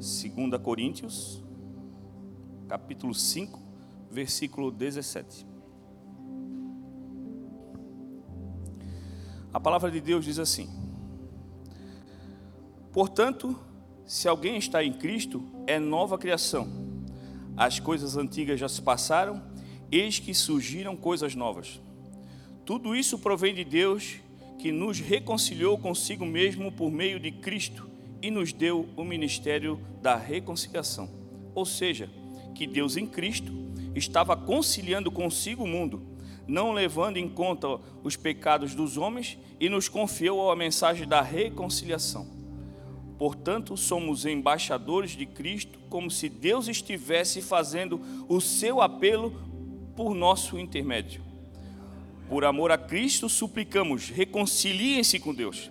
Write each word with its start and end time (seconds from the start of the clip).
2 0.00 0.32
Coríntios, 0.62 1.44
capítulo 2.66 3.12
5, 3.12 3.60
versículo 4.10 4.70
17. 4.70 5.46
A 9.52 9.60
palavra 9.60 9.90
de 9.90 10.00
Deus 10.00 10.24
diz 10.24 10.38
assim: 10.38 10.70
Portanto, 12.90 13.54
se 14.06 14.26
alguém 14.26 14.56
está 14.56 14.82
em 14.82 14.90
Cristo, 14.90 15.44
é 15.66 15.78
nova 15.78 16.16
criação. 16.16 16.66
As 17.54 17.78
coisas 17.78 18.16
antigas 18.16 18.58
já 18.58 18.70
se 18.70 18.80
passaram, 18.80 19.42
eis 19.92 20.18
que 20.18 20.32
surgiram 20.32 20.96
coisas 20.96 21.34
novas. 21.34 21.78
Tudo 22.64 22.96
isso 22.96 23.18
provém 23.18 23.54
de 23.54 23.64
Deus, 23.64 24.16
que 24.58 24.72
nos 24.72 24.98
reconciliou 24.98 25.76
consigo 25.76 26.24
mesmo 26.24 26.72
por 26.72 26.90
meio 26.90 27.20
de 27.20 27.30
Cristo 27.30 27.89
e 28.22 28.30
nos 28.30 28.52
deu 28.52 28.88
o 28.96 29.04
ministério 29.04 29.80
da 30.02 30.16
reconciliação. 30.16 31.08
Ou 31.54 31.64
seja, 31.64 32.10
que 32.54 32.66
Deus 32.66 32.96
em 32.96 33.06
Cristo 33.06 33.52
estava 33.94 34.36
conciliando 34.36 35.10
consigo 35.10 35.64
o 35.64 35.66
mundo, 35.66 36.02
não 36.46 36.72
levando 36.72 37.16
em 37.16 37.28
conta 37.28 37.80
os 38.02 38.16
pecados 38.16 38.74
dos 38.74 38.96
homens 38.96 39.38
e 39.58 39.68
nos 39.68 39.88
confiou 39.88 40.50
a 40.50 40.56
mensagem 40.56 41.06
da 41.06 41.20
reconciliação. 41.22 42.26
Portanto, 43.18 43.76
somos 43.76 44.24
embaixadores 44.24 45.10
de 45.10 45.26
Cristo, 45.26 45.78
como 45.90 46.10
se 46.10 46.28
Deus 46.28 46.68
estivesse 46.68 47.42
fazendo 47.42 48.00
o 48.28 48.40
seu 48.40 48.80
apelo 48.80 49.34
por 49.94 50.14
nosso 50.14 50.58
intermédio. 50.58 51.22
Por 52.28 52.44
amor 52.44 52.70
a 52.70 52.78
Cristo, 52.78 53.28
suplicamos, 53.28 54.08
reconciliem-se 54.08 55.18
com 55.18 55.34
Deus. 55.34 55.70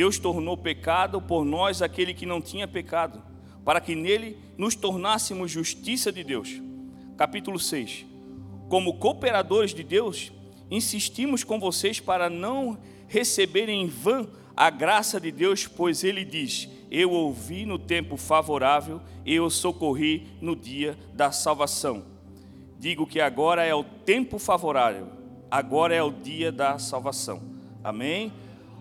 Deus 0.00 0.18
tornou 0.18 0.56
pecado 0.56 1.20
por 1.20 1.44
nós 1.44 1.82
aquele 1.82 2.14
que 2.14 2.24
não 2.24 2.40
tinha 2.40 2.66
pecado, 2.66 3.22
para 3.66 3.82
que 3.82 3.94
nele 3.94 4.38
nos 4.56 4.74
tornássemos 4.74 5.50
justiça 5.50 6.10
de 6.10 6.24
Deus. 6.24 6.58
Capítulo 7.18 7.58
6. 7.58 8.06
Como 8.70 8.96
cooperadores 8.96 9.74
de 9.74 9.84
Deus, 9.84 10.32
insistimos 10.70 11.44
com 11.44 11.60
vocês 11.60 12.00
para 12.00 12.30
não 12.30 12.78
receberem 13.08 13.82
em 13.82 13.88
vão 13.88 14.26
a 14.56 14.70
graça 14.70 15.20
de 15.20 15.30
Deus, 15.30 15.66
pois 15.66 16.02
ele 16.02 16.24
diz: 16.24 16.66
Eu 16.90 17.10
ouvi 17.10 17.66
no 17.66 17.78
tempo 17.78 18.16
favorável, 18.16 19.02
eu 19.26 19.50
socorri 19.50 20.28
no 20.40 20.56
dia 20.56 20.96
da 21.12 21.30
salvação. 21.30 22.04
Digo 22.78 23.06
que 23.06 23.20
agora 23.20 23.66
é 23.66 23.74
o 23.74 23.84
tempo 23.84 24.38
favorável, 24.38 25.08
agora 25.50 25.94
é 25.94 26.02
o 26.02 26.10
dia 26.10 26.50
da 26.50 26.78
salvação. 26.78 27.42
Amém? 27.84 28.32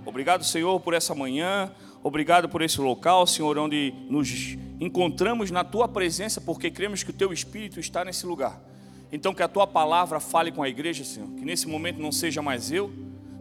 Obrigado, 0.09 0.43
Senhor, 0.43 0.79
por 0.79 0.95
essa 0.95 1.13
manhã. 1.13 1.71
Obrigado 2.01 2.49
por 2.49 2.63
esse 2.63 2.81
local, 2.81 3.27
Senhor, 3.27 3.59
onde 3.59 3.93
nos 4.09 4.57
encontramos 4.79 5.51
na 5.51 5.63
tua 5.63 5.87
presença, 5.87 6.41
porque 6.41 6.71
cremos 6.71 7.03
que 7.03 7.11
o 7.11 7.13
teu 7.13 7.31
Espírito 7.31 7.79
está 7.79 8.03
nesse 8.03 8.25
lugar. 8.25 8.59
Então, 9.11 9.35
que 9.35 9.43
a 9.43 9.47
tua 9.47 9.67
palavra 9.67 10.19
fale 10.19 10.51
com 10.51 10.63
a 10.63 10.69
igreja, 10.69 11.03
Senhor. 11.03 11.29
Que 11.29 11.45
nesse 11.45 11.67
momento 11.67 11.99
não 11.99 12.11
seja 12.11 12.41
mais 12.41 12.71
eu, 12.71 12.91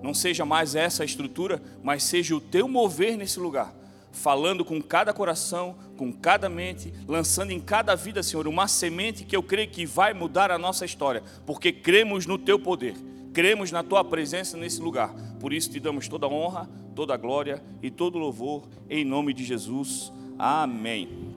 não 0.02 0.12
seja 0.12 0.44
mais 0.44 0.74
essa 0.74 1.06
estrutura, 1.06 1.62
mas 1.82 2.02
seja 2.02 2.36
o 2.36 2.40
teu 2.40 2.68
mover 2.68 3.16
nesse 3.16 3.40
lugar. 3.40 3.74
Falando 4.12 4.62
com 4.62 4.82
cada 4.82 5.14
coração, 5.14 5.74
com 5.96 6.12
cada 6.12 6.50
mente, 6.50 6.92
lançando 7.06 7.50
em 7.50 7.60
cada 7.60 7.94
vida, 7.94 8.22
Senhor, 8.22 8.46
uma 8.46 8.68
semente 8.68 9.24
que 9.24 9.34
eu 9.34 9.42
creio 9.42 9.70
que 9.70 9.86
vai 9.86 10.12
mudar 10.12 10.50
a 10.50 10.58
nossa 10.58 10.84
história, 10.84 11.22
porque 11.46 11.72
cremos 11.72 12.26
no 12.26 12.36
teu 12.36 12.58
poder 12.58 12.94
cremos 13.32 13.70
na 13.70 13.82
tua 13.82 14.04
presença 14.04 14.56
nesse 14.56 14.80
lugar. 14.80 15.14
Por 15.40 15.52
isso 15.52 15.70
te 15.70 15.80
damos 15.80 16.08
toda 16.08 16.26
a 16.26 16.28
honra, 16.28 16.68
toda 16.94 17.14
a 17.14 17.16
glória 17.16 17.62
e 17.82 17.90
todo 17.90 18.16
o 18.16 18.18
louvor 18.18 18.68
em 18.88 19.04
nome 19.04 19.32
de 19.32 19.44
Jesus. 19.44 20.12
Amém. 20.38 21.34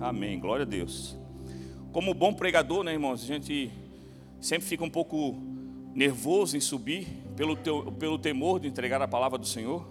Amém. 0.00 0.38
Glória 0.38 0.64
a 0.64 0.68
Deus. 0.68 1.16
Como 1.92 2.12
bom 2.12 2.32
pregador, 2.32 2.82
né, 2.82 2.92
irmãos? 2.92 3.22
A 3.22 3.26
gente 3.26 3.70
sempre 4.40 4.66
fica 4.66 4.84
um 4.84 4.90
pouco 4.90 5.36
nervoso 5.94 6.56
em 6.56 6.60
subir 6.60 7.06
pelo, 7.36 7.56
teu, 7.56 7.92
pelo 7.92 8.18
temor 8.18 8.60
de 8.60 8.68
entregar 8.68 9.00
a 9.00 9.08
palavra 9.08 9.38
do 9.38 9.46
Senhor. 9.46 9.86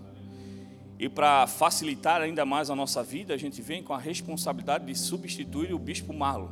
E 0.99 1.09
para 1.09 1.47
facilitar 1.47 2.21
ainda 2.21 2.45
mais 2.45 2.69
a 2.69 2.75
nossa 2.75 3.01
vida, 3.01 3.33
a 3.33 3.37
gente 3.37 3.61
vem 3.61 3.81
com 3.81 3.93
a 3.93 3.97
responsabilidade 3.97 4.85
de 4.85 4.95
substituir 4.95 5.73
o 5.73 5.79
bispo 5.79 6.13
Marlon. 6.13 6.49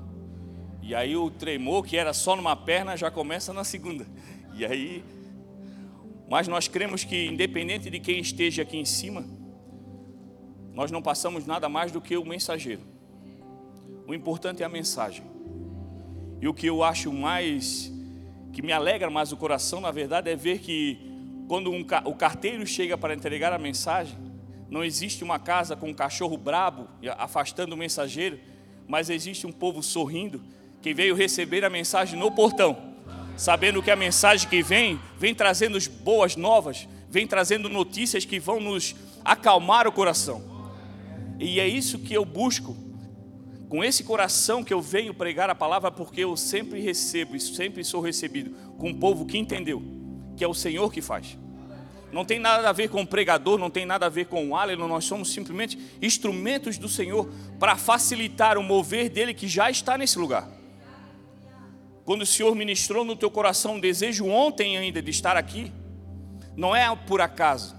E 0.81 0.95
aí 0.95 1.15
o 1.15 1.29
tremor, 1.29 1.85
que 1.85 1.95
era 1.95 2.11
só 2.13 2.35
numa 2.35 2.55
perna, 2.55 2.97
já 2.97 3.11
começa 3.11 3.53
na 3.53 3.63
segunda. 3.63 4.05
E 4.53 4.65
aí, 4.65 5.03
mas 6.29 6.47
nós 6.47 6.67
cremos 6.67 7.03
que 7.03 7.27
independente 7.27 7.89
de 7.89 7.99
quem 7.99 8.19
esteja 8.19 8.61
aqui 8.61 8.77
em 8.77 8.85
cima, 8.85 9.25
nós 10.73 10.91
não 10.91 11.01
passamos 11.01 11.45
nada 11.45 11.67
mais 11.67 11.91
do 11.91 11.99
que 11.99 12.15
o 12.17 12.25
mensageiro. 12.25 12.81
O 14.07 14.13
importante 14.13 14.63
é 14.63 14.65
a 14.65 14.69
mensagem. 14.69 15.25
E 16.39 16.47
o 16.47 16.53
que 16.53 16.67
eu 16.67 16.83
acho 16.83 17.11
mais 17.11 17.91
que 18.51 18.61
me 18.61 18.71
alegra 18.71 19.09
mais 19.09 19.31
o 19.31 19.37
coração, 19.37 19.79
na 19.79 19.91
verdade, 19.91 20.29
é 20.29 20.35
ver 20.35 20.59
que 20.59 20.99
quando 21.47 21.71
um, 21.71 21.85
o 22.05 22.15
carteiro 22.15 22.65
chega 22.65 22.97
para 22.97 23.13
entregar 23.13 23.53
a 23.53 23.59
mensagem, 23.59 24.17
não 24.69 24.83
existe 24.83 25.23
uma 25.23 25.37
casa 25.37 25.75
com 25.75 25.89
um 25.89 25.93
cachorro 25.93 26.37
brabo 26.37 26.87
afastando 27.17 27.75
o 27.75 27.77
mensageiro, 27.77 28.39
mas 28.87 29.09
existe 29.09 29.45
um 29.45 29.51
povo 29.51 29.83
sorrindo 29.83 30.41
que 30.81 30.93
veio 30.93 31.15
receber 31.15 31.63
a 31.63 31.69
mensagem 31.69 32.17
no 32.17 32.31
portão 32.31 32.90
sabendo 33.37 33.81
que 33.81 33.91
a 33.91 33.95
mensagem 33.95 34.47
que 34.49 34.61
vem, 34.61 34.99
vem 35.17 35.33
trazendo 35.33 35.77
boas 36.03 36.35
novas, 36.35 36.87
vem 37.09 37.25
trazendo 37.25 37.69
notícias 37.69 38.25
que 38.25 38.39
vão 38.39 38.59
nos 38.59 38.95
acalmar 39.23 39.87
o 39.87 39.91
coração. 39.91 40.43
E 41.39 41.59
é 41.59 41.67
isso 41.67 41.99
que 41.99 42.13
eu 42.13 42.23
busco, 42.23 42.77
com 43.67 43.83
esse 43.83 44.03
coração 44.03 44.63
que 44.63 44.73
eu 44.73 44.81
venho 44.81 45.13
pregar 45.13 45.49
a 45.49 45.55
palavra, 45.55 45.91
porque 45.91 46.21
eu 46.21 46.35
sempre 46.37 46.79
recebo 46.81 47.35
e 47.35 47.39
sempre 47.39 47.83
sou 47.83 48.01
recebido 48.01 48.51
com 48.77 48.89
um 48.89 48.93
povo 48.93 49.25
que 49.25 49.37
entendeu 49.37 50.01
que 50.41 50.43
é 50.43 50.47
o 50.47 50.55
Senhor 50.55 50.91
que 50.91 51.03
faz. 51.03 51.37
Não 52.11 52.25
tem 52.25 52.39
nada 52.39 52.67
a 52.67 52.73
ver 52.73 52.89
com 52.89 53.03
o 53.03 53.07
pregador, 53.07 53.59
não 53.59 53.69
tem 53.69 53.85
nada 53.85 54.07
a 54.07 54.09
ver 54.09 54.25
com 54.25 54.49
o 54.49 54.55
Aleluia, 54.55 54.87
nós 54.87 55.05
somos 55.05 55.31
simplesmente 55.31 55.77
instrumentos 56.01 56.79
do 56.79 56.89
Senhor 56.89 57.31
para 57.59 57.77
facilitar 57.77 58.57
o 58.57 58.63
mover 58.63 59.09
dele 59.09 59.35
que 59.35 59.47
já 59.47 59.69
está 59.69 59.97
nesse 59.99 60.17
lugar. 60.17 60.49
Quando 62.05 62.23
o 62.23 62.25
Senhor 62.25 62.53
ministrou 62.55 63.05
no 63.05 63.15
teu 63.15 63.29
coração 63.29 63.75
um 63.75 63.79
desejo 63.79 64.25
ontem 64.25 64.77
ainda 64.77 65.01
de 65.01 65.11
estar 65.11 65.37
aqui, 65.37 65.71
não 66.55 66.75
é 66.75 66.93
por 66.95 67.21
acaso, 67.21 67.75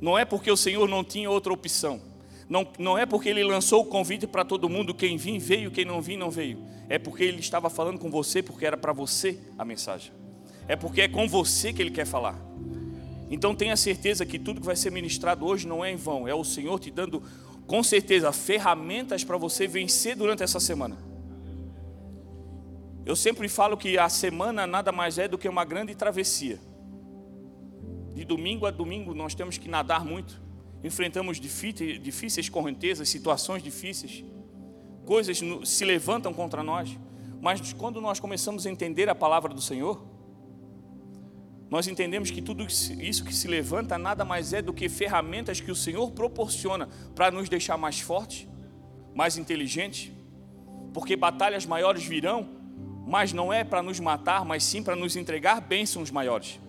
não 0.00 0.18
é 0.18 0.24
porque 0.24 0.50
o 0.50 0.56
Senhor 0.56 0.88
não 0.88 1.04
tinha 1.04 1.30
outra 1.30 1.52
opção, 1.52 2.00
não, 2.48 2.66
não 2.78 2.98
é 2.98 3.04
porque 3.04 3.28
Ele 3.28 3.44
lançou 3.44 3.82
o 3.82 3.84
convite 3.84 4.26
para 4.26 4.44
todo 4.44 4.68
mundo, 4.68 4.94
quem 4.94 5.16
vir 5.16 5.38
veio, 5.38 5.70
quem 5.70 5.84
não 5.84 6.00
vir 6.00 6.16
não 6.16 6.30
veio, 6.30 6.58
é 6.88 6.98
porque 6.98 7.22
Ele 7.22 7.40
estava 7.40 7.68
falando 7.68 7.98
com 7.98 8.10
você, 8.10 8.42
porque 8.42 8.64
era 8.64 8.76
para 8.76 8.92
você 8.92 9.38
a 9.58 9.64
mensagem, 9.64 10.12
é 10.66 10.74
porque 10.74 11.02
é 11.02 11.08
com 11.08 11.28
você 11.28 11.72
que 11.72 11.82
Ele 11.82 11.90
quer 11.90 12.06
falar. 12.06 12.40
Então 13.30 13.54
tenha 13.54 13.76
certeza 13.76 14.26
que 14.26 14.38
tudo 14.38 14.60
que 14.60 14.66
vai 14.66 14.74
ser 14.74 14.90
ministrado 14.90 15.46
hoje 15.46 15.68
não 15.68 15.84
é 15.84 15.92
em 15.92 15.96
vão, 15.96 16.26
é 16.26 16.34
o 16.34 16.42
Senhor 16.42 16.80
te 16.80 16.90
dando 16.90 17.22
com 17.66 17.82
certeza 17.84 18.32
ferramentas 18.32 19.22
para 19.22 19.36
você 19.36 19.68
vencer 19.68 20.16
durante 20.16 20.42
essa 20.42 20.58
semana. 20.58 21.09
Eu 23.04 23.16
sempre 23.16 23.48
falo 23.48 23.76
que 23.76 23.98
a 23.98 24.08
semana 24.08 24.66
nada 24.66 24.92
mais 24.92 25.18
é 25.18 25.26
do 25.26 25.38
que 25.38 25.48
uma 25.48 25.64
grande 25.64 25.94
travessia. 25.94 26.60
De 28.14 28.24
domingo 28.24 28.66
a 28.66 28.70
domingo 28.70 29.14
nós 29.14 29.34
temos 29.34 29.56
que 29.56 29.68
nadar 29.68 30.04
muito. 30.04 30.40
Enfrentamos 30.84 31.40
difíceis 31.40 32.48
correntezas, 32.48 33.08
situações 33.08 33.62
difíceis. 33.62 34.24
Coisas 35.04 35.40
se 35.64 35.84
levantam 35.84 36.32
contra 36.32 36.62
nós. 36.62 36.98
Mas 37.40 37.72
quando 37.72 38.00
nós 38.00 38.20
começamos 38.20 38.66
a 38.66 38.70
entender 38.70 39.08
a 39.08 39.14
palavra 39.14 39.52
do 39.54 39.62
Senhor, 39.62 40.06
nós 41.70 41.86
entendemos 41.86 42.30
que 42.30 42.42
tudo 42.42 42.66
isso 42.66 43.24
que 43.24 43.34
se 43.34 43.48
levanta 43.48 43.96
nada 43.96 44.24
mais 44.24 44.52
é 44.52 44.60
do 44.60 44.74
que 44.74 44.88
ferramentas 44.88 45.60
que 45.60 45.70
o 45.70 45.76
Senhor 45.76 46.10
proporciona 46.10 46.88
para 47.14 47.30
nos 47.30 47.48
deixar 47.48 47.78
mais 47.78 48.00
fortes, 48.00 48.46
mais 49.14 49.38
inteligentes, 49.38 50.12
porque 50.92 51.16
batalhas 51.16 51.64
maiores 51.64 52.04
virão 52.04 52.59
mas 53.06 53.32
não 53.32 53.52
é 53.52 53.64
para 53.64 53.82
nos 53.82 53.98
matar, 53.98 54.44
mas 54.44 54.62
sim 54.62 54.82
para 54.82 54.96
nos 54.96 55.16
entregar 55.16 55.60
bênçãos 55.60 56.10
maiores. 56.10 56.60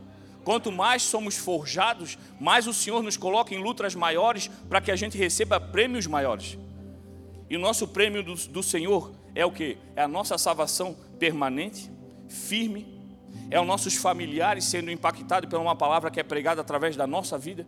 Quanto 0.44 0.72
mais 0.72 1.04
somos 1.04 1.38
forjados, 1.38 2.18
mais 2.40 2.66
o 2.66 2.74
Senhor 2.74 3.04
nos 3.04 3.16
coloca 3.16 3.54
em 3.54 3.60
lutas 3.60 3.94
maiores 3.94 4.50
para 4.68 4.82
que 4.82 4.92
a 4.92 4.96
gente 4.96 5.18
receba 5.18 5.60
prêmios 5.60 6.08
maiores. 6.08 6.58
E 7.50 7.56
o 7.56 7.60
nosso 7.60 7.88
prêmio 7.88 8.24
do, 8.24 8.34
do 8.34 8.64
Senhor 8.64 9.12
é 9.36 9.46
o 9.46 9.52
que? 9.52 9.78
É 9.96 10.02
a 10.02 10.08
nossa 10.08 10.38
salvação 10.38 10.96
permanente, 11.20 11.92
firme, 12.28 13.00
é 13.50 13.60
os 13.60 13.68
nossos 13.68 13.96
familiares 13.96 14.66
sendo 14.66 14.90
impactados 14.90 15.50
por 15.50 15.60
uma 15.60 15.76
palavra 15.76 16.10
que 16.10 16.20
é 16.20 16.24
pregada 16.24 16.62
através 16.62 16.96
da 16.96 17.06
nossa 17.06 17.38
vida. 17.38 17.68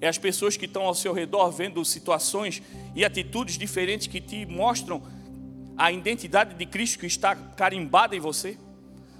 É 0.00 0.08
as 0.08 0.18
pessoas 0.18 0.56
que 0.56 0.66
estão 0.66 0.82
ao 0.82 0.94
seu 0.94 1.12
redor 1.12 1.50
vendo 1.50 1.82
situações 1.84 2.62
e 2.94 3.04
atitudes 3.04 3.56
diferentes 3.56 4.06
que 4.06 4.20
te 4.20 4.44
mostram 4.44 5.02
a 5.76 5.92
identidade 5.92 6.54
de 6.54 6.66
Cristo 6.66 6.98
que 6.98 7.06
está 7.06 7.34
carimbada 7.34 8.16
em 8.16 8.20
você. 8.20 8.56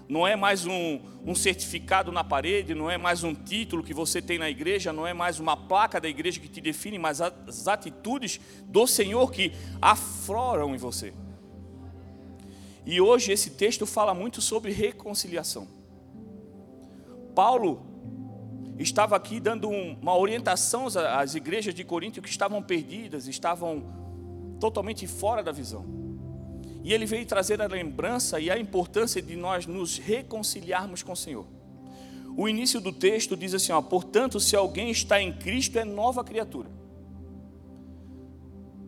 não 0.09 0.25
é 0.25 0.37
mais 0.37 0.65
um, 0.65 1.01
um, 1.25 1.35
certificado 1.35 2.13
na 2.13 2.23
parede, 2.23 2.77
não 2.77 2.89
é 2.89 2.97
mais 2.97 3.25
um 3.25 3.35
título 3.35 3.83
que 3.83 3.93
você 3.93 4.23
tem 4.23 4.39
na 4.39 4.49
igreja, 4.49 4.93
não 4.93 5.05
é 5.05 5.13
mais 5.13 5.41
uma 5.41 5.57
placa 5.57 6.01
da 6.01 6.09
igreja 6.09 6.39
que 6.39 6.49
te 6.49 6.61
define, 6.61 6.97
mas 6.97 7.21
as 7.21 7.67
atitudes 7.67 8.41
do 8.67 8.87
Senhor 8.87 9.33
que 9.33 9.53
afloram 9.83 10.77
em 10.77 10.79
você. 10.79 11.13
E 12.87 13.01
hoje 13.01 13.33
esse 13.33 13.51
texto 13.51 13.85
fala 13.85 14.15
muito 14.15 14.41
sobre 14.41 14.71
reconciliação. 14.71 15.67
Paulo 17.35 17.85
estava 18.79 19.17
aqui 19.17 19.41
dando 19.41 19.69
uma 19.69 20.17
orientação 20.17 20.87
às 20.87 21.35
igrejas 21.35 21.75
de 21.75 21.83
Corinto 21.83 22.23
que 22.23 22.29
estavam 22.29 22.63
perdidas, 22.63 23.27
estavam 23.27 23.83
totalmente 24.61 25.05
fora 25.09 25.43
da 25.43 25.51
visão. 25.51 26.06
E 26.87 26.95
ele 26.95 27.05
veio 27.05 27.27
trazer 27.27 27.61
a 27.61 27.67
lembrança 27.67 28.39
e 28.39 28.49
a 28.49 28.57
importância 28.57 29.21
de 29.21 29.35
nós 29.35 29.67
nos 29.67 29.99
reconciliarmos 29.99 31.03
com 31.03 31.15
o 31.15 31.17
Senhor. 31.17 31.45
O 32.37 32.49
início 32.49 32.81
do 32.81 32.93
texto 32.93 33.37
diz 33.37 33.55
assim: 33.55 33.73
ó, 33.73 33.83
portanto, 33.83 34.39
se 34.39 34.55
alguém 34.55 34.89
está 34.89 35.21
em 35.21 35.33
Cristo, 35.33 35.81
é 35.81 35.85
nova 35.85 36.23
criatura. 36.23 36.71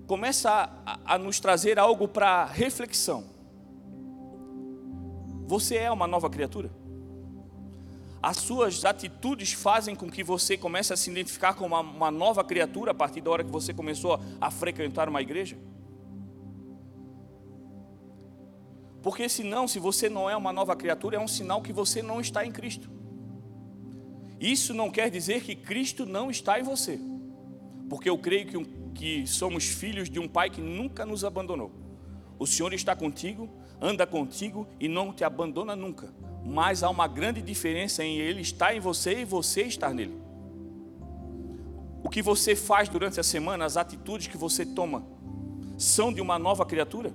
Começa 0.06 0.70
a, 0.86 1.14
a 1.14 1.18
nos 1.18 1.40
trazer 1.40 1.76
algo 1.76 2.06
para 2.06 2.44
reflexão. 2.44 3.24
Você 5.48 5.74
é 5.74 5.90
uma 5.90 6.06
nova 6.06 6.30
criatura? 6.30 6.70
As 8.22 8.36
suas 8.36 8.84
atitudes 8.84 9.54
fazem 9.54 9.96
com 9.96 10.08
que 10.08 10.22
você 10.22 10.56
comece 10.56 10.92
a 10.92 10.96
se 10.96 11.10
identificar 11.10 11.54
como 11.54 11.74
uma, 11.74 11.80
uma 11.80 12.10
nova 12.12 12.44
criatura 12.44 12.92
a 12.92 12.94
partir 12.94 13.22
da 13.22 13.30
hora 13.32 13.42
que 13.42 13.50
você 13.50 13.74
começou 13.74 14.20
a 14.40 14.52
frequentar 14.52 15.08
uma 15.08 15.20
igreja? 15.20 15.58
Porque 19.02 19.28
senão, 19.28 19.68
se 19.68 19.78
você 19.78 20.08
não 20.08 20.28
é 20.28 20.36
uma 20.36 20.52
nova 20.52 20.74
criatura, 20.74 21.16
é 21.16 21.20
um 21.20 21.28
sinal 21.28 21.62
que 21.62 21.72
você 21.72 22.02
não 22.02 22.20
está 22.20 22.44
em 22.44 22.50
Cristo. 22.50 22.90
Isso 24.40 24.74
não 24.74 24.90
quer 24.90 25.10
dizer 25.10 25.42
que 25.42 25.54
Cristo 25.54 26.06
não 26.06 26.30
está 26.30 26.58
em 26.58 26.62
você. 26.62 26.98
Porque 27.88 28.08
eu 28.08 28.18
creio 28.18 28.46
que, 28.46 28.64
que 28.94 29.26
somos 29.26 29.64
filhos 29.64 30.08
de 30.10 30.18
um 30.18 30.28
Pai 30.28 30.50
que 30.50 30.60
nunca 30.60 31.06
nos 31.06 31.24
abandonou. 31.24 31.72
O 32.38 32.46
Senhor 32.46 32.72
está 32.72 32.94
contigo, 32.94 33.48
anda 33.80 34.06
contigo 34.06 34.66
e 34.78 34.88
não 34.88 35.12
te 35.12 35.24
abandona 35.24 35.74
nunca. 35.74 36.12
Mas 36.44 36.82
há 36.82 36.90
uma 36.90 37.08
grande 37.08 37.42
diferença 37.42 38.04
em 38.04 38.18
Ele 38.18 38.40
estar 38.40 38.74
em 38.74 38.80
você 38.80 39.20
e 39.20 39.24
você 39.24 39.62
estar 39.62 39.92
nele. 39.92 40.16
O 42.02 42.08
que 42.08 42.22
você 42.22 42.54
faz 42.54 42.88
durante 42.88 43.18
a 43.18 43.24
semana, 43.24 43.64
as 43.64 43.76
atitudes 43.76 44.28
que 44.28 44.36
você 44.36 44.64
toma, 44.64 45.04
são 45.76 46.12
de 46.12 46.20
uma 46.20 46.38
nova 46.38 46.64
criatura? 46.64 47.12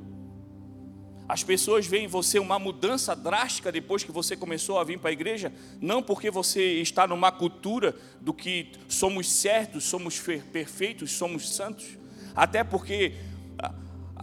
As 1.33 1.41
pessoas 1.41 1.88
veem 1.88 2.06
em 2.06 2.07
você 2.07 2.38
uma 2.38 2.59
mudança 2.59 3.15
drástica 3.15 3.71
depois 3.71 4.03
que 4.03 4.12
você 4.12 4.38
começou 4.38 4.77
a 4.77 4.83
vir 4.83 5.00
para 5.00 5.09
a 5.09 5.13
igreja, 5.13 5.51
não 5.81 6.03
porque 6.03 6.30
você 6.30 6.74
está 6.74 7.07
numa 7.07 7.31
cultura 7.31 7.95
do 8.21 8.31
que 8.31 8.71
somos 8.88 9.31
certos, 9.31 9.83
somos 9.83 10.19
perfeitos, 10.19 11.12
somos 11.13 11.50
santos, 11.56 11.97
até 12.35 12.63
porque 12.63 13.15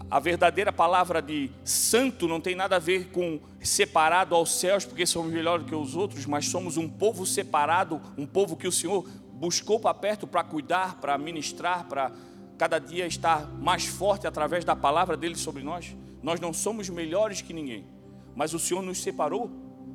a 0.08 0.20
verdadeira 0.20 0.72
palavra 0.72 1.20
de 1.20 1.50
santo 1.64 2.28
não 2.28 2.40
tem 2.40 2.54
nada 2.54 2.76
a 2.76 2.78
ver 2.78 3.08
com 3.08 3.40
separado 3.60 4.36
aos 4.36 4.60
céus, 4.60 4.84
porque 4.84 5.04
somos 5.04 5.32
melhores 5.32 5.66
que 5.66 5.74
os 5.74 5.96
outros, 5.96 6.26
mas 6.26 6.46
somos 6.46 6.76
um 6.76 6.88
povo 6.88 7.26
separado, 7.26 8.00
um 8.16 8.24
povo 8.24 8.56
que 8.56 8.68
o 8.68 8.72
Senhor 8.72 9.04
buscou 9.32 9.80
para 9.80 9.94
perto 9.94 10.28
para 10.28 10.44
cuidar, 10.44 11.00
para 11.00 11.18
ministrar, 11.18 11.88
para 11.88 12.12
cada 12.56 12.78
dia 12.78 13.08
estar 13.08 13.48
mais 13.58 13.84
forte 13.84 14.28
através 14.28 14.64
da 14.64 14.76
palavra 14.76 15.16
dele 15.16 15.34
sobre 15.34 15.64
nós. 15.64 15.92
Nós 16.22 16.40
não 16.40 16.52
somos 16.52 16.88
melhores 16.88 17.40
que 17.40 17.52
ninguém, 17.52 17.86
mas 18.34 18.54
o 18.54 18.58
Senhor 18.58 18.82
nos 18.82 19.02
separou 19.02 19.50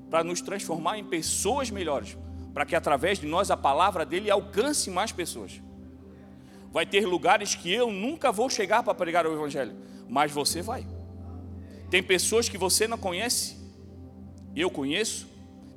para 0.10 0.24
nos 0.24 0.42
transformar 0.42 0.98
em 0.98 1.04
pessoas 1.04 1.70
melhores, 1.70 2.18
para 2.54 2.66
que 2.66 2.76
através 2.76 3.20
de 3.20 3.28
nós 3.28 3.52
a 3.52 3.58
palavra 3.58 4.06
dele 4.06 4.30
alcance 4.30 4.90
mais 4.90 5.12
pessoas. 5.12 5.62
Vai 6.72 6.86
ter 6.86 7.06
lugares 7.06 7.56
que 7.56 7.72
eu 7.72 7.92
nunca 7.92 8.32
vou 8.32 8.50
chegar 8.50 8.84
para 8.84 8.94
pregar 8.94 9.26
o 9.26 9.34
evangelho, 9.34 9.76
mas 10.10 10.32
você 10.32 10.62
vai. 10.62 10.86
Tem 11.90 12.02
pessoas 12.02 12.50
que 12.50 12.58
você 12.58 12.88
não 12.88 12.98
conhece, 12.98 13.58
eu 14.56 14.70
conheço. 14.70 15.28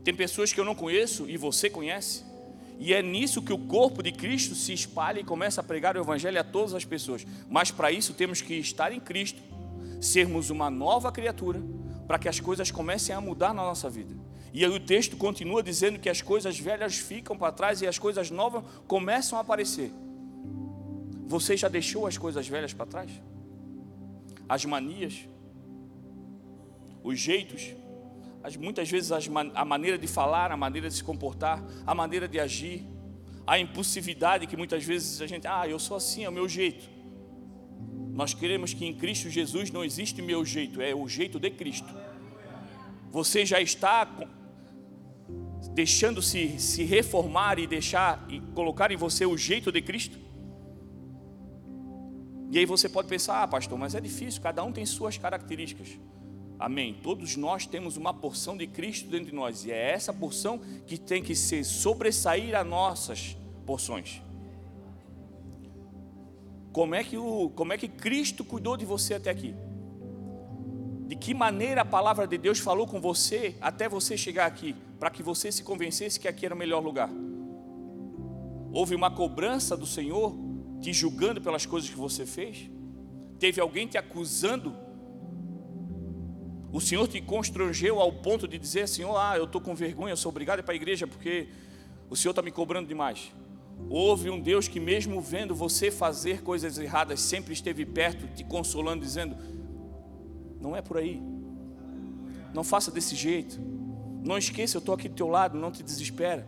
Tem 0.04 0.14
pessoas 0.14 0.52
que 0.52 0.60
eu 0.60 0.64
não 0.64 0.74
conheço 0.74 1.28
e 1.28 1.36
você 1.36 1.68
conhece. 1.68 2.24
E 2.78 2.94
é 2.94 3.02
nisso 3.02 3.42
que 3.42 3.52
o 3.52 3.58
corpo 3.58 4.02
de 4.02 4.12
Cristo 4.12 4.54
se 4.54 4.72
espalha 4.72 5.20
e 5.20 5.24
começa 5.24 5.60
a 5.60 5.64
pregar 5.64 5.96
o 5.96 6.00
Evangelho 6.00 6.40
a 6.40 6.44
todas 6.44 6.74
as 6.74 6.84
pessoas. 6.84 7.26
Mas 7.50 7.70
para 7.70 7.90
isso 7.90 8.14
temos 8.14 8.40
que 8.40 8.54
estar 8.54 8.92
em 8.92 9.00
Cristo 9.00 9.42
sermos 10.00 10.50
uma 10.50 10.70
nova 10.70 11.10
criatura, 11.10 11.60
para 12.06 12.18
que 12.18 12.28
as 12.28 12.40
coisas 12.40 12.70
comecem 12.70 13.14
a 13.14 13.20
mudar 13.20 13.52
na 13.52 13.62
nossa 13.62 13.90
vida. 13.90 14.14
E 14.52 14.64
aí 14.64 14.70
o 14.70 14.80
texto 14.80 15.16
continua 15.16 15.62
dizendo 15.62 15.98
que 15.98 16.08
as 16.08 16.22
coisas 16.22 16.58
velhas 16.58 16.96
ficam 16.96 17.36
para 17.36 17.52
trás 17.52 17.82
e 17.82 17.86
as 17.86 17.98
coisas 17.98 18.30
novas 18.30 18.64
começam 18.86 19.38
a 19.38 19.42
aparecer. 19.42 19.92
Você 21.26 21.56
já 21.56 21.68
deixou 21.68 22.06
as 22.06 22.16
coisas 22.16 22.48
velhas 22.48 22.72
para 22.72 22.86
trás? 22.86 23.10
As 24.48 24.64
manias, 24.64 25.28
os 27.04 27.20
jeitos, 27.20 27.74
as, 28.42 28.56
muitas 28.56 28.90
vezes 28.90 29.12
as, 29.12 29.28
a 29.54 29.64
maneira 29.64 29.98
de 29.98 30.06
falar, 30.06 30.50
a 30.50 30.56
maneira 30.56 30.88
de 30.88 30.94
se 30.94 31.04
comportar, 31.04 31.62
a 31.86 31.94
maneira 31.94 32.26
de 32.26 32.40
agir, 32.40 32.86
a 33.46 33.58
impulsividade 33.58 34.46
que 34.46 34.56
muitas 34.56 34.82
vezes 34.84 35.20
a 35.20 35.26
gente, 35.26 35.46
ah, 35.46 35.68
eu 35.68 35.78
sou 35.78 35.96
assim, 35.96 36.24
é 36.24 36.28
o 36.28 36.32
meu 36.32 36.48
jeito. 36.48 36.88
Nós 38.18 38.34
queremos 38.34 38.74
que 38.74 38.84
em 38.84 38.92
Cristo 38.92 39.30
Jesus 39.30 39.70
não 39.70 39.84
existe 39.84 40.20
meu 40.20 40.44
jeito, 40.44 40.82
é 40.82 40.92
o 40.92 41.06
jeito 41.06 41.38
de 41.38 41.50
Cristo. 41.52 41.94
Você 43.12 43.46
já 43.46 43.60
está 43.60 44.08
deixando-se 45.72 46.58
se 46.58 46.82
reformar 46.82 47.60
e 47.60 47.66
deixar 47.68 48.26
e 48.28 48.40
colocar 48.56 48.90
em 48.90 48.96
você 48.96 49.24
o 49.24 49.36
jeito 49.38 49.70
de 49.70 49.80
Cristo? 49.80 50.18
E 52.50 52.58
aí 52.58 52.66
você 52.66 52.88
pode 52.88 53.06
pensar, 53.06 53.44
ah, 53.44 53.46
pastor, 53.46 53.78
mas 53.78 53.94
é 53.94 54.00
difícil, 54.00 54.42
cada 54.42 54.64
um 54.64 54.72
tem 54.72 54.84
suas 54.84 55.16
características. 55.16 55.96
Amém. 56.58 56.98
Todos 57.00 57.36
nós 57.36 57.66
temos 57.66 57.96
uma 57.96 58.12
porção 58.12 58.56
de 58.56 58.66
Cristo 58.66 59.08
dentro 59.08 59.26
de 59.26 59.32
nós, 59.32 59.64
e 59.64 59.70
é 59.70 59.92
essa 59.92 60.12
porção 60.12 60.58
que 60.88 60.98
tem 60.98 61.22
que 61.22 61.36
ser 61.36 61.62
sobressair 61.62 62.56
as 62.56 62.66
nossas 62.66 63.36
porções. 63.64 64.20
Como 66.78 66.94
é 66.94 67.02
que 67.02 67.18
o, 67.18 67.50
como 67.56 67.72
é 67.72 67.76
que 67.76 67.88
Cristo 67.88 68.44
cuidou 68.44 68.76
de 68.76 68.84
você 68.84 69.14
até 69.14 69.30
aqui? 69.30 69.52
De 71.08 71.16
que 71.16 71.34
maneira 71.34 71.80
a 71.80 71.84
palavra 71.84 72.24
de 72.24 72.38
Deus 72.38 72.60
falou 72.60 72.86
com 72.86 73.00
você 73.00 73.56
até 73.60 73.88
você 73.88 74.16
chegar 74.16 74.46
aqui, 74.46 74.76
para 74.96 75.10
que 75.10 75.20
você 75.20 75.50
se 75.50 75.64
convencesse 75.64 76.20
que 76.20 76.28
aqui 76.28 76.46
era 76.46 76.54
o 76.54 76.56
melhor 76.56 76.78
lugar? 76.78 77.10
Houve 78.72 78.94
uma 78.94 79.10
cobrança 79.10 79.76
do 79.76 79.86
Senhor 79.86 80.36
te 80.80 80.92
julgando 80.92 81.40
pelas 81.40 81.66
coisas 81.66 81.90
que 81.90 81.96
você 81.96 82.24
fez? 82.24 82.70
Teve 83.40 83.60
alguém 83.60 83.88
te 83.88 83.98
acusando? 83.98 84.72
O 86.72 86.80
Senhor 86.80 87.08
te 87.08 87.20
constrangeu 87.20 87.98
ao 87.98 88.12
ponto 88.12 88.46
de 88.46 88.56
dizer, 88.56 88.86
Senhor, 88.86 89.16
ah, 89.16 89.36
eu 89.36 89.46
estou 89.46 89.60
com 89.60 89.74
vergonha, 89.74 90.12
eu 90.12 90.16
sou 90.16 90.30
obrigado 90.30 90.62
para 90.62 90.74
a 90.74 90.76
igreja 90.76 91.08
porque 91.08 91.48
o 92.08 92.14
Senhor 92.14 92.30
está 92.30 92.40
me 92.40 92.52
cobrando 92.52 92.86
demais. 92.86 93.32
Houve 93.90 94.28
um 94.28 94.40
Deus 94.40 94.68
que, 94.68 94.78
mesmo 94.78 95.20
vendo 95.20 95.54
você 95.54 95.90
fazer 95.90 96.42
coisas 96.42 96.78
erradas, 96.78 97.20
sempre 97.20 97.52
esteve 97.52 97.86
perto, 97.86 98.26
te 98.34 98.44
consolando, 98.44 99.02
dizendo: 99.02 99.36
Não 100.60 100.76
é 100.76 100.82
por 100.82 100.98
aí, 100.98 101.22
não 102.52 102.64
faça 102.64 102.90
desse 102.90 103.14
jeito, 103.14 103.60
não 104.24 104.36
esqueça, 104.36 104.76
eu 104.76 104.80
estou 104.80 104.94
aqui 104.94 105.08
do 105.08 105.14
teu 105.14 105.28
lado, 105.28 105.58
não 105.58 105.70
te 105.70 105.82
desespera. 105.82 106.46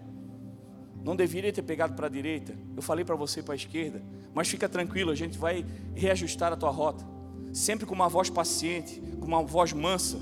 Não 1.03 1.17
deveria 1.17 1.53
ter 1.53 1.63
pegado 1.63 1.95
para 1.95 2.07
a 2.07 2.11
direita, 2.11 2.55
eu 2.77 2.83
falei 2.83 3.05
para 3.05 3.15
você 3.15 3.43
para 3.43 3.55
a 3.55 3.57
esquerda, 3.57 4.03
mas 4.35 4.49
fica 4.49 4.69
tranquilo, 4.69 5.11
a 5.11 5.15
gente 5.15 5.39
vai 5.39 5.65
reajustar 5.95 6.53
a 6.53 6.57
tua 6.57 6.71
rota, 6.71 7.07
sempre 7.55 7.87
com 7.87 7.95
uma 7.95 8.09
voz 8.09 8.29
paciente, 8.29 9.01
com 9.19 9.27
uma 9.27 9.43
voz 9.43 9.73
mansa. 9.73 10.19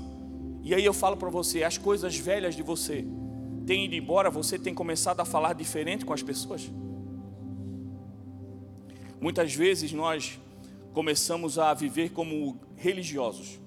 E 0.63 0.73
aí 0.73 0.85
eu 0.85 0.93
falo 0.93 1.17
para 1.17 1.29
você: 1.29 1.63
as 1.63 1.77
coisas 1.77 2.15
velhas 2.15 2.55
de 2.55 2.63
você 2.63 3.05
têm 3.65 3.85
ido 3.85 3.95
embora, 3.95 4.29
você 4.29 4.57
tem 4.57 4.73
começado 4.73 5.19
a 5.19 5.25
falar 5.25 5.53
diferente 5.53 6.05
com 6.05 6.13
as 6.13 6.23
pessoas. 6.23 6.71
Muitas 9.21 9.53
vezes 9.53 9.91
nós 9.91 10.39
começamos 10.93 11.59
a 11.59 11.73
viver 11.73 12.11
como 12.11 12.59
religiosos. 12.77 13.59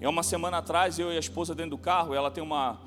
É 0.00 0.08
uma 0.08 0.22
semana 0.22 0.58
atrás, 0.58 0.98
eu 0.98 1.10
e 1.10 1.16
a 1.16 1.20
esposa 1.20 1.54
dentro 1.54 1.70
do 1.70 1.78
carro, 1.78 2.14
ela 2.14 2.30
tem 2.30 2.42
uma 2.42 2.78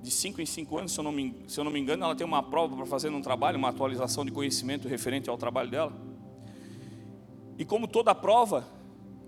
de 0.00 0.10
5 0.10 0.40
em 0.40 0.46
5 0.46 0.78
anos, 0.78 0.92
se 0.92 1.00
eu, 1.00 1.04
não 1.04 1.12
me, 1.12 1.34
se 1.48 1.58
eu 1.58 1.64
não 1.64 1.70
me 1.70 1.80
engano, 1.80 2.04
ela 2.04 2.14
tem 2.14 2.26
uma 2.26 2.42
prova 2.42 2.76
para 2.76 2.86
fazer 2.86 3.10
num 3.10 3.20
trabalho, 3.20 3.58
uma 3.58 3.70
atualização 3.70 4.24
de 4.24 4.30
conhecimento 4.30 4.86
referente 4.86 5.30
ao 5.30 5.36
trabalho 5.36 5.70
dela. 5.70 5.92
E 7.58 7.64
como 7.64 7.88
toda 7.88 8.14
prova, 8.14 8.66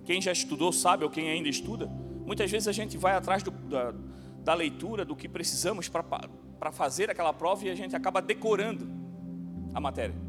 quem 0.04 0.20
já 0.20 0.32
estudou 0.32 0.72
sabe, 0.72 1.04
ou 1.04 1.10
quem 1.10 1.30
ainda 1.30 1.48
estuda, 1.48 1.86
muitas 2.26 2.50
vezes 2.50 2.68
a 2.68 2.72
gente 2.72 2.96
vai 2.98 3.14
atrás 3.14 3.42
do, 3.42 3.50
da, 3.50 3.94
da 4.42 4.54
leitura 4.54 5.04
do 5.04 5.16
que 5.16 5.28
precisamos 5.28 5.88
para 5.88 6.72
fazer 6.72 7.10
aquela 7.10 7.32
prova 7.32 7.64
e 7.66 7.70
a 7.70 7.74
gente 7.74 7.96
acaba 7.96 8.20
decorando 8.20 8.86
a 9.72 9.80
matéria 9.80 10.25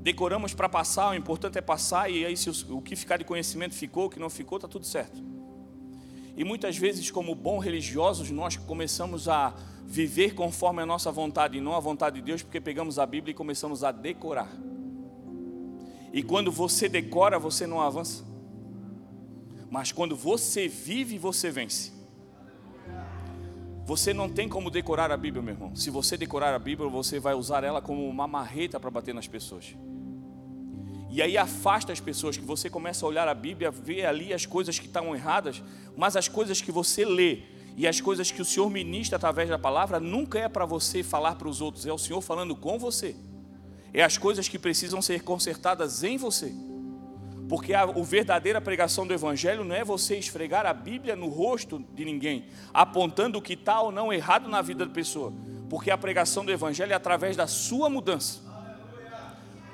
decoramos 0.00 0.54
para 0.54 0.68
passar, 0.68 1.10
o 1.10 1.14
importante 1.14 1.58
é 1.58 1.60
passar, 1.60 2.10
e 2.10 2.24
aí 2.24 2.36
se 2.36 2.50
o, 2.50 2.80
que 2.80 2.96
ficar 2.96 3.18
de 3.18 3.24
conhecimento 3.24 3.74
ficou, 3.74 4.06
o 4.06 4.10
que 4.10 4.18
não 4.18 4.30
ficou, 4.30 4.56
está 4.56 4.66
tudo 4.66 4.86
certo. 4.86 5.22
E 6.36 6.44
muitas 6.44 6.76
vezes, 6.76 7.10
como 7.10 7.34
bons 7.34 7.60
religiosos, 7.60 8.30
nós 8.30 8.56
começamos 8.56 9.28
a 9.28 9.54
viver 9.84 10.34
conforme 10.34 10.82
a 10.82 10.86
nossa 10.86 11.10
vontade 11.12 11.58
e 11.58 11.60
não 11.60 11.74
a 11.74 11.80
vontade 11.80 12.16
de 12.16 12.22
Deus, 12.22 12.42
porque 12.42 12.60
pegamos 12.60 12.98
a 12.98 13.04
Bíblia 13.04 13.32
e 13.32 13.34
começamos 13.34 13.84
a 13.84 13.92
decorar. 13.92 14.50
E 16.12 16.22
quando 16.22 16.50
você 16.50 16.88
decora, 16.88 17.38
você 17.38 17.66
não 17.66 17.80
avança. 17.80 18.24
Mas 19.70 19.92
quando 19.92 20.16
você 20.16 20.66
vive, 20.66 21.18
você 21.18 21.50
vence. 21.50 21.92
Você 23.84 24.14
não 24.14 24.28
tem 24.28 24.48
como 24.48 24.70
decorar 24.70 25.10
a 25.10 25.16
Bíblia, 25.16 25.42
meu 25.42 25.54
irmão. 25.54 25.76
Se 25.76 25.90
você 25.90 26.16
decorar 26.16 26.54
a 26.54 26.58
Bíblia, 26.58 26.88
você 26.88 27.18
vai 27.18 27.34
usar 27.34 27.64
ela 27.64 27.82
como 27.82 28.08
uma 28.08 28.26
marreta 28.26 28.78
para 28.78 28.90
bater 28.90 29.12
nas 29.14 29.28
pessoas. 29.28 29.76
E 31.10 31.20
aí 31.20 31.36
afasta 31.36 31.92
as 31.92 31.98
pessoas, 31.98 32.36
que 32.36 32.44
você 32.44 32.70
começa 32.70 33.04
a 33.04 33.08
olhar 33.08 33.26
a 33.26 33.34
Bíblia, 33.34 33.70
ver 33.70 34.06
ali 34.06 34.32
as 34.32 34.46
coisas 34.46 34.78
que 34.78 34.86
estão 34.86 35.14
erradas, 35.14 35.60
mas 35.96 36.16
as 36.16 36.28
coisas 36.28 36.60
que 36.60 36.70
você 36.70 37.04
lê 37.04 37.42
e 37.76 37.86
as 37.86 38.00
coisas 38.00 38.30
que 38.30 38.40
o 38.40 38.44
Senhor 38.44 38.70
ministra 38.70 39.16
através 39.16 39.48
da 39.48 39.58
palavra 39.58 39.98
nunca 39.98 40.38
é 40.38 40.48
para 40.48 40.64
você 40.64 41.02
falar 41.02 41.34
para 41.34 41.48
os 41.48 41.60
outros, 41.60 41.84
é 41.84 41.92
o 41.92 41.98
Senhor 41.98 42.20
falando 42.20 42.54
com 42.54 42.78
você. 42.78 43.16
É 43.92 44.04
as 44.04 44.16
coisas 44.16 44.48
que 44.48 44.58
precisam 44.58 45.02
ser 45.02 45.22
consertadas 45.24 46.04
em 46.04 46.16
você. 46.16 46.54
Porque 47.48 47.74
a, 47.74 47.82
a 47.82 48.02
verdadeira 48.02 48.60
pregação 48.60 49.04
do 49.04 49.12
Evangelho 49.12 49.64
não 49.64 49.74
é 49.74 49.82
você 49.82 50.16
esfregar 50.16 50.64
a 50.64 50.72
Bíblia 50.72 51.16
no 51.16 51.26
rosto 51.26 51.84
de 51.92 52.04
ninguém, 52.04 52.44
apontando 52.72 53.38
o 53.38 53.42
que 53.42 53.54
está 53.54 53.80
ou 53.80 53.90
não 53.90 54.12
errado 54.12 54.48
na 54.48 54.62
vida 54.62 54.86
da 54.86 54.92
pessoa. 54.92 55.32
Porque 55.68 55.90
a 55.90 55.98
pregação 55.98 56.44
do 56.44 56.52
Evangelho 56.52 56.92
é 56.92 56.94
através 56.94 57.36
da 57.36 57.48
sua 57.48 57.90
mudança. 57.90 58.49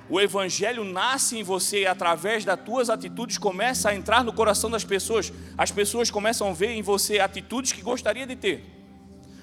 O 0.09 0.21
Evangelho 0.21 0.85
nasce 0.85 1.37
em 1.37 1.43
você 1.43 1.83
e 1.83 1.87
através 1.87 2.45
das 2.45 2.61
tuas 2.61 2.89
atitudes 2.89 3.39
começa 3.39 3.91
a 3.91 3.95
entrar 3.95 4.23
no 4.23 4.33
coração 4.33 4.71
das 4.71 4.85
pessoas. 4.85 5.33
As 5.59 5.73
pessoas 5.73 6.11
começam 6.11 6.49
a 6.49 6.53
ver 6.53 6.71
em 6.71 6.83
você 6.83 7.19
atitudes 7.19 7.73
que 7.73 7.83
gostaria 7.83 8.27
de 8.27 8.37
ter. 8.37 8.65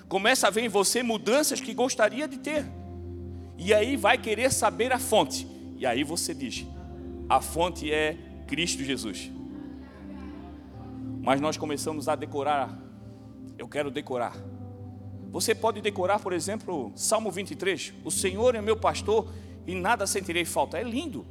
Começa 0.08 0.48
a 0.48 0.50
ver 0.50 0.62
em 0.62 0.70
você 0.70 1.04
mudanças 1.04 1.60
que 1.60 1.74
gostaria 1.74 2.28
de 2.28 2.38
ter. 2.38 2.66
E 3.58 3.74
aí 3.74 3.98
vai 3.98 4.18
querer 4.18 4.52
saber 4.52 4.94
a 4.94 5.00
fonte. 5.00 5.46
E 5.78 5.86
aí 5.86 6.04
você 6.04 6.34
diz: 6.34 6.66
a 7.28 7.42
fonte 7.42 7.92
é 7.92 8.18
Cristo 8.48 8.84
Jesus. 8.84 9.30
Mas 11.22 11.42
nós 11.42 11.58
começamos 11.58 12.08
a 12.08 12.16
decorar. 12.16 12.78
Eu 13.58 13.68
quero 13.68 13.92
decorar. 13.92 14.36
Você 15.32 15.56
pode 15.56 15.82
decorar, 15.82 16.20
por 16.20 16.32
exemplo, 16.32 16.92
Salmo 16.96 17.32
23. 17.32 17.94
O 18.06 18.12
Senhor 18.12 18.56
é 18.56 18.62
meu 18.62 18.78
pastor 18.78 19.28
e 19.66 19.76
nada 19.76 20.06
sentirei 20.06 20.46
falta. 20.46 20.78
É 20.78 20.84
lindo. 20.84 21.26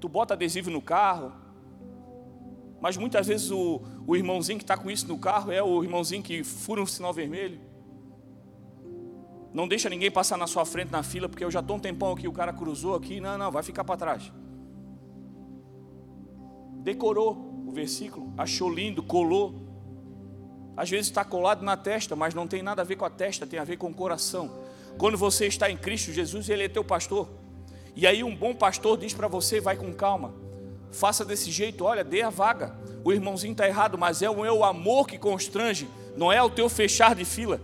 Tu 0.00 0.08
bota 0.08 0.34
adesivo 0.34 0.70
no 0.70 0.82
carro. 0.82 1.32
Mas 2.80 2.96
muitas 2.96 3.26
vezes 3.26 3.50
o, 3.50 3.80
o 4.06 4.14
irmãozinho 4.14 4.58
que 4.58 4.64
está 4.64 4.76
com 4.76 4.90
isso 4.90 5.08
no 5.08 5.18
carro 5.18 5.50
é 5.50 5.62
o 5.62 5.82
irmãozinho 5.82 6.22
que 6.22 6.44
fura 6.44 6.82
um 6.82 6.86
sinal 6.86 7.12
vermelho. 7.12 7.58
Não 9.54 9.68
deixa 9.68 9.88
ninguém 9.88 10.10
passar 10.10 10.36
na 10.36 10.46
sua 10.46 10.66
frente 10.66 10.90
na 10.90 11.02
fila, 11.02 11.28
porque 11.28 11.44
eu 11.44 11.50
já 11.50 11.60
estou 11.60 11.76
um 11.76 11.80
tempão 11.80 12.12
aqui, 12.12 12.26
o 12.26 12.32
cara 12.32 12.52
cruzou 12.52 12.94
aqui. 12.96 13.20
Não, 13.20 13.38
não, 13.38 13.52
vai 13.52 13.62
ficar 13.62 13.84
para 13.84 13.96
trás. 13.96 14.32
Decorou 16.82 17.62
o 17.66 17.70
versículo, 17.70 18.32
achou 18.36 18.68
lindo, 18.68 19.02
colou. 19.02 19.54
Às 20.76 20.90
vezes 20.90 21.06
está 21.06 21.24
colado 21.24 21.62
na 21.62 21.76
testa, 21.76 22.16
mas 22.16 22.34
não 22.34 22.48
tem 22.48 22.62
nada 22.62 22.82
a 22.82 22.84
ver 22.84 22.96
com 22.96 23.04
a 23.04 23.10
testa, 23.10 23.46
tem 23.46 23.60
a 23.60 23.64
ver 23.64 23.76
com 23.76 23.88
o 23.88 23.94
coração. 23.94 24.50
Quando 24.98 25.16
você 25.16 25.46
está 25.46 25.70
em 25.70 25.76
Cristo 25.76 26.12
Jesus, 26.12 26.48
Ele 26.48 26.64
é 26.64 26.68
teu 26.68 26.84
pastor. 26.84 27.28
E 27.96 28.06
aí 28.06 28.24
um 28.24 28.34
bom 28.34 28.54
pastor 28.54 28.98
diz 28.98 29.12
para 29.12 29.28
você, 29.28 29.60
vai 29.60 29.76
com 29.76 29.92
calma. 29.92 30.34
Faça 30.90 31.24
desse 31.24 31.50
jeito, 31.50 31.84
olha, 31.84 32.04
dê 32.04 32.22
a 32.22 32.30
vaga. 32.30 32.76
O 33.04 33.12
irmãozinho 33.12 33.52
está 33.52 33.66
errado, 33.66 33.98
mas 33.98 34.22
é 34.22 34.30
o 34.30 34.40
meu 34.40 34.64
amor 34.64 35.06
que 35.06 35.18
constrange, 35.18 35.88
não 36.16 36.32
é 36.32 36.42
o 36.42 36.48
teu 36.48 36.68
fechar 36.68 37.14
de 37.14 37.24
fila. 37.24 37.60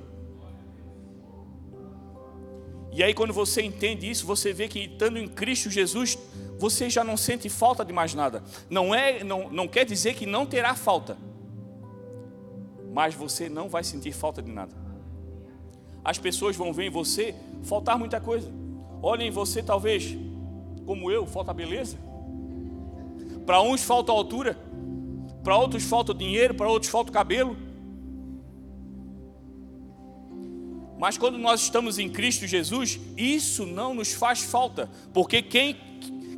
E 2.92 3.02
aí, 3.02 3.14
quando 3.14 3.32
você 3.32 3.62
entende 3.62 4.10
isso, 4.10 4.26
você 4.26 4.52
vê 4.52 4.66
que 4.66 4.80
estando 4.80 5.18
em 5.18 5.28
Cristo 5.28 5.70
Jesus, 5.70 6.18
você 6.58 6.90
já 6.90 7.04
não 7.04 7.16
sente 7.16 7.49
falta 7.49 7.84
de 7.84 7.92
mais 7.92 8.14
nada. 8.14 8.42
Não, 8.68 8.94
é, 8.94 9.22
não, 9.22 9.49
não 9.49 9.68
quer 9.68 9.84
dizer 9.84 10.14
que 10.14 10.26
não 10.26 10.44
terá 10.44 10.75
falta, 10.75 11.16
mas 12.92 13.14
você 13.14 13.49
não 13.49 13.68
vai 13.68 13.84
sentir 13.84 14.12
falta 14.12 14.42
de 14.42 14.50
nada. 14.50 14.75
As 16.04 16.19
pessoas 16.19 16.57
vão 16.57 16.73
ver 16.73 16.87
em 16.87 16.90
você 16.90 17.35
faltar 17.62 17.99
muita 17.99 18.21
coisa. 18.21 18.50
Olhem 19.02 19.28
em 19.28 19.30
você, 19.30 19.62
talvez, 19.62 20.16
como 20.87 21.11
eu, 21.11 21.26
falta 21.26 21.52
beleza. 21.52 21.97
Para 23.47 23.62
uns 23.62 23.83
falta 23.83 24.12
altura, 24.12 24.59
para 25.42 25.57
outros 25.57 25.85
falta 25.85 26.14
dinheiro, 26.14 26.54
para 26.54 26.69
outros 26.69 26.90
falta 26.90 27.11
cabelo. 27.11 27.57
Mas 30.99 31.16
quando 31.16 31.38
nós 31.38 31.62
estamos 31.62 31.99
em 31.99 32.11
Cristo 32.11 32.47
Jesus, 32.47 33.00
isso 33.16 33.64
não 33.64 33.95
nos 33.95 34.12
faz 34.12 34.40
falta, 34.42 34.90
porque 35.14 35.40
quem, 35.40 35.75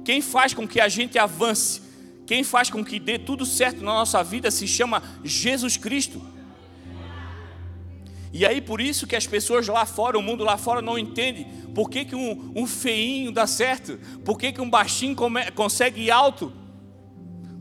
quem 0.05 0.21
faz 0.21 0.55
com 0.55 0.69
que 0.69 0.81
a 0.81 0.89
gente 0.89 1.19
avance, 1.19 1.83
quem 2.27 2.45
faz 2.45 2.71
com 2.71 2.85
que 2.85 3.01
dê 3.01 3.19
tudo 3.19 3.45
certo 3.45 3.83
na 3.83 3.93
nossa 3.93 4.23
vida 4.23 4.53
se 4.53 4.69
chama 4.69 5.03
Jesus 5.25 5.77
Cristo. 5.77 6.23
E 8.33 8.47
aí 8.47 8.61
por 8.61 8.81
isso 8.81 9.07
que 9.07 9.15
as 9.15 9.27
pessoas 9.27 9.69
lá 9.69 9.85
fora, 9.85 10.19
o 10.19 10.23
mundo 10.23 10.43
lá 10.43 10.57
fora 10.57 10.81
não 10.81 10.99
entende 10.99 11.47
por 11.75 11.91
que, 11.91 12.05
que 12.05 12.17
um, 12.17 12.53
um 12.57 12.67
feinho 12.67 13.31
dá 13.31 13.47
certo, 13.47 13.99
por 14.25 14.39
que, 14.39 14.53
que 14.53 14.61
um 14.61 14.71
baixinho 14.71 15.15
come, 15.15 15.51
consegue 15.51 16.03
ir 16.03 16.11
alto, 16.11 16.53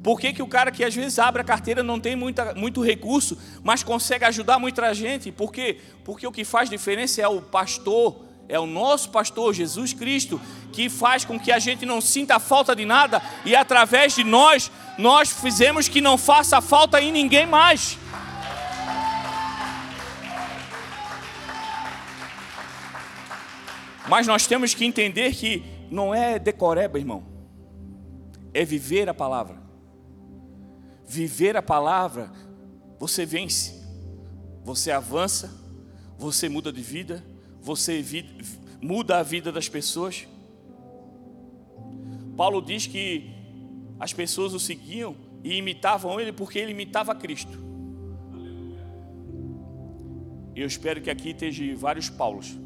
por 0.04 0.20
que, 0.20 0.34
que 0.34 0.42
o 0.42 0.48
cara 0.48 0.72
que 0.72 0.84
às 0.84 0.96
vezes 0.96 1.20
abre 1.20 1.42
a 1.42 1.46
carteira 1.46 1.84
não 1.84 2.00
tem 2.00 2.16
muita, 2.16 2.56
muito 2.56 2.82
recurso, 2.82 3.38
mas 3.64 3.84
consegue 3.84 4.26
ajudar 4.26 4.58
muita 4.58 4.94
gente? 4.94 5.32
Por 5.32 5.52
quê? 5.52 5.78
Porque 6.04 6.26
o 6.26 6.32
que 6.32 6.44
faz 6.44 6.70
diferença 6.70 7.22
é 7.22 7.28
o 7.28 7.42
pastor, 7.42 8.26
é 8.50 8.60
o 8.60 8.66
nosso 8.66 9.10
pastor, 9.12 9.54
Jesus 9.54 9.94
Cristo, 9.94 10.42
que 10.74 10.90
faz 10.90 11.24
com 11.24 11.40
que 11.40 11.52
a 11.52 11.60
gente 11.60 11.86
não 11.86 12.02
sinta 12.02 12.40
falta 12.40 12.76
de 12.76 12.84
nada 12.84 13.22
e 13.46 13.56
através 13.56 14.16
de 14.16 14.24
nós, 14.24 14.72
nós 14.98 15.30
fizemos 15.30 15.88
que 15.88 16.02
não 16.02 16.18
faça 16.18 16.60
falta 16.62 17.00
em 17.00 17.12
ninguém 17.12 17.46
mais. 17.46 17.98
Mas 24.12 24.28
nós 24.28 24.46
temos 24.46 24.76
que 24.76 24.86
entender 24.86 25.34
que 25.34 25.64
não 25.90 26.14
é 26.14 26.38
decoreba, 26.38 27.00
irmão, 27.00 27.24
é 28.54 28.64
viver 28.64 29.10
a 29.10 29.14
palavra 29.14 29.62
viver 31.12 31.58
a 31.58 31.62
palavra, 31.62 32.32
você 32.98 33.26
vence, 33.26 33.84
você 34.64 34.92
avança, 34.92 35.52
você 36.18 36.48
muda 36.48 36.72
de 36.72 36.82
vida, 36.82 37.22
você 37.62 38.02
muda 38.82 39.18
a 39.18 39.24
vida 39.24 39.52
das 39.52 39.68
pessoas. 39.68 40.26
Paulo 42.38 42.62
diz 42.62 42.88
que 42.88 43.30
as 44.00 44.14
pessoas 44.14 44.54
o 44.54 44.60
seguiam 44.60 45.18
e 45.44 45.58
imitavam 45.58 46.18
ele 46.18 46.32
porque 46.32 46.58
ele 46.58 46.72
imitava 46.72 47.14
Cristo. 47.14 47.60
Eu 50.56 50.66
espero 50.66 51.02
que 51.02 51.10
aqui 51.10 51.32
esteja 51.32 51.76
vários 51.76 52.10
Paulos. 52.10 52.58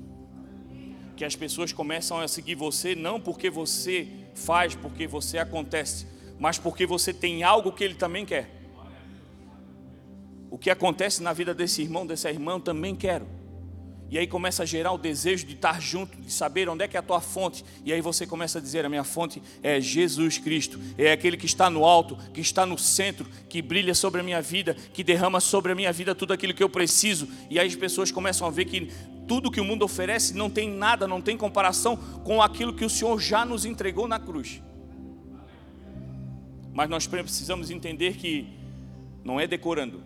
Que 1.16 1.24
as 1.24 1.36
pessoas 1.36 1.72
começam 1.72 2.20
a 2.20 2.28
seguir 2.28 2.56
você 2.56 2.96
não 2.96 3.20
porque 3.20 3.50
você 3.50 4.08
faz, 4.34 4.76
porque 4.76 5.08
você 5.08 5.38
acontece, 5.38 6.06
mas 6.40 6.58
porque 6.58 6.86
você 6.86 7.14
tem 7.14 7.44
algo 7.44 7.72
que 7.72 7.84
ele 7.84 7.96
também 7.96 8.26
quer. 8.26 8.50
O 10.50 10.58
que 10.58 10.70
acontece 10.70 11.24
na 11.24 11.34
vida 11.34 11.54
desse 11.54 11.82
irmão, 11.82 12.06
dessa 12.06 12.30
irmã, 12.30 12.60
também 12.60 12.96
quero. 12.96 13.28
E 14.16 14.18
aí 14.18 14.26
começa 14.26 14.64
a 14.64 14.66
gerar 14.66 14.94
o 14.94 14.98
desejo 14.98 15.46
de 15.46 15.56
estar 15.56 15.82
junto, 15.82 16.18
de 16.18 16.32
saber 16.32 16.70
onde 16.70 16.86
é 16.86 16.88
que 16.88 16.96
é 16.96 17.00
a 17.02 17.04
tua 17.04 17.20
fonte. 17.20 17.66
E 17.84 17.92
aí 17.92 18.00
você 18.00 18.26
começa 18.26 18.60
a 18.60 18.62
dizer: 18.62 18.86
a 18.86 18.88
minha 18.88 19.04
fonte 19.04 19.44
é 19.62 19.82
Jesus 19.82 20.38
Cristo, 20.38 20.80
é 20.98 21.12
aquele 21.12 21.36
que 21.36 21.46
está 21.46 21.70
no 21.70 21.84
alto, 21.84 22.18
que 22.34 22.40
está 22.40 22.66
no 22.66 22.78
centro, 22.78 23.28
que 23.50 23.62
brilha 23.62 23.94
sobre 23.94 24.22
a 24.22 24.24
minha 24.24 24.42
vida, 24.42 24.74
que 24.74 25.04
derrama 25.04 25.42
sobre 25.42 25.74
a 25.74 25.76
minha 25.76 25.92
vida 25.92 26.16
tudo 26.16 26.32
aquilo 26.32 26.54
que 26.54 26.64
eu 26.64 26.70
preciso. 26.70 27.28
E 27.50 27.60
aí 27.60 27.68
as 27.68 27.76
pessoas 27.76 28.10
começam 28.10 28.48
a 28.48 28.50
ver 28.50 28.64
que 28.64 28.90
tudo 29.28 29.52
que 29.52 29.60
o 29.60 29.66
mundo 29.66 29.84
oferece 29.84 30.34
não 30.34 30.50
tem 30.50 30.72
nada, 30.72 31.06
não 31.06 31.20
tem 31.20 31.36
comparação 31.36 31.98
com 32.24 32.42
aquilo 32.42 32.74
que 32.74 32.86
o 32.86 32.90
Senhor 32.90 33.20
já 33.20 33.44
nos 33.44 33.66
entregou 33.66 34.08
na 34.08 34.18
cruz. 34.18 34.62
Mas 36.74 36.90
nós 36.90 37.06
precisamos 37.06 37.70
entender 37.70 38.16
que 38.16 38.48
não 39.26 39.42
é 39.42 39.46
decorando, 39.46 40.02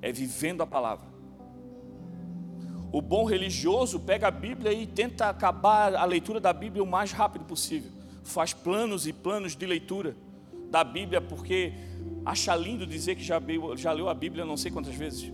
é 0.00 0.10
vivendo 0.10 0.62
a 0.62 0.66
palavra. 0.66 1.09
O 2.92 3.00
bom 3.00 3.24
religioso 3.24 4.00
pega 4.00 4.28
a 4.28 4.30
Bíblia 4.30 4.72
e 4.72 4.86
tenta 4.86 5.28
acabar 5.28 5.94
a 5.94 6.04
leitura 6.04 6.40
da 6.40 6.52
Bíblia 6.52 6.82
o 6.82 6.86
mais 6.86 7.12
rápido 7.12 7.44
possível. 7.44 7.90
Faz 8.24 8.52
planos 8.52 9.06
e 9.06 9.12
planos 9.12 9.54
de 9.54 9.64
leitura 9.64 10.16
da 10.70 10.82
Bíblia 10.82 11.20
porque 11.20 11.72
acha 12.24 12.54
lindo 12.56 12.86
dizer 12.86 13.14
que 13.14 13.22
já, 13.22 13.40
já 13.76 13.92
leu 13.92 14.08
a 14.08 14.14
Bíblia 14.14 14.44
não 14.44 14.56
sei 14.56 14.72
quantas 14.72 14.94
vezes. 14.94 15.32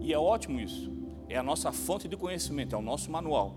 E 0.00 0.12
é 0.12 0.18
ótimo 0.18 0.60
isso. 0.60 0.92
É 1.28 1.36
a 1.36 1.42
nossa 1.42 1.72
fonte 1.72 2.06
de 2.06 2.16
conhecimento, 2.16 2.76
é 2.76 2.78
o 2.78 2.82
nosso 2.82 3.10
manual. 3.10 3.56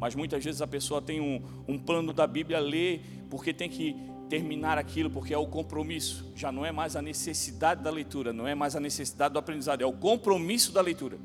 Mas 0.00 0.16
muitas 0.16 0.44
vezes 0.44 0.60
a 0.60 0.66
pessoa 0.66 1.00
tem 1.00 1.20
um, 1.20 1.40
um 1.68 1.78
plano 1.78 2.12
da 2.12 2.26
Bíblia, 2.26 2.58
lê 2.58 3.00
porque 3.30 3.54
tem 3.54 3.68
que 3.68 3.94
terminar 4.28 4.78
aquilo, 4.78 5.10
porque 5.10 5.32
é 5.32 5.38
o 5.38 5.46
compromisso, 5.46 6.32
já 6.34 6.50
não 6.50 6.66
é 6.66 6.72
mais 6.72 6.96
a 6.96 7.02
necessidade 7.02 7.82
da 7.82 7.90
leitura, 7.90 8.32
não 8.32 8.48
é 8.48 8.54
mais 8.54 8.74
a 8.74 8.80
necessidade 8.80 9.34
do 9.34 9.38
aprendizado, 9.38 9.82
é 9.82 9.86
o 9.86 9.92
compromisso 9.92 10.72
da 10.72 10.80
leitura. 10.80 11.18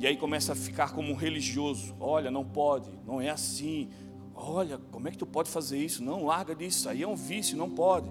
E 0.00 0.06
aí 0.06 0.16
começa 0.16 0.52
a 0.52 0.56
ficar 0.56 0.94
como 0.94 1.12
um 1.12 1.14
religioso: 1.14 1.94
olha, 2.00 2.30
não 2.30 2.42
pode, 2.42 2.90
não 3.06 3.20
é 3.20 3.28
assim. 3.28 3.90
Olha, 4.34 4.78
como 4.90 5.06
é 5.06 5.10
que 5.10 5.18
tu 5.18 5.26
pode 5.26 5.50
fazer 5.50 5.76
isso? 5.76 6.02
Não, 6.02 6.24
larga 6.24 6.54
disso, 6.54 6.88
aí 6.88 7.02
é 7.02 7.06
um 7.06 7.14
vício, 7.14 7.54
não 7.54 7.68
pode. 7.68 8.10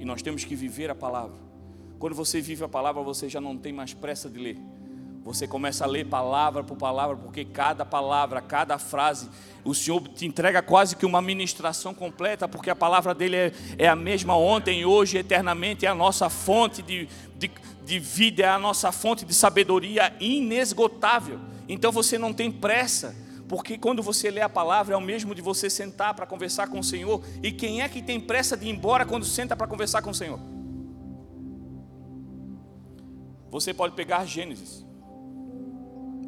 E 0.00 0.04
nós 0.04 0.20
temos 0.20 0.44
que 0.44 0.56
viver 0.56 0.90
a 0.90 0.94
palavra. 0.94 1.38
Quando 2.00 2.14
você 2.14 2.40
vive 2.40 2.64
a 2.64 2.68
palavra, 2.68 3.00
você 3.00 3.28
já 3.28 3.40
não 3.40 3.56
tem 3.56 3.72
mais 3.72 3.94
pressa 3.94 4.28
de 4.28 4.40
ler. 4.40 4.58
Você 5.24 5.46
começa 5.46 5.84
a 5.84 5.86
ler 5.86 6.06
palavra 6.06 6.64
por 6.64 6.76
palavra, 6.76 7.16
porque 7.16 7.44
cada 7.44 7.84
palavra, 7.84 8.40
cada 8.40 8.76
frase, 8.76 9.28
o 9.64 9.74
Senhor 9.74 10.00
te 10.08 10.26
entrega 10.26 10.62
quase 10.62 10.96
que 10.96 11.06
uma 11.06 11.22
ministração 11.22 11.94
completa, 11.94 12.48
porque 12.48 12.70
a 12.70 12.76
palavra 12.76 13.14
dele 13.14 13.36
é, 13.36 13.52
é 13.78 13.88
a 13.88 13.94
mesma 13.94 14.36
ontem, 14.36 14.84
hoje, 14.84 15.18
eternamente, 15.18 15.86
é 15.86 15.88
a 15.88 15.94
nossa 15.94 16.28
fonte 16.28 16.82
de, 16.82 17.08
de, 17.36 17.50
de 17.88 17.98
vida, 17.98 18.42
é 18.42 18.48
a 18.48 18.58
nossa 18.58 18.92
fonte 18.92 19.24
de 19.24 19.32
sabedoria 19.32 20.14
inesgotável. 20.20 21.40
Então 21.66 21.90
você 21.90 22.18
não 22.18 22.34
tem 22.34 22.52
pressa, 22.52 23.16
porque 23.48 23.78
quando 23.78 24.02
você 24.02 24.30
lê 24.30 24.42
a 24.42 24.48
palavra 24.48 24.94
é 24.94 24.96
o 24.96 25.00
mesmo 25.00 25.34
de 25.34 25.40
você 25.40 25.70
sentar 25.70 26.12
para 26.12 26.26
conversar 26.26 26.68
com 26.68 26.78
o 26.80 26.84
Senhor. 26.84 27.24
E 27.42 27.50
quem 27.50 27.80
é 27.80 27.88
que 27.88 28.02
tem 28.02 28.20
pressa 28.20 28.58
de 28.58 28.66
ir 28.66 28.68
embora 28.68 29.06
quando 29.06 29.24
senta 29.24 29.56
para 29.56 29.66
conversar 29.66 30.02
com 30.02 30.10
o 30.10 30.14
Senhor? 30.14 30.38
Você 33.50 33.72
pode 33.72 33.94
pegar 33.94 34.26
Gênesis 34.26 34.84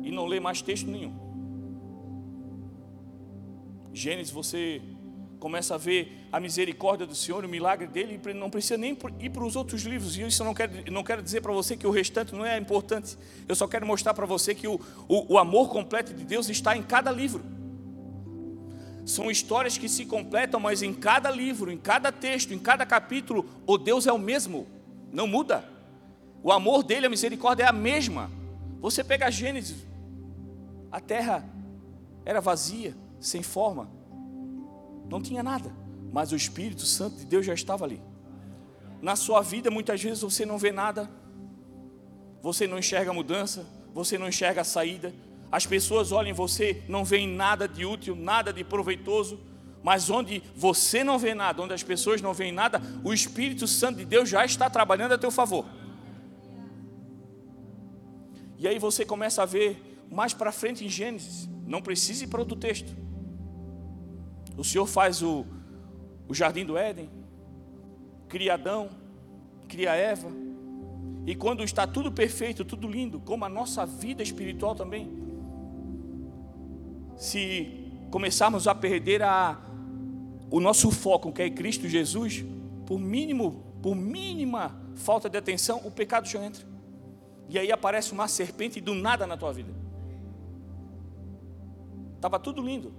e 0.03 0.11
não 0.11 0.25
ler 0.25 0.41
mais 0.41 0.63
texto 0.63 0.91
nenhum. 0.91 1.15
Gênesis, 3.93 4.33
você 4.33 4.81
começa 5.39 5.75
a 5.75 5.79
ver 5.79 6.20
a 6.33 6.39
misericórdia 6.39 7.07
do 7.07 7.15
Senhor, 7.15 7.45
o 7.45 7.49
milagre 7.49 7.87
dele, 7.89 8.21
não 8.35 8.49
precisa 8.49 8.77
nem 8.77 8.97
ir 9.19 9.31
para 9.31 9.45
os 9.45 9.57
outros 9.57 9.83
livros. 9.83 10.17
E 10.17 10.23
isso 10.23 10.43
eu 10.43 10.47
não 10.47 10.55
quero, 10.55 10.73
não 10.91 11.03
quero 11.03 11.23
dizer 11.23 11.41
para 11.41 11.53
você 11.53 11.77
que 11.77 11.87
o 11.87 11.91
restante 11.91 12.35
não 12.35 12.47
é 12.47 12.57
importante. 12.57 13.19
Eu 13.49 13.55
só 13.57 13.67
quero 13.67 13.85
mostrar 13.85 14.15
para 14.15 14.27
você 14.27 14.55
que 14.55 14.69
o, 14.69 14.81
o, 15.09 15.35
o 15.35 15.39
amor 15.39 15.71
completo 15.71 16.15
de 16.15 16.25
Deus 16.25 16.49
está 16.49 16.77
em 16.77 16.83
cada 16.83 17.11
livro. 17.11 17.43
São 19.05 19.29
histórias 19.29 19.77
que 19.77 19.89
se 19.89 20.07
completam, 20.07 20.61
mas 20.61 20.83
em 20.83 20.95
cada 20.95 21.31
livro, 21.31 21.73
em 21.73 21.79
cada 21.79 22.13
texto, 22.13 22.55
em 22.55 22.59
cada 22.59 22.87
capítulo, 22.87 23.45
o 23.67 23.77
Deus 23.77 24.07
é 24.07 24.13
o 24.13 24.19
mesmo, 24.19 24.69
não 25.13 25.27
muda. 25.27 25.65
O 26.45 26.53
amor 26.53 26.85
dele, 26.85 27.07
a 27.07 27.11
misericórdia 27.11 27.65
é 27.65 27.67
a 27.67 27.73
mesma. 27.73 28.31
Você 28.81 29.03
pega 29.03 29.31
Gênesis, 29.31 29.85
a 30.93 31.01
terra 31.01 31.45
era 32.25 32.41
vazia, 32.41 32.95
sem 33.19 33.43
forma, 33.43 33.91
não 35.09 35.21
tinha 35.21 35.43
nada, 35.43 35.75
mas 36.13 36.33
o 36.33 36.37
Espírito 36.37 36.85
Santo 36.87 37.17
de 37.17 37.25
Deus 37.25 37.47
já 37.47 37.55
estava 37.55 37.85
ali. 37.85 38.03
Na 39.01 39.17
sua 39.17 39.41
vida, 39.41 39.71
muitas 39.71 40.03
vezes 40.03 40.23
você 40.23 40.45
não 40.45 40.59
vê 40.59 40.73
nada, 40.73 41.09
você 42.43 42.67
não 42.67 42.79
enxerga 42.79 43.13
mudança, 43.13 43.67
você 43.95 44.19
não 44.19 44.29
enxerga 44.29 44.61
a 44.61 44.65
saída, 44.65 45.15
as 45.51 45.67
pessoas 45.67 46.13
olham 46.13 46.31
em 46.31 46.35
você, 46.35 46.83
não 46.89 47.05
veem 47.05 47.29
nada 47.29 47.67
de 47.67 47.85
útil, 47.85 48.15
nada 48.15 48.53
de 48.53 48.63
proveitoso, 48.63 49.41
mas 49.83 50.11
onde 50.11 50.43
você 50.55 51.03
não 51.03 51.19
vê 51.19 51.35
nada, 51.35 51.63
onde 51.63 51.73
as 51.73 51.83
pessoas 51.83 52.21
não 52.21 52.35
veem 52.35 52.53
nada, 52.53 52.81
o 53.03 53.13
Espírito 53.13 53.67
Santo 53.67 53.99
de 53.99 54.05
Deus 54.05 54.29
já 54.29 54.45
está 54.45 54.69
trabalhando 54.69 55.13
a 55.13 55.19
teu 55.19 55.31
favor. 55.31 55.65
E 58.59 58.69
aí 58.69 58.79
você 58.79 59.05
começa 59.05 59.43
a 59.43 59.47
ver 59.47 60.05
mais 60.11 60.35
para 60.35 60.53
frente 60.53 60.85
em 60.85 60.89
Gênesis, 60.89 61.49
não 61.67 61.81
precisa 61.81 62.25
ir 62.25 62.27
para 62.27 62.41
outro 62.41 62.57
texto. 62.57 62.95
O 64.57 64.63
Senhor 64.63 64.87
faz 64.87 65.23
o, 65.23 65.47
o 66.31 66.35
jardim 66.35 66.65
do 66.65 66.79
Éden, 66.79 67.11
cria 68.29 68.55
Adão, 68.55 68.89
cria 69.67 69.97
Eva, 69.97 70.31
e 71.27 71.35
quando 71.35 71.65
está 71.65 71.89
tudo 71.89 72.13
perfeito, 72.13 72.65
tudo 72.65 72.87
lindo, 72.87 73.19
como 73.19 73.45
a 73.45 73.49
nossa 73.49 73.85
vida 73.85 74.23
espiritual 74.23 74.77
também, 74.77 75.11
se 77.17 77.85
começarmos 78.13 78.69
a 78.69 78.75
perder 78.77 79.25
a, 79.25 79.61
o 80.53 80.61
nosso 80.61 80.93
foco, 80.93 81.33
que 81.33 81.43
é 81.43 81.51
Cristo 81.51 81.89
Jesus, 81.89 82.45
por 82.87 83.01
mínimo, 83.01 83.65
por 83.83 83.97
mínima 83.97 84.81
falta 84.95 85.29
de 85.29 85.37
atenção, 85.37 85.81
o 85.85 85.91
pecado 85.91 86.29
já 86.29 86.45
entra. 86.45 86.65
E 87.49 87.59
aí 87.59 87.73
aparece 87.73 88.13
uma 88.13 88.29
serpente 88.29 88.81
do 88.81 88.95
nada 88.95 89.27
na 89.27 89.37
tua 89.37 89.53
vida. 89.53 89.75
Estava 92.15 92.39
tudo 92.39 92.63
lindo. 92.63 92.95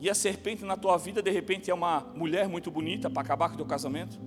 E 0.00 0.10
a 0.10 0.14
serpente 0.14 0.64
na 0.64 0.76
tua 0.76 0.96
vida, 0.96 1.22
de 1.22 1.30
repente, 1.30 1.70
é 1.70 1.74
uma 1.74 2.00
mulher 2.14 2.48
muito 2.48 2.70
bonita 2.70 3.08
para 3.08 3.22
acabar 3.22 3.48
com 3.48 3.54
o 3.54 3.56
teu 3.58 3.66
casamento. 3.66 4.18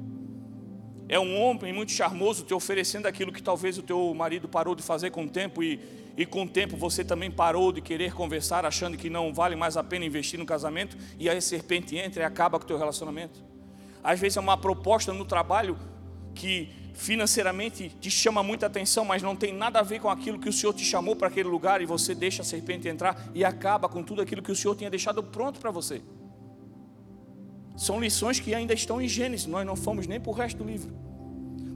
É 1.10 1.20
um 1.20 1.42
homem 1.42 1.72
muito 1.72 1.92
charmoso 1.92 2.44
te 2.44 2.54
oferecendo 2.54 3.06
aquilo 3.06 3.32
que 3.32 3.42
talvez 3.42 3.78
o 3.78 3.82
teu 3.82 4.14
marido 4.14 4.48
parou 4.48 4.76
de 4.76 4.84
fazer 4.84 5.10
com 5.12 5.24
o 5.24 5.30
tempo 5.30 5.64
e, 5.64 5.80
e 6.18 6.26
com 6.26 6.44
o 6.44 6.50
tempo 6.50 6.76
você 6.76 7.04
também 7.04 7.32
parou 7.32 7.72
de 7.72 7.80
querer 7.80 8.14
conversar, 8.14 8.66
achando 8.66 8.98
que 8.98 9.10
não 9.10 9.34
vale 9.34 9.56
mais 9.56 9.78
a 9.78 9.84
pena 9.84 10.04
investir 10.04 10.38
no 10.38 10.46
casamento, 10.46 10.98
e 11.18 11.30
aí 11.30 11.38
a 11.38 11.42
serpente 11.42 11.96
entra 11.96 12.24
e 12.24 12.26
acaba 12.26 12.60
com 12.60 12.66
o 12.66 12.68
teu 12.68 12.78
relacionamento. 12.78 13.42
Às 14.04 14.20
vezes 14.20 14.38
é 14.38 14.42
uma 14.42 14.58
proposta 14.58 15.14
no 15.14 15.24
trabalho 15.24 15.78
que 16.36 16.70
financeiramente 16.98 17.90
te 18.02 18.10
chama 18.10 18.42
muita 18.42 18.66
atenção, 18.66 19.06
mas 19.06 19.22
não 19.22 19.36
tem 19.36 19.54
nada 19.54 19.80
a 19.80 19.84
ver 19.84 20.02
com 20.02 20.10
aquilo 20.10 20.40
que 20.40 20.50
o 20.50 20.54
Senhor 20.54 20.74
te 20.74 20.84
chamou 20.84 21.16
para 21.16 21.28
aquele 21.28 21.48
lugar 21.48 21.80
e 21.80 21.86
você 21.86 22.16
deixa 22.16 22.42
a 22.42 22.46
serpente 22.46 22.90
entrar 22.90 23.30
e 23.36 23.46
acaba 23.46 23.88
com 23.88 24.04
tudo 24.04 24.22
aquilo 24.22 24.42
que 24.42 24.52
o 24.52 24.56
Senhor 24.56 24.76
tinha 24.76 24.90
deixado 24.90 25.22
pronto 25.24 25.60
para 25.60 25.70
você. 25.70 26.02
São 27.78 28.00
lições 28.00 28.40
que 28.40 28.54
ainda 28.56 28.74
estão 28.74 29.00
em 29.00 29.08
Gênesis, 29.08 29.46
nós 29.46 29.66
não 29.66 29.76
fomos 29.76 30.08
nem 30.08 30.20
para 30.20 30.32
o 30.32 30.34
resto 30.34 30.58
do 30.58 30.64
livro. 30.64 30.92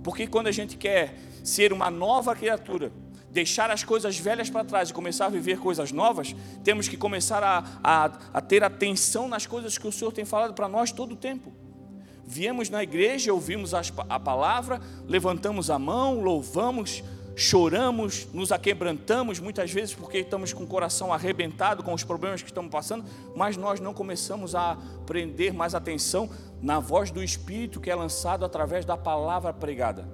Porque 0.03 0.25
quando 0.25 0.47
a 0.47 0.51
gente 0.51 0.75
quer 0.75 1.15
ser 1.43 1.71
uma 1.71 1.91
nova 1.91 2.35
criatura, 2.35 2.91
deixar 3.29 3.69
as 3.69 3.83
coisas 3.83 4.17
velhas 4.17 4.49
para 4.49 4.65
trás 4.65 4.89
e 4.89 4.93
começar 4.93 5.27
a 5.27 5.29
viver 5.29 5.59
coisas 5.59 5.91
novas, 5.91 6.35
temos 6.63 6.87
que 6.87 6.97
começar 6.97 7.43
a, 7.43 7.63
a, 7.83 8.05
a 8.33 8.41
ter 8.41 8.63
atenção 8.63 9.27
nas 9.27 9.45
coisas 9.45 9.77
que 9.77 9.87
o 9.87 9.91
Senhor 9.91 10.11
tem 10.11 10.25
falado 10.25 10.55
para 10.55 10.67
nós 10.67 10.91
todo 10.91 11.13
o 11.13 11.15
tempo. 11.15 11.53
Viemos 12.31 12.69
na 12.69 12.81
igreja, 12.81 13.33
ouvimos 13.33 13.73
a 13.73 14.17
palavra, 14.17 14.79
levantamos 15.05 15.69
a 15.69 15.77
mão, 15.77 16.21
louvamos, 16.21 17.03
choramos, 17.35 18.25
nos 18.33 18.53
aquebrantamos 18.53 19.37
muitas 19.37 19.69
vezes 19.69 19.93
porque 19.93 20.19
estamos 20.19 20.53
com 20.53 20.63
o 20.63 20.67
coração 20.67 21.11
arrebentado 21.11 21.83
com 21.83 21.93
os 21.93 22.05
problemas 22.05 22.41
que 22.41 22.47
estamos 22.47 22.71
passando, 22.71 23.03
mas 23.35 23.57
nós 23.57 23.81
não 23.81 23.93
começamos 23.93 24.55
a 24.55 24.77
prender 25.05 25.53
mais 25.53 25.75
atenção 25.75 26.29
na 26.61 26.79
voz 26.79 27.11
do 27.11 27.21
Espírito 27.21 27.81
que 27.81 27.91
é 27.91 27.95
lançado 27.95 28.45
através 28.45 28.85
da 28.85 28.95
palavra 28.95 29.51
pregada. 29.51 30.07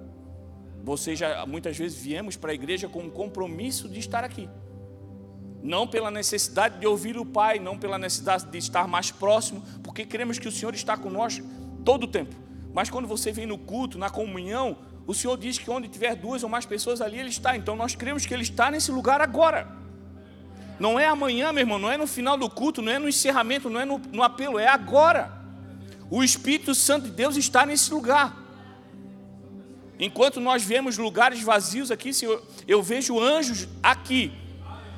Você 0.84 1.15
já 1.15 1.45
muitas 1.45 1.77
vezes 1.77 2.01
viemos 2.01 2.36
para 2.36 2.49
a 2.49 2.56
igreja 2.56 2.89
com 2.89 3.01
um 3.01 3.12
compromisso 3.12 3.88
de 3.88 3.99
estar 3.99 4.23
aqui. 4.23 4.49
Não 5.62 5.86
pela 5.86 6.10
necessidade 6.10 6.80
de 6.80 6.88
ouvir 6.88 7.15
o 7.15 7.25
Pai, 7.25 7.60
não 7.60 7.77
pela 7.77 7.99
necessidade 7.99 8.47
de 8.47 8.58
estar 8.58 8.88
mais 8.88 9.12
próximo, 9.12 9.62
porque 9.84 10.03
queremos 10.03 10.39
que 10.39 10.47
o 10.47 10.51
Senhor 10.51 10.73
está 10.73 10.97
conosco 10.97 11.45
todo 11.88 12.04
o 12.04 12.08
tempo. 12.08 12.36
Mas 12.73 12.89
quando 12.89 13.08
você 13.08 13.32
vem 13.32 13.45
no 13.45 13.58
culto, 13.58 13.97
na 13.97 14.10
comunhão, 14.10 14.78
o 15.08 15.13
Senhor 15.13 15.38
diz 15.38 15.58
que 15.58 15.71
onde 15.71 15.88
tiver 15.88 16.15
duas 16.17 16.43
ou 16.43 16.50
mais 16.50 16.65
pessoas 16.65 17.00
ali, 17.00 17.17
Ele 17.17 17.30
está. 17.30 17.56
Então 17.56 17.78
nós 17.78 17.95
cremos 17.95 18.26
que 18.26 18.34
Ele 18.34 18.43
está 18.43 18.69
nesse 18.69 18.91
lugar 18.91 19.21
agora. 19.21 19.69
Não 20.78 21.00
é 21.00 21.08
amanhã, 21.08 21.54
meu 21.54 21.62
irmão, 21.62 21.80
não 21.80 21.89
é 21.89 21.95
no 21.95 22.06
final 22.06 22.38
do 22.38 22.50
culto, 22.50 22.82
não 22.82 22.91
é 22.91 23.00
no 23.00 23.08
encerramento, 23.08 23.69
não 23.69 23.80
é 23.80 23.86
no, 23.86 24.00
no 24.12 24.21
apelo, 24.21 24.60
é 24.60 24.67
agora. 24.67 25.32
O 26.12 26.21
Espírito 26.26 26.76
Santo 26.76 27.06
de 27.06 27.12
Deus 27.12 27.38
está 27.38 27.65
nesse 27.65 27.89
lugar. 27.93 28.36
Enquanto 29.97 30.41
nós 30.41 30.62
vemos 30.62 30.97
lugares 30.97 31.41
vazios 31.41 31.89
aqui, 31.89 32.12
eu, 32.21 32.45
eu 32.67 32.84
vejo 32.84 33.17
anjos 33.17 33.65
aqui, 33.82 34.34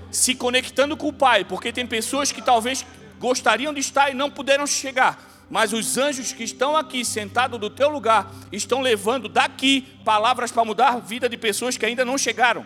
se 0.09 0.33
conectando 0.33 0.97
com 0.97 1.09
o 1.09 1.13
Pai, 1.13 1.45
porque 1.45 1.71
tem 1.71 1.85
pessoas 1.85 2.31
que 2.31 2.41
talvez 2.41 2.83
gostariam 3.19 3.71
de 3.71 3.79
estar 3.79 4.09
e 4.09 4.15
não 4.15 4.31
puderam 4.31 4.65
chegar 4.65 5.28
mas 5.49 5.73
os 5.73 5.97
anjos 5.97 6.31
que 6.31 6.43
estão 6.43 6.77
aqui 6.77 7.03
sentados 7.03 7.59
do 7.59 7.69
teu 7.69 7.89
lugar 7.89 8.31
estão 8.51 8.81
levando 8.81 9.27
daqui 9.27 9.81
palavras 10.05 10.51
para 10.51 10.63
mudar 10.63 10.89
a 10.89 10.99
vida 10.99 11.27
de 11.27 11.37
pessoas 11.37 11.75
que 11.75 11.85
ainda 11.85 12.05
não 12.05 12.17
chegaram. 12.17 12.65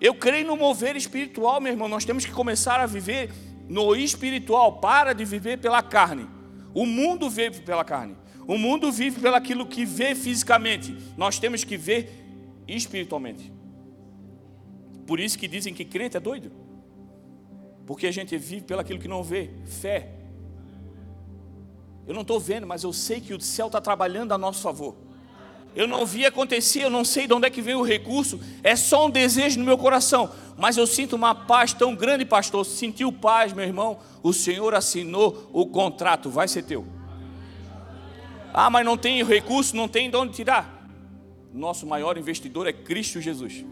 Eu 0.00 0.14
creio 0.14 0.46
no 0.46 0.56
mover 0.56 0.96
espiritual, 0.96 1.60
meu 1.60 1.72
irmão. 1.72 1.88
Nós 1.88 2.04
temos 2.04 2.24
que 2.24 2.32
começar 2.32 2.80
a 2.80 2.86
viver 2.86 3.30
no 3.68 3.94
espiritual. 3.94 4.80
Para 4.80 5.12
de 5.12 5.24
viver 5.24 5.58
pela 5.58 5.80
carne. 5.80 6.28
O 6.74 6.84
mundo 6.84 7.30
vive 7.30 7.60
pela 7.60 7.84
carne. 7.84 8.16
O 8.46 8.58
mundo 8.58 8.90
vive 8.90 9.20
pelaquilo 9.20 9.64
que 9.64 9.84
vê 9.84 10.14
fisicamente. 10.16 10.96
Nós 11.16 11.38
temos 11.38 11.62
que 11.62 11.76
ver 11.76 12.10
espiritualmente. 12.66 13.52
Por 15.06 15.20
isso 15.20 15.38
que 15.38 15.46
dizem 15.46 15.72
que 15.72 15.84
crente 15.84 16.16
é 16.16 16.20
doido. 16.20 16.50
Porque 17.86 18.08
a 18.08 18.12
gente 18.12 18.36
vive 18.36 18.62
pelaquilo 18.62 18.98
que 18.98 19.08
não 19.08 19.22
vê. 19.22 19.50
Fé. 19.64 20.21
Eu 22.06 22.14
não 22.14 22.22
estou 22.22 22.40
vendo, 22.40 22.66
mas 22.66 22.82
eu 22.82 22.92
sei 22.92 23.20
que 23.20 23.34
o 23.34 23.40
céu 23.40 23.66
está 23.66 23.80
trabalhando 23.80 24.32
a 24.32 24.38
nosso 24.38 24.62
favor. 24.62 24.94
Eu 25.74 25.86
não 25.86 26.04
vi 26.04 26.26
acontecer, 26.26 26.82
eu 26.84 26.90
não 26.90 27.04
sei 27.04 27.26
de 27.26 27.32
onde 27.32 27.46
é 27.46 27.50
que 27.50 27.62
vem 27.62 27.74
o 27.74 27.82
recurso, 27.82 28.38
é 28.62 28.76
só 28.76 29.06
um 29.06 29.10
desejo 29.10 29.58
no 29.58 29.64
meu 29.64 29.78
coração, 29.78 30.30
mas 30.58 30.76
eu 30.76 30.86
sinto 30.86 31.16
uma 31.16 31.34
paz 31.34 31.72
tão 31.72 31.94
grande, 31.94 32.26
pastor. 32.26 32.66
Sentiu 32.66 33.10
paz, 33.10 33.52
meu 33.52 33.64
irmão? 33.64 33.98
O 34.22 34.32
Senhor 34.32 34.74
assinou 34.74 35.48
o 35.52 35.66
contrato, 35.66 36.28
vai 36.28 36.46
ser 36.46 36.64
teu. 36.64 36.84
Ah, 38.52 38.68
mas 38.68 38.84
não 38.84 38.98
tem 38.98 39.24
recurso, 39.24 39.74
não 39.74 39.88
tem 39.88 40.10
de 40.10 40.16
onde 40.16 40.34
tirar. 40.34 40.86
Nosso 41.54 41.86
maior 41.86 42.18
investidor 42.18 42.66
é 42.66 42.72
Cristo 42.72 43.20
Jesus. 43.20 43.64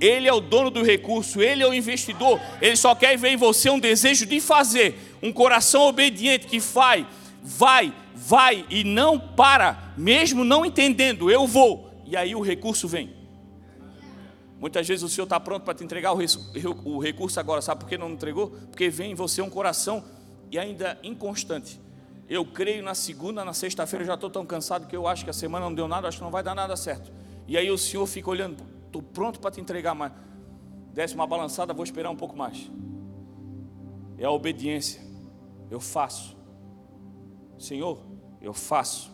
Ele 0.00 0.26
é 0.26 0.32
o 0.32 0.40
dono 0.40 0.70
do 0.70 0.82
recurso, 0.82 1.42
ele 1.42 1.62
é 1.62 1.66
o 1.66 1.74
investidor. 1.74 2.40
Ele 2.62 2.76
só 2.76 2.94
quer 2.94 3.18
ver 3.18 3.32
em 3.32 3.36
você 3.36 3.68
um 3.68 3.78
desejo 3.78 4.24
de 4.24 4.40
fazer, 4.40 4.98
um 5.22 5.30
coração 5.30 5.82
obediente 5.82 6.46
que 6.46 6.58
faz, 6.58 7.04
vai, 7.42 7.94
vai 8.14 8.66
e 8.68 8.84
não 8.84 9.18
para, 9.18 9.92
mesmo 9.96 10.44
não 10.44 10.64
entendendo, 10.64 11.30
eu 11.30 11.46
vou. 11.46 11.90
E 12.04 12.16
aí 12.16 12.34
o 12.34 12.40
recurso 12.40 12.88
vem. 12.88 13.14
Muitas 14.58 14.86
vezes 14.86 15.02
o 15.02 15.08
Senhor 15.08 15.24
está 15.24 15.40
pronto 15.40 15.64
para 15.64 15.74
te 15.74 15.82
entregar 15.82 16.12
o 16.12 16.98
recurso 16.98 17.40
agora, 17.40 17.62
sabe 17.62 17.80
por 17.80 17.88
que 17.88 17.96
não 17.96 18.10
entregou? 18.10 18.50
Porque 18.50 18.90
vem 18.90 19.12
em 19.12 19.14
você 19.14 19.40
um 19.40 19.48
coração 19.48 20.04
e 20.50 20.58
ainda 20.58 20.98
inconstante. 21.02 21.80
Eu 22.28 22.44
creio 22.44 22.82
na 22.82 22.94
segunda, 22.94 23.44
na 23.44 23.52
sexta-feira, 23.52 24.04
já 24.04 24.14
estou 24.14 24.28
tão 24.28 24.44
cansado 24.44 24.86
que 24.86 24.94
eu 24.94 25.06
acho 25.06 25.24
que 25.24 25.30
a 25.30 25.32
semana 25.32 25.64
não 25.64 25.74
deu 25.74 25.88
nada, 25.88 26.08
acho 26.08 26.18
que 26.18 26.24
não 26.24 26.30
vai 26.30 26.42
dar 26.42 26.54
nada 26.54 26.76
certo. 26.76 27.10
E 27.48 27.56
aí 27.56 27.70
o 27.70 27.78
Senhor 27.78 28.06
fica 28.06 28.30
olhando, 28.30 28.62
estou 28.86 29.02
pronto 29.02 29.40
para 29.40 29.50
te 29.50 29.60
entregar, 29.60 29.94
mas 29.94 30.12
desce 30.92 31.14
uma 31.14 31.26
balançada, 31.26 31.72
vou 31.72 31.82
esperar 31.82 32.10
um 32.10 32.16
pouco 32.16 32.36
mais. 32.36 32.70
É 34.18 34.26
a 34.26 34.30
obediência. 34.30 35.00
Eu 35.70 35.80
faço. 35.80 36.36
Senhor, 37.60 37.98
eu 38.40 38.54
faço. 38.54 39.10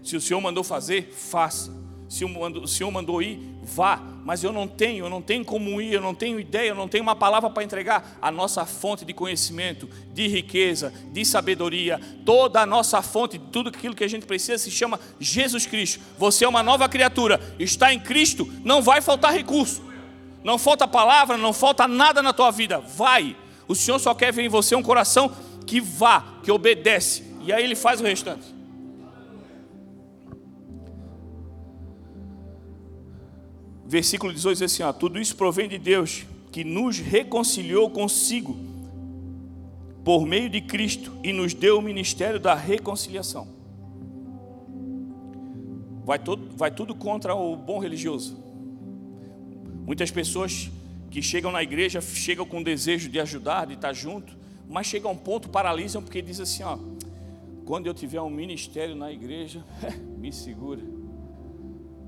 Se 0.00 0.16
o 0.16 0.20
Senhor 0.20 0.40
mandou 0.40 0.62
fazer, 0.62 1.12
faça. 1.12 1.72
Se 2.08 2.24
o 2.24 2.68
Senhor 2.68 2.90
mandou 2.92 3.20
ir, 3.20 3.40
vá. 3.64 4.00
Mas 4.24 4.44
eu 4.44 4.52
não 4.52 4.68
tenho, 4.68 5.04
eu 5.04 5.10
não 5.10 5.20
tenho 5.20 5.44
como 5.44 5.80
ir, 5.80 5.92
eu 5.92 6.00
não 6.00 6.14
tenho 6.14 6.38
ideia, 6.38 6.68
eu 6.68 6.74
não 6.76 6.86
tenho 6.86 7.02
uma 7.02 7.16
palavra 7.16 7.50
para 7.50 7.64
entregar. 7.64 8.16
A 8.22 8.30
nossa 8.30 8.64
fonte 8.64 9.04
de 9.04 9.12
conhecimento, 9.12 9.88
de 10.12 10.28
riqueza, 10.28 10.94
de 11.12 11.24
sabedoria, 11.24 12.00
toda 12.24 12.60
a 12.60 12.66
nossa 12.66 13.02
fonte 13.02 13.40
tudo 13.40 13.70
aquilo 13.70 13.94
que 13.94 14.04
a 14.04 14.08
gente 14.08 14.24
precisa 14.24 14.56
se 14.56 14.70
chama 14.70 15.00
Jesus 15.18 15.66
Cristo. 15.66 16.00
Você 16.16 16.44
é 16.44 16.48
uma 16.48 16.62
nova 16.62 16.88
criatura, 16.88 17.40
está 17.58 17.92
em 17.92 17.98
Cristo, 17.98 18.48
não 18.64 18.82
vai 18.82 19.00
faltar 19.00 19.32
recurso. 19.32 19.82
Não 20.44 20.58
falta 20.58 20.86
palavra, 20.86 21.36
não 21.36 21.52
falta 21.52 21.88
nada 21.88 22.22
na 22.22 22.32
tua 22.32 22.52
vida. 22.52 22.78
Vai. 22.78 23.36
O 23.66 23.74
Senhor 23.74 23.98
só 23.98 24.14
quer 24.14 24.32
ver 24.32 24.44
em 24.44 24.48
você 24.48 24.76
um 24.76 24.82
coração 24.82 25.34
que 25.66 25.80
vá, 25.80 26.24
que 26.44 26.52
obedece. 26.52 27.33
E 27.44 27.52
aí 27.52 27.62
ele 27.62 27.74
faz 27.74 28.00
o 28.00 28.04
restante. 28.04 28.54
versículo 33.94 34.32
18 34.32 34.58
diz 34.58 34.62
assim: 34.62 34.82
ó, 34.82 34.92
Tudo 34.92 35.20
isso 35.20 35.36
provém 35.36 35.68
de 35.68 35.78
Deus, 35.78 36.24
que 36.50 36.64
nos 36.64 36.98
reconciliou 36.98 37.88
consigo 37.90 38.56
por 40.04 40.26
meio 40.26 40.50
de 40.50 40.60
Cristo 40.60 41.12
e 41.22 41.32
nos 41.32 41.54
deu 41.54 41.78
o 41.78 41.82
ministério 41.82 42.40
da 42.40 42.54
reconciliação. 42.54 43.46
Vai, 46.04 46.18
todo, 46.18 46.54
vai 46.56 46.70
tudo 46.70 46.94
contra 46.94 47.34
o 47.34 47.56
bom 47.56 47.78
religioso. 47.78 48.36
Muitas 49.86 50.10
pessoas 50.10 50.70
que 51.10 51.22
chegam 51.22 51.50
na 51.50 51.62
igreja 51.62 52.00
chegam 52.00 52.44
com 52.44 52.62
desejo 52.62 53.08
de 53.08 53.20
ajudar, 53.20 53.66
de 53.66 53.74
estar 53.74 53.92
junto, 53.92 54.36
mas 54.68 54.86
chegam 54.86 55.10
a 55.10 55.14
um 55.14 55.16
ponto 55.16 55.48
paralisam 55.48 56.02
porque 56.02 56.20
diz 56.20 56.40
assim: 56.40 56.64
ó, 56.64 56.76
quando 57.64 57.86
eu 57.86 57.94
tiver 57.94 58.20
um 58.20 58.30
ministério 58.30 58.94
na 58.94 59.10
igreja, 59.10 59.64
me 60.18 60.32
segura. 60.32 60.82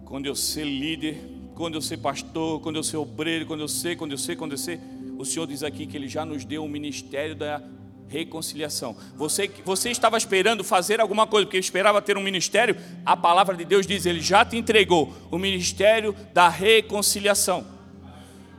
Quando 0.05 0.27
eu 0.27 0.35
ser 0.35 0.64
líder, 0.64 1.19
quando 1.55 1.75
eu 1.75 1.81
ser 1.81 1.97
pastor, 1.97 2.61
quando 2.61 2.77
eu 2.77 2.83
ser 2.83 2.99
obreiro, 2.99 3.47
quando 3.47 3.61
eu 3.61 3.69
ser, 3.69 3.97
quando 3.97 4.12
eu 4.12 4.19
ser, 4.19 4.37
quando 4.37 4.53
eu 4.53 4.59
ser. 4.59 4.81
O 5.19 5.25
Senhor 5.25 5.47
diz 5.47 5.62
aqui 5.62 5.87
que 5.87 5.97
Ele 5.97 6.09
já 6.09 6.25
nos 6.25 6.45
deu 6.45 6.62
o 6.64 6.69
ministério 6.69 7.35
da 7.35 7.62
reconciliação. 8.07 8.97
Você, 9.16 9.51
você 9.64 9.90
estava 9.90 10.16
esperando 10.19 10.62
fazer 10.62 11.01
alguma 11.01 11.27
coisa, 11.27 11.47
porque 11.47 11.59
esperava 11.59 12.01
ter 12.03 12.16
um 12.16 12.23
ministério, 12.23 12.77
a 13.05 13.16
palavra 13.16 13.57
de 13.57 13.64
Deus 13.64 13.87
diz, 13.87 14.05
Ele 14.05 14.21
já 14.21 14.45
te 14.45 14.57
entregou 14.57 15.12
o 15.31 15.38
ministério 15.38 16.14
da 16.35 16.49
reconciliação. 16.49 17.66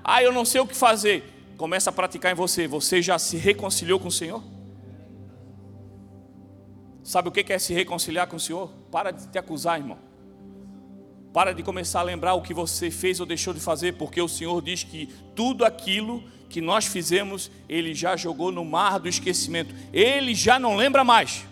Ah, 0.04 0.24
eu 0.24 0.34
não 0.34 0.44
sei 0.44 0.60
o 0.60 0.68
que 0.68 0.76
fazer. 0.76 1.24
Começa 1.58 1.90
a 1.90 1.94
praticar 1.94 2.32
em 2.32 2.36
você. 2.36 2.68
Você 2.68 3.02
já 3.02 3.20
se 3.20 3.38
reconciliou 3.38 4.00
com 4.00 4.08
o 4.08 4.12
Senhor? 4.12 4.57
Sabe 7.08 7.30
o 7.30 7.32
que 7.32 7.54
é 7.54 7.58
se 7.58 7.74
reconciliar 7.74 8.28
com 8.28 8.36
o 8.36 8.40
Senhor? 8.40 8.70
Para 8.92 9.12
de 9.12 9.30
te 9.30 9.38
acusar, 9.38 9.80
irmão. 9.80 9.98
Para 11.32 11.54
de 11.54 11.64
começar 11.64 12.02
a 12.02 12.04
lembrar 12.04 12.34
o 12.34 12.42
que 12.42 12.54
você 12.54 12.92
fez 12.92 13.22
ou 13.22 13.26
deixou 13.26 13.54
de 13.54 13.62
fazer, 13.62 13.94
porque 13.94 14.22
o 14.22 14.28
Senhor 14.28 14.62
diz 14.62 14.84
que 14.84 15.08
tudo 15.34 15.64
aquilo 15.64 16.22
que 16.50 16.60
nós 16.60 16.86
fizemos, 16.86 17.50
Ele 17.70 17.94
já 17.94 18.18
jogou 18.18 18.52
no 18.52 18.66
mar 18.66 19.00
do 19.00 19.08
esquecimento. 19.08 19.74
Ele 19.94 20.36
já 20.36 20.60
não 20.60 20.76
lembra 20.76 21.02
mais. 21.02 21.46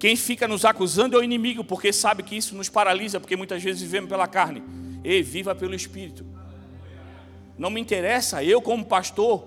Quem 0.00 0.16
fica 0.16 0.48
nos 0.48 0.64
acusando 0.64 1.14
é 1.14 1.20
o 1.20 1.22
inimigo, 1.22 1.62
porque 1.62 1.92
sabe 1.92 2.24
que 2.24 2.36
isso 2.36 2.56
nos 2.56 2.68
paralisa, 2.68 3.20
porque 3.20 3.36
muitas 3.36 3.62
vezes 3.62 3.82
vivemos 3.82 4.10
pela 4.10 4.26
carne. 4.26 4.64
E 5.04 5.22
viva 5.22 5.54
pelo 5.54 5.76
Espírito. 5.76 6.26
Não 7.56 7.70
me 7.70 7.80
interessa, 7.80 8.42
eu 8.42 8.60
como 8.60 8.84
pastor, 8.84 9.46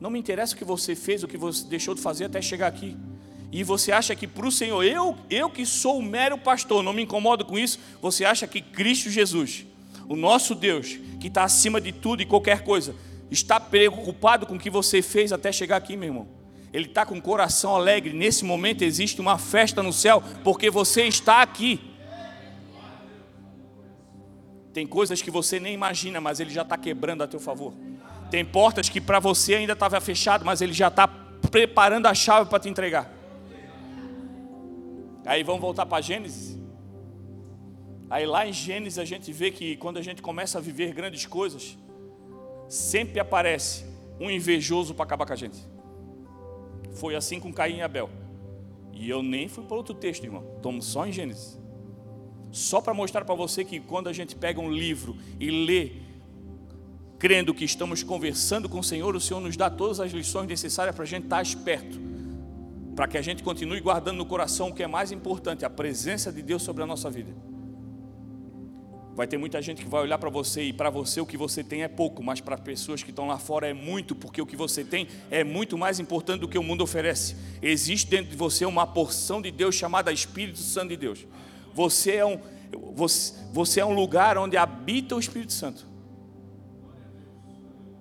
não 0.00 0.08
me 0.08 0.18
interessa 0.18 0.54
o 0.54 0.56
que 0.56 0.64
você 0.64 0.94
fez, 0.96 1.22
o 1.22 1.28
que 1.28 1.36
você 1.36 1.66
deixou 1.66 1.94
de 1.94 2.00
fazer 2.00 2.24
até 2.24 2.40
chegar 2.40 2.68
aqui 2.68 2.96
e 3.56 3.64
você 3.64 3.90
acha 3.90 4.14
que 4.14 4.26
para 4.26 4.46
o 4.46 4.52
Senhor, 4.52 4.84
eu, 4.84 5.16
eu 5.30 5.48
que 5.48 5.64
sou 5.64 5.98
o 5.98 6.02
mero 6.02 6.36
pastor, 6.36 6.82
não 6.82 6.92
me 6.92 7.04
incomodo 7.04 7.42
com 7.42 7.58
isso, 7.58 7.78
você 8.02 8.22
acha 8.22 8.46
que 8.46 8.60
Cristo 8.60 9.08
Jesus, 9.08 9.64
o 10.06 10.14
nosso 10.14 10.54
Deus, 10.54 10.98
que 11.18 11.28
está 11.28 11.44
acima 11.44 11.80
de 11.80 11.90
tudo 11.90 12.20
e 12.20 12.26
qualquer 12.26 12.64
coisa, 12.64 12.94
está 13.30 13.58
preocupado 13.58 14.44
com 14.44 14.56
o 14.56 14.58
que 14.58 14.68
você 14.68 15.00
fez 15.00 15.32
até 15.32 15.50
chegar 15.50 15.78
aqui, 15.78 15.96
meu 15.96 16.10
irmão? 16.10 16.28
Ele 16.70 16.84
está 16.84 17.06
com 17.06 17.16
o 17.16 17.22
coração 17.22 17.74
alegre. 17.74 18.12
Nesse 18.12 18.44
momento 18.44 18.82
existe 18.82 19.22
uma 19.22 19.38
festa 19.38 19.82
no 19.82 19.90
céu, 19.90 20.22
porque 20.44 20.68
você 20.70 21.04
está 21.04 21.40
aqui. 21.40 21.80
Tem 24.74 24.86
coisas 24.86 25.22
que 25.22 25.30
você 25.30 25.58
nem 25.58 25.72
imagina, 25.72 26.20
mas 26.20 26.40
Ele 26.40 26.50
já 26.50 26.60
está 26.60 26.76
quebrando 26.76 27.22
a 27.22 27.26
teu 27.26 27.40
favor. 27.40 27.72
Tem 28.30 28.44
portas 28.44 28.90
que 28.90 29.00
para 29.00 29.18
você 29.18 29.54
ainda 29.54 29.72
estava 29.72 29.98
fechado, 29.98 30.44
mas 30.44 30.60
Ele 30.60 30.74
já 30.74 30.88
está 30.88 31.08
preparando 31.08 32.04
a 32.04 32.12
chave 32.12 32.50
para 32.50 32.60
te 32.60 32.68
entregar. 32.68 33.15
Aí 35.26 35.42
vamos 35.42 35.60
voltar 35.60 35.84
para 35.84 36.00
Gênesis. 36.00 36.56
Aí 38.08 38.24
lá 38.24 38.46
em 38.46 38.52
Gênesis 38.52 38.96
a 38.96 39.04
gente 39.04 39.32
vê 39.32 39.50
que 39.50 39.76
quando 39.76 39.96
a 39.96 40.02
gente 40.02 40.22
começa 40.22 40.58
a 40.58 40.60
viver 40.60 40.94
grandes 40.94 41.26
coisas, 41.26 41.76
sempre 42.68 43.18
aparece 43.18 43.84
um 44.20 44.30
invejoso 44.30 44.94
para 44.94 45.04
acabar 45.04 45.26
com 45.26 45.32
a 45.32 45.36
gente. 45.36 45.58
Foi 46.92 47.16
assim 47.16 47.40
com 47.40 47.52
Caim 47.52 47.78
e 47.78 47.82
Abel. 47.82 48.08
E 48.92 49.10
eu 49.10 49.20
nem 49.20 49.48
fui 49.48 49.64
para 49.64 49.76
outro 49.76 49.92
texto, 49.92 50.22
irmão. 50.22 50.44
Estamos 50.56 50.86
só 50.86 51.04
em 51.04 51.12
Gênesis. 51.12 51.58
Só 52.52 52.80
para 52.80 52.94
mostrar 52.94 53.24
para 53.24 53.34
você 53.34 53.64
que 53.64 53.80
quando 53.80 54.08
a 54.08 54.12
gente 54.12 54.36
pega 54.36 54.60
um 54.60 54.70
livro 54.70 55.16
e 55.40 55.50
lê, 55.66 55.92
crendo 57.18 57.52
que 57.52 57.64
estamos 57.64 58.04
conversando 58.04 58.68
com 58.68 58.78
o 58.78 58.84
Senhor, 58.84 59.16
o 59.16 59.20
Senhor 59.20 59.40
nos 59.40 59.56
dá 59.56 59.68
todas 59.68 59.98
as 59.98 60.12
lições 60.12 60.46
necessárias 60.46 60.94
para 60.94 61.02
a 61.02 61.06
gente 61.06 61.24
estar 61.24 61.42
esperto 61.42 62.15
para 62.96 63.06
que 63.06 63.18
a 63.18 63.22
gente 63.22 63.42
continue 63.42 63.78
guardando 63.78 64.16
no 64.16 64.24
coração 64.24 64.70
o 64.70 64.74
que 64.74 64.82
é 64.82 64.86
mais 64.86 65.12
importante, 65.12 65.66
a 65.66 65.70
presença 65.70 66.32
de 66.32 66.40
Deus 66.40 66.62
sobre 66.62 66.82
a 66.82 66.86
nossa 66.86 67.10
vida. 67.10 67.30
Vai 69.14 69.26
ter 69.26 69.36
muita 69.36 69.60
gente 69.60 69.84
que 69.84 69.88
vai 69.88 70.00
olhar 70.02 70.16
para 70.16 70.30
você 70.30 70.62
e 70.62 70.72
para 70.72 70.88
você 70.88 71.20
o 71.20 71.26
que 71.26 71.36
você 71.36 71.62
tem 71.62 71.82
é 71.82 71.88
pouco, 71.88 72.22
mas 72.22 72.40
para 72.40 72.56
pessoas 72.56 73.02
que 73.02 73.10
estão 73.10 73.26
lá 73.26 73.38
fora 73.38 73.68
é 73.68 73.74
muito, 73.74 74.14
porque 74.14 74.40
o 74.40 74.46
que 74.46 74.56
você 74.56 74.82
tem 74.82 75.08
é 75.30 75.44
muito 75.44 75.76
mais 75.76 76.00
importante 76.00 76.40
do 76.40 76.48
que 76.48 76.58
o 76.58 76.62
mundo 76.62 76.82
oferece. 76.82 77.36
Existe 77.60 78.08
dentro 78.08 78.30
de 78.30 78.36
você 78.36 78.64
uma 78.64 78.86
porção 78.86 79.42
de 79.42 79.50
Deus 79.50 79.74
chamada 79.74 80.10
Espírito 80.10 80.58
Santo 80.58 80.88
de 80.88 80.96
Deus. 80.96 81.26
Você 81.74 82.16
é 82.16 82.24
um, 82.24 82.40
você, 82.94 83.34
você 83.52 83.80
é 83.80 83.84
um 83.84 83.94
lugar 83.94 84.38
onde 84.38 84.56
habita 84.56 85.14
o 85.14 85.20
Espírito 85.20 85.52
Santo. 85.52 85.86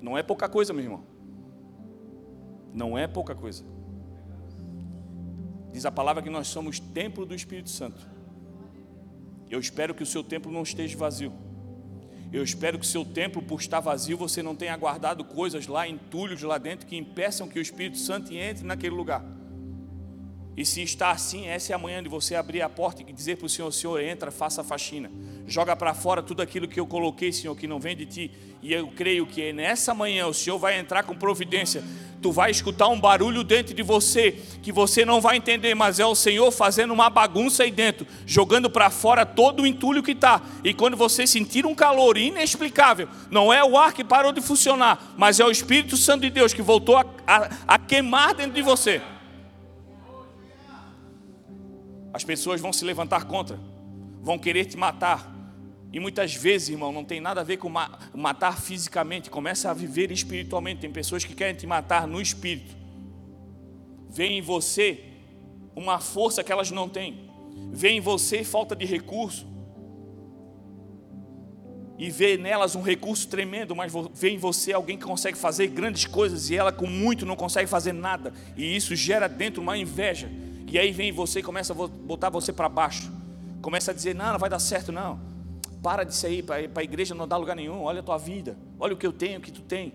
Não 0.01 0.17
é 0.17 0.23
pouca 0.23 0.47
coisa, 0.47 0.71
meu 0.71 0.84
irmão. 0.84 1.03
Não 2.73 2.97
é 2.97 3.08
pouca 3.08 3.36
coisa. 3.36 3.75
Diz 5.76 5.86
a 5.86 5.92
palavra 5.92 6.24
que 6.24 6.30
nós 6.30 6.48
somos 6.48 6.80
templo 6.80 7.26
do 7.26 7.36
Espírito 7.36 7.70
Santo. 7.70 8.08
Eu 9.50 9.60
espero 9.60 9.94
que 9.94 10.04
o 10.04 10.06
seu 10.06 10.24
templo 10.24 10.50
não 10.50 10.64
esteja 10.64 10.98
vazio. 10.98 11.34
Eu 12.32 12.42
espero 12.46 12.80
que 12.80 12.86
o 12.86 12.88
seu 12.88 13.04
templo, 13.04 13.42
por 13.42 13.60
estar 13.60 13.82
vazio, 13.82 14.16
você 14.16 14.42
não 14.42 14.56
tenha 14.56 14.78
guardado 14.78 15.26
coisas 15.26 15.68
lá, 15.68 15.86
entulhos 15.86 16.42
lá 16.44 16.58
dentro, 16.58 16.88
que 16.88 16.96
impeçam 16.96 17.50
que 17.50 17.60
o 17.60 17.62
Espírito 17.62 17.98
Santo 17.98 18.34
entre 18.34 18.64
naquele 18.64 18.96
lugar. 18.96 19.22
E 20.58 20.65
se 20.65 20.82
está 20.82 21.12
assim, 21.12 21.48
essa 21.48 21.74
é 21.74 21.76
a 21.76 21.78
manhã 21.80 22.02
de 22.02 22.08
você 22.08 22.34
abrir 22.34 22.62
a 22.62 22.70
porta 22.70 23.04
e 23.06 23.12
dizer 23.12 23.36
para 23.36 23.46
o 23.46 23.50
Senhor: 23.50 23.70
Senhor, 23.72 24.00
entra, 24.02 24.32
faça 24.32 24.62
a 24.62 24.63
faxina. 24.63 25.12
Joga 25.46 25.76
para 25.76 25.94
fora 25.94 26.24
tudo 26.24 26.41
aquilo 26.41 26.68
que 26.68 26.80
eu 26.80 26.88
coloquei, 26.88 27.32
Senhor, 27.34 27.56
que 27.56 27.68
não 27.68 27.78
vem 27.78 27.96
de 27.96 28.06
ti. 28.06 28.32
E 28.62 28.72
eu 28.74 28.88
creio 28.88 29.28
que 29.28 29.52
nessa 29.52 29.94
manhã 29.94 30.28
o 30.28 30.34
Senhor 30.34 30.58
vai 30.58 30.80
entrar 30.80 31.04
com 31.04 31.13
providência. 31.13 31.84
Tu 32.22 32.32
vai 32.32 32.50
escutar 32.50 32.88
um 32.88 33.00
barulho 33.00 33.44
dentro 33.44 33.76
de 33.76 33.84
você 33.84 34.41
que 34.63 34.72
você 34.72 35.04
não 35.04 35.20
vai 35.20 35.36
entender, 35.36 35.76
mas 35.76 36.00
é 36.00 36.06
o 36.06 36.15
Senhor 36.15 36.50
fazendo 36.52 36.94
uma 36.94 37.10
bagunça 37.10 37.63
aí 37.63 37.70
dentro, 37.70 38.08
jogando 38.26 38.70
para 38.70 38.89
fora 38.89 39.26
todo 39.26 39.63
o 39.63 39.68
entulho 39.68 40.02
que 40.02 40.13
está. 40.13 40.41
E 40.63 40.74
quando 40.74 40.96
você 40.96 41.28
sentir 41.28 41.65
um 41.65 41.76
calor 41.76 42.18
inexplicável, 42.18 43.10
não 43.30 43.54
é 43.54 43.63
o 43.63 43.78
ar 43.78 43.94
que 43.94 44.06
parou 44.06 44.32
de 44.32 44.41
funcionar, 44.41 45.13
mas 45.18 45.39
é 45.39 45.46
o 45.46 45.52
Espírito 45.52 45.98
Santo 45.98 46.22
de 46.22 46.30
Deus 46.30 46.54
que 46.54 46.62
voltou 46.62 46.96
a, 46.98 47.06
a, 47.28 47.50
a 47.68 47.78
queimar 47.78 48.34
dentro 48.34 48.54
de 48.54 48.62
você. 48.62 49.02
As 52.15 52.23
pessoas 52.23 52.62
vão 52.62 52.71
se 52.71 52.86
levantar 52.86 53.25
contra, 53.25 53.60
vão 54.21 54.39
querer 54.39 54.63
te 54.63 54.78
matar. 54.78 55.36
E 55.91 55.99
muitas 55.99 56.34
vezes, 56.34 56.69
irmão, 56.69 56.89
não 56.89 57.04
tem 57.04 57.19
nada 57.19 57.41
a 57.41 57.43
ver 57.43 57.58
com 57.58 57.69
matar 58.13 58.58
fisicamente, 58.62 59.30
começa 59.30 59.69
a 59.69 59.73
viver 59.73 60.10
espiritualmente. 60.12 60.80
Tem 60.80 60.89
pessoas 60.89 61.25
que 61.25 61.36
querem 61.36 61.56
te 61.56 61.67
matar 61.67 62.08
no 62.08 62.21
espírito. 62.21 62.73
Vê 64.10 64.28
em 64.28 64.41
você 64.41 65.04
uma 65.75 65.99
força 65.99 66.41
que 66.41 66.54
elas 66.54 66.71
não 66.71 66.88
têm. 66.88 67.30
Vê 67.73 67.89
em 67.89 67.99
você 67.99 68.45
falta 68.45 68.78
de 68.78 68.86
recurso. 68.86 69.45
E 71.99 72.10
vê 72.10 72.38
nelas 72.38 72.75
um 72.75 72.82
recurso 72.82 73.28
tremendo, 73.28 73.75
mas 73.75 73.91
vê 74.13 74.30
em 74.30 74.38
você 74.38 74.71
alguém 74.71 74.97
que 74.97 75.04
consegue 75.04 75.38
fazer 75.38 75.67
grandes 75.67 76.06
coisas 76.06 76.49
e 76.49 76.56
ela 76.56 76.71
com 76.71 76.88
muito 76.88 77.25
não 77.25 77.36
consegue 77.36 77.69
fazer 77.69 77.91
nada. 77.91 78.34
E 78.56 78.73
isso 78.73 78.95
gera 78.95 79.28
dentro 79.28 79.62
uma 79.62 79.78
inveja 79.78 80.32
e 80.67 80.80
aí 80.80 80.91
vem 80.91 81.12
você 81.12 81.39
e 81.39 81.43
começa 81.43 81.73
a 81.73 81.75
botar 81.75 82.30
você 82.30 82.51
para 82.51 82.67
baixo. 82.67 83.12
Começa 83.62 83.91
a 83.91 83.93
dizer: 83.93 84.13
não, 84.13 84.34
não 84.34 84.39
vai 84.39 84.49
dar 84.49 84.60
certo, 84.60 84.91
não. 84.91 85.19
Para 85.82 86.04
disso 86.04 86.25
aí, 86.25 86.41
para 86.41 86.58
a 86.58 86.84
igreja 86.84 87.13
não 87.13 87.28
dá 87.28 87.38
lugar 87.38 87.56
nenhum. 87.56 87.82
Olha 87.82 87.99
a 87.99 88.04
tua 88.04 88.17
vida, 88.17 88.58
olha 88.80 88.93
o 88.93 88.97
que 88.97 89.06
eu 89.06 89.13
tenho, 89.13 89.39
o 89.39 89.41
que 89.41 89.51
tu 89.51 89.62
tem. 89.62 89.93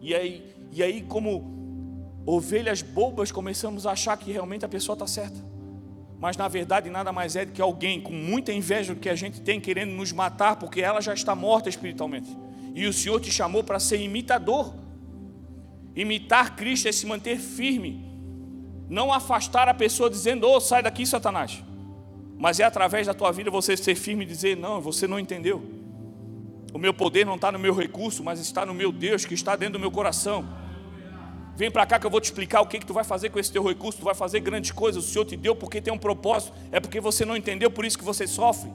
E 0.00 0.14
aí, 0.14 0.54
e 0.70 0.82
aí 0.82 1.02
como 1.02 2.22
ovelhas 2.26 2.82
bobas, 2.82 3.32
começamos 3.32 3.86
a 3.86 3.92
achar 3.92 4.16
que 4.16 4.30
realmente 4.30 4.64
a 4.64 4.68
pessoa 4.68 4.94
está 4.94 5.06
certa. 5.06 5.38
Mas 6.18 6.36
na 6.36 6.48
verdade 6.48 6.90
nada 6.90 7.12
mais 7.12 7.34
é 7.34 7.46
do 7.46 7.52
que 7.52 7.62
alguém 7.62 7.98
com 7.98 8.12
muita 8.12 8.52
inveja 8.52 8.94
do 8.94 9.00
que 9.00 9.08
a 9.08 9.14
gente 9.14 9.40
tem, 9.40 9.58
querendo 9.58 9.92
nos 9.92 10.12
matar, 10.12 10.56
porque 10.56 10.82
ela 10.82 11.00
já 11.00 11.14
está 11.14 11.34
morta 11.34 11.70
espiritualmente. 11.70 12.36
E 12.74 12.86
o 12.86 12.92
Senhor 12.92 13.18
te 13.20 13.32
chamou 13.32 13.64
para 13.64 13.80
ser 13.80 13.98
imitador. 13.98 14.74
Imitar 15.96 16.54
Cristo 16.56 16.88
é 16.88 16.92
se 16.92 17.06
manter 17.06 17.38
firme 17.38 18.09
não 18.90 19.12
afastar 19.12 19.68
a 19.68 19.72
pessoa 19.72 20.10
dizendo, 20.10 20.48
oh, 20.48 20.60
sai 20.60 20.82
daqui, 20.82 21.06
Satanás. 21.06 21.62
Mas 22.36 22.58
é 22.58 22.64
através 22.64 23.06
da 23.06 23.14
tua 23.14 23.30
vida 23.30 23.48
você 23.48 23.76
ser 23.76 23.94
firme 23.94 24.24
e 24.24 24.26
dizer, 24.26 24.56
não, 24.56 24.80
você 24.80 25.06
não 25.06 25.18
entendeu. 25.20 25.62
O 26.74 26.78
meu 26.78 26.92
poder 26.92 27.24
não 27.24 27.36
está 27.36 27.52
no 27.52 27.58
meu 27.58 27.72
recurso, 27.72 28.24
mas 28.24 28.40
está 28.40 28.66
no 28.66 28.74
meu 28.74 28.90
Deus 28.90 29.24
que 29.24 29.32
está 29.32 29.54
dentro 29.54 29.74
do 29.74 29.78
meu 29.78 29.92
coração. 29.92 30.44
Vem 31.56 31.70
para 31.70 31.86
cá 31.86 32.00
que 32.00 32.06
eu 32.06 32.10
vou 32.10 32.20
te 32.20 32.24
explicar 32.24 32.62
o 32.62 32.66
que, 32.66 32.80
que 32.80 32.86
tu 32.86 32.92
vai 32.92 33.04
fazer 33.04 33.30
com 33.30 33.38
esse 33.38 33.52
teu 33.52 33.62
recurso. 33.62 33.98
Tu 33.98 34.04
vai 34.04 34.14
fazer 34.14 34.40
grandes 34.40 34.72
coisas. 34.72 35.04
O 35.04 35.08
Senhor 35.08 35.24
te 35.24 35.36
deu 35.36 35.54
porque 35.54 35.80
tem 35.80 35.92
um 35.92 35.98
propósito. 35.98 36.52
É 36.72 36.80
porque 36.80 37.00
você 37.00 37.24
não 37.24 37.36
entendeu, 37.36 37.70
por 37.70 37.84
isso 37.84 37.98
que 37.98 38.04
você 38.04 38.26
sofre. 38.26 38.72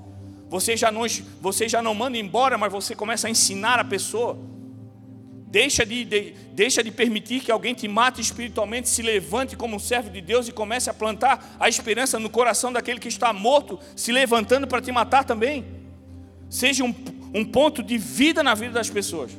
Você 0.50 0.78
já 0.78 0.92
não, 0.92 1.02
você 1.42 1.68
já 1.68 1.82
não 1.82 1.94
manda 1.94 2.18
embora, 2.18 2.58
mas 2.58 2.72
você 2.72 2.96
começa 2.96 3.28
a 3.28 3.30
ensinar 3.30 3.80
a 3.80 3.84
pessoa. 3.84 4.38
Deixa 5.56 5.86
de, 5.86 6.04
de, 6.04 6.32
deixa 6.52 6.84
de 6.84 6.92
permitir 6.92 7.40
que 7.40 7.50
alguém 7.50 7.74
te 7.74 7.88
mate 7.88 8.20
espiritualmente, 8.20 8.90
se 8.90 9.02
levante 9.02 9.56
como 9.56 9.78
um 9.78 9.80
servo 9.80 10.10
de 10.10 10.20
Deus 10.20 10.50
e 10.50 10.52
comece 10.52 10.90
a 10.90 10.94
plantar 10.94 11.56
a 11.58 11.70
esperança 11.70 12.20
no 12.20 12.30
coração 12.30 12.74
daquele 12.74 13.00
que 13.00 13.08
está 13.08 13.32
morto, 13.32 13.80
se 13.96 14.12
levantando 14.12 14.68
para 14.68 14.82
te 14.82 14.92
matar 14.92 15.24
também. 15.24 15.64
Seja 16.50 16.84
um, 16.84 16.94
um 17.34 17.46
ponto 17.46 17.82
de 17.82 17.98
vida 17.98 18.44
na 18.44 18.54
vida 18.54 18.74
das 18.74 18.90
pessoas. 18.90 19.32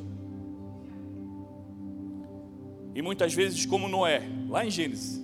E 2.95 3.01
muitas 3.03 3.31
vezes, 3.35 3.63
como 3.67 3.87
Noé, 3.87 4.23
lá 4.49 4.65
em 4.65 4.71
Gênesis, 4.71 5.23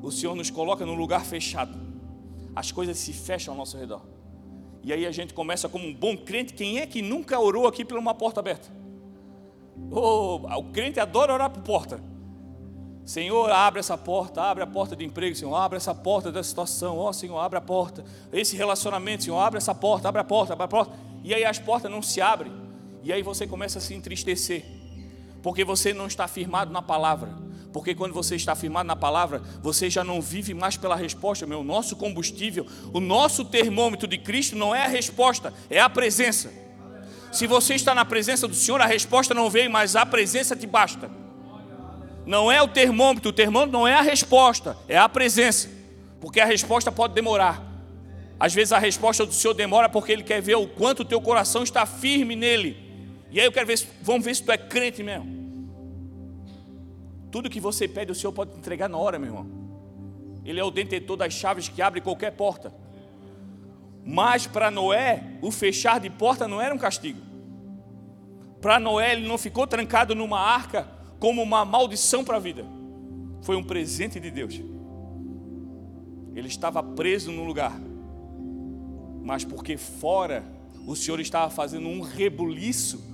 o 0.00 0.12
Senhor 0.12 0.36
nos 0.36 0.48
coloca 0.48 0.86
num 0.86 0.94
lugar 0.94 1.24
fechado, 1.24 1.76
as 2.54 2.70
coisas 2.70 2.96
se 2.98 3.12
fecham 3.12 3.52
ao 3.52 3.58
nosso 3.58 3.76
redor. 3.76 4.06
E 4.84 4.92
aí 4.92 5.04
a 5.04 5.10
gente 5.10 5.34
começa 5.34 5.68
como 5.68 5.88
um 5.88 5.92
bom 5.92 6.16
crente. 6.16 6.54
Quem 6.54 6.78
é 6.78 6.86
que 6.86 7.02
nunca 7.02 7.40
orou 7.40 7.66
aqui 7.66 7.84
por 7.84 7.98
uma 7.98 8.14
porta 8.14 8.38
aberta? 8.38 8.85
Oh, 9.90 10.36
o 10.58 10.64
crente 10.72 10.98
adora 10.98 11.32
orar 11.32 11.50
por 11.50 11.62
porta. 11.62 12.00
Senhor, 13.04 13.50
abre 13.50 13.78
essa 13.78 13.96
porta, 13.96 14.42
abre 14.42 14.64
a 14.64 14.66
porta 14.66 14.96
de 14.96 15.04
emprego, 15.04 15.36
Senhor, 15.36 15.54
abre 15.54 15.76
essa 15.76 15.94
porta 15.94 16.32
da 16.32 16.42
situação, 16.42 16.98
ó 16.98 17.08
oh, 17.08 17.12
Senhor, 17.12 17.38
abre 17.38 17.56
a 17.56 17.60
porta. 17.60 18.04
Esse 18.32 18.56
relacionamento, 18.56 19.22
Senhor, 19.22 19.38
abre 19.38 19.58
essa 19.58 19.72
porta, 19.72 20.08
abre 20.08 20.20
a 20.20 20.24
porta, 20.24 20.54
abre 20.54 20.64
a 20.64 20.68
porta. 20.68 20.92
E 21.22 21.32
aí 21.32 21.44
as 21.44 21.58
portas 21.58 21.88
não 21.90 22.02
se 22.02 22.20
abrem. 22.20 22.52
E 23.04 23.12
aí 23.12 23.22
você 23.22 23.46
começa 23.46 23.78
a 23.78 23.80
se 23.80 23.94
entristecer. 23.94 24.64
Porque 25.40 25.64
você 25.64 25.94
não 25.94 26.08
está 26.08 26.26
firmado 26.26 26.72
na 26.72 26.82
palavra. 26.82 27.30
Porque 27.72 27.94
quando 27.94 28.12
você 28.12 28.34
está 28.34 28.56
firmado 28.56 28.88
na 28.88 28.96
palavra, 28.96 29.40
você 29.62 29.88
já 29.88 30.02
não 30.02 30.20
vive 30.20 30.52
mais 30.54 30.76
pela 30.76 30.96
resposta, 30.96 31.46
meu. 31.46 31.62
Nosso 31.62 31.94
combustível, 31.94 32.66
o 32.92 32.98
nosso 32.98 33.44
termômetro 33.44 34.08
de 34.08 34.18
Cristo 34.18 34.56
não 34.56 34.74
é 34.74 34.84
a 34.84 34.88
resposta, 34.88 35.54
é 35.70 35.78
a 35.78 35.88
presença. 35.88 36.65
Se 37.36 37.46
você 37.46 37.74
está 37.74 37.94
na 37.94 38.02
presença 38.02 38.48
do 38.48 38.54
Senhor, 38.54 38.80
a 38.80 38.86
resposta 38.86 39.34
não 39.34 39.50
vem, 39.50 39.68
mas 39.68 39.94
a 39.94 40.06
presença 40.06 40.56
te 40.56 40.66
basta. 40.66 41.10
Não 42.24 42.50
é 42.50 42.62
o 42.62 42.66
termômetro, 42.66 43.28
o 43.28 43.32
termômetro 43.32 43.72
não 43.78 43.86
é 43.86 43.92
a 43.92 44.00
resposta, 44.00 44.74
é 44.88 44.96
a 44.96 45.06
presença. 45.06 45.68
Porque 46.18 46.40
a 46.40 46.46
resposta 46.46 46.90
pode 46.90 47.12
demorar. 47.12 47.62
Às 48.40 48.54
vezes 48.54 48.72
a 48.72 48.78
resposta 48.78 49.26
do 49.26 49.34
Senhor 49.34 49.52
demora 49.52 49.86
porque 49.86 50.12
Ele 50.12 50.22
quer 50.22 50.40
ver 50.40 50.54
o 50.54 50.66
quanto 50.66 51.00
o 51.00 51.04
teu 51.04 51.20
coração 51.20 51.62
está 51.62 51.84
firme 51.84 52.34
nele. 52.34 52.74
E 53.30 53.38
aí 53.38 53.44
eu 53.44 53.52
quero 53.52 53.66
ver, 53.66 53.86
vamos 54.00 54.24
ver 54.24 54.34
se 54.34 54.42
tu 54.42 54.50
é 54.50 54.56
crente 54.56 55.02
mesmo. 55.02 55.68
Tudo 57.30 57.50
que 57.50 57.60
você 57.60 57.86
pede, 57.86 58.10
o 58.10 58.14
Senhor 58.14 58.32
pode 58.32 58.56
entregar 58.56 58.88
na 58.88 58.96
hora, 58.96 59.18
meu 59.18 59.28
irmão. 59.28 59.46
Ele 60.42 60.58
é 60.58 60.64
o 60.64 60.70
detentor 60.70 61.18
das 61.18 61.34
chaves 61.34 61.68
que 61.68 61.82
abre 61.82 62.00
qualquer 62.00 62.30
porta. 62.30 62.72
Mas 64.06 64.46
para 64.46 64.70
Noé, 64.70 65.22
o 65.42 65.50
fechar 65.50 66.00
de 66.00 66.08
porta 66.08 66.48
não 66.48 66.62
era 66.62 66.74
um 66.74 66.78
castigo. 66.78 67.25
Para 68.66 68.80
Noé, 68.80 69.12
ele 69.12 69.28
não 69.28 69.38
ficou 69.38 69.64
trancado 69.64 70.12
numa 70.12 70.40
arca 70.40 70.88
como 71.20 71.40
uma 71.40 71.64
maldição 71.64 72.24
para 72.24 72.36
a 72.36 72.40
vida. 72.40 72.66
Foi 73.42 73.54
um 73.54 73.62
presente 73.62 74.18
de 74.18 74.28
Deus. 74.28 74.60
Ele 76.34 76.48
estava 76.48 76.82
preso 76.82 77.30
num 77.30 77.44
lugar, 77.44 77.80
mas 79.22 79.44
porque 79.44 79.76
fora 79.76 80.42
o 80.84 80.96
Senhor 80.96 81.20
estava 81.20 81.48
fazendo 81.48 81.86
um 81.86 82.00
rebuliço, 82.00 83.04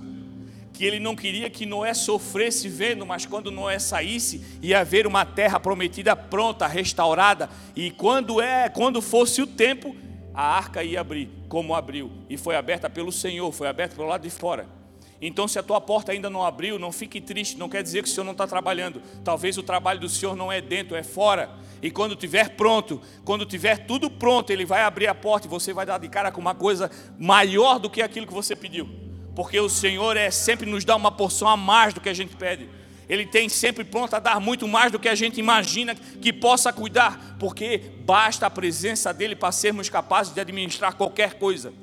que 0.73 0.83
ele 0.83 0.99
não 0.99 1.15
queria 1.15 1.51
que 1.51 1.67
Noé 1.67 1.93
sofresse 1.93 2.67
vendo, 2.67 3.05
mas 3.05 3.27
quando 3.27 3.51
Noé 3.51 3.77
saísse, 3.77 4.43
ia 4.59 4.79
haver 4.79 5.05
uma 5.05 5.23
terra 5.23 5.59
prometida 5.59 6.15
pronta, 6.15 6.65
restaurada, 6.65 7.47
e 7.75 7.91
quando 7.91 8.41
é, 8.41 8.69
quando 8.69 9.03
fosse 9.03 9.39
o 9.39 9.45
tempo, 9.45 9.95
a 10.33 10.57
arca 10.57 10.83
ia 10.83 10.99
abrir, 10.99 11.29
como 11.47 11.75
abriu, 11.75 12.09
e 12.27 12.37
foi 12.37 12.55
aberta 12.55 12.89
pelo 12.89 13.11
Senhor, 13.11 13.51
foi 13.51 13.67
aberta 13.67 13.95
pelo 13.95 14.07
lado 14.07 14.23
de 14.23 14.31
fora. 14.31 14.81
Então, 15.25 15.47
se 15.47 15.57
a 15.57 15.63
tua 15.63 15.79
porta 15.79 16.11
ainda 16.11 16.29
não 16.29 16.43
abriu, 16.43 16.77
não 16.77 16.91
fique 16.91 17.21
triste, 17.21 17.57
não 17.57 17.69
quer 17.69 17.81
dizer 17.81 18.03
que 18.03 18.09
o 18.09 18.11
Senhor 18.11 18.25
não 18.25 18.33
está 18.33 18.45
trabalhando. 18.45 19.01
Talvez 19.23 19.57
o 19.57 19.63
trabalho 19.63 19.97
do 19.97 20.09
Senhor 20.09 20.35
não 20.35 20.51
é 20.51 20.59
dentro, 20.59 20.97
é 20.97 21.01
fora. 21.01 21.49
E 21.81 21.89
quando 21.89 22.13
tiver 22.13 22.49
pronto, 22.57 23.01
quando 23.23 23.45
tiver 23.45 23.85
tudo 23.85 24.09
pronto, 24.09 24.51
Ele 24.51 24.65
vai 24.65 24.81
abrir 24.81 25.07
a 25.07 25.15
porta 25.15 25.47
e 25.47 25.49
você 25.49 25.71
vai 25.71 25.85
dar 25.85 25.97
de 25.97 26.09
cara 26.09 26.29
com 26.29 26.41
uma 26.41 26.53
coisa 26.53 26.91
maior 27.17 27.79
do 27.79 27.89
que 27.89 28.01
aquilo 28.01 28.27
que 28.27 28.33
você 28.33 28.53
pediu. 28.53 28.89
Porque 29.33 29.57
o 29.57 29.69
Senhor 29.69 30.17
é 30.17 30.29
sempre 30.29 30.69
nos 30.69 30.83
dá 30.83 30.93
uma 30.93 31.09
porção 31.09 31.47
a 31.47 31.55
mais 31.55 31.93
do 31.93 32.01
que 32.01 32.09
a 32.09 32.13
gente 32.13 32.35
pede. 32.35 32.69
Ele 33.07 33.25
tem 33.25 33.47
sempre 33.47 33.85
pronto 33.85 34.13
a 34.15 34.19
dar 34.19 34.41
muito 34.41 34.67
mais 34.67 34.91
do 34.91 34.99
que 34.99 35.07
a 35.07 35.15
gente 35.15 35.39
imagina 35.39 35.95
que 35.95 36.33
possa 36.33 36.73
cuidar, 36.73 37.37
porque 37.39 37.77
basta 38.01 38.45
a 38.45 38.49
presença 38.49 39.13
dele 39.13 39.37
para 39.37 39.53
sermos 39.53 39.87
capazes 39.87 40.33
de 40.33 40.41
administrar 40.41 40.95
qualquer 40.95 41.35
coisa. 41.35 41.73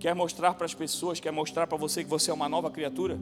Quer 0.00 0.14
mostrar 0.14 0.54
para 0.54 0.64
as 0.64 0.72
pessoas, 0.72 1.20
quer 1.20 1.30
mostrar 1.30 1.66
para 1.66 1.76
você 1.76 2.02
que 2.02 2.08
você 2.08 2.30
é 2.30 2.34
uma 2.34 2.48
nova 2.48 2.70
criatura? 2.70 3.20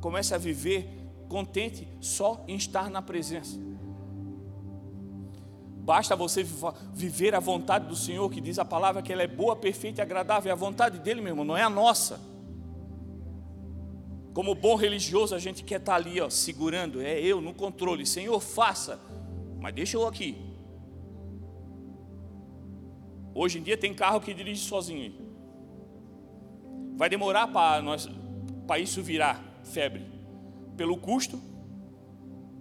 Comece 0.00 0.32
a 0.32 0.38
viver 0.38 0.88
contente 1.28 1.88
só 2.00 2.44
em 2.46 2.54
estar 2.54 2.88
na 2.88 3.02
presença. 3.02 3.58
Basta 5.82 6.14
você 6.14 6.46
viver 6.94 7.34
a 7.34 7.40
vontade 7.40 7.88
do 7.88 7.96
Senhor, 7.96 8.30
que 8.30 8.40
diz 8.40 8.60
a 8.60 8.64
palavra 8.64 9.02
que 9.02 9.12
ela 9.12 9.24
é 9.24 9.26
boa, 9.26 9.56
perfeita 9.56 10.00
e 10.00 10.02
agradável. 10.02 10.50
É 10.50 10.52
a 10.52 10.56
vontade 10.56 11.00
dele, 11.00 11.20
meu 11.20 11.32
irmão, 11.32 11.44
não 11.44 11.56
é 11.56 11.64
a 11.64 11.70
nossa. 11.70 12.20
Como 14.32 14.54
bom 14.54 14.76
religioso, 14.76 15.34
a 15.34 15.38
gente 15.40 15.64
quer 15.64 15.80
estar 15.80 15.96
ali, 15.96 16.20
ó, 16.20 16.30
segurando, 16.30 17.02
é 17.02 17.20
eu 17.20 17.40
no 17.40 17.52
controle. 17.52 18.06
Senhor, 18.06 18.38
faça, 18.38 19.00
mas 19.58 19.74
deixa 19.74 19.96
eu 19.96 20.06
aqui. 20.06 20.36
Hoje 23.34 23.58
em 23.58 23.62
dia 23.62 23.76
tem 23.76 23.92
carro 23.92 24.20
que 24.20 24.32
dirige 24.32 24.60
sozinho. 24.60 25.19
Vai 27.00 27.08
demorar 27.08 27.48
para 27.48 27.80
nós, 27.80 28.10
para 28.66 28.78
isso 28.78 29.02
virar 29.02 29.42
febre, 29.64 30.04
pelo 30.76 30.98
custo. 30.98 31.40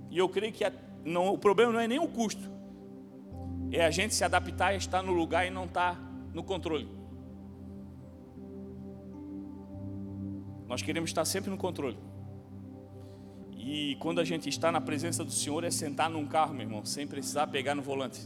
E 0.10 0.18
eu 0.18 0.30
creio 0.30 0.54
que 0.54 0.64
não, 1.04 1.34
o 1.34 1.38
problema 1.38 1.74
não 1.74 1.80
é 1.82 1.90
nem 1.90 2.00
o 2.00 2.08
custo, 2.08 2.50
é 3.70 3.86
a 3.86 3.92
gente 3.92 4.16
se 4.16 4.24
adaptar 4.24 4.68
a 4.68 4.76
estar 4.76 5.04
no 5.04 5.12
lugar 5.12 5.46
e 5.46 5.50
não 5.50 5.66
estar 5.66 5.96
tá 5.96 6.02
no 6.34 6.42
controle. 6.42 6.88
Nós 10.70 10.82
queremos 10.82 11.10
estar 11.10 11.26
sempre 11.26 11.50
no 11.50 11.58
controle. 11.58 11.98
E 13.58 13.98
quando 14.00 14.22
a 14.22 14.24
gente 14.24 14.48
está 14.48 14.72
na 14.72 14.80
presença 14.80 15.22
do 15.22 15.32
Senhor, 15.32 15.66
é 15.66 15.70
sentar 15.70 16.10
num 16.10 16.26
carro, 16.26 16.54
meu 16.54 16.66
irmão, 16.66 16.86
sem 16.86 17.06
precisar 17.06 17.48
pegar 17.48 17.76
no 17.76 17.82
volante. 17.82 18.22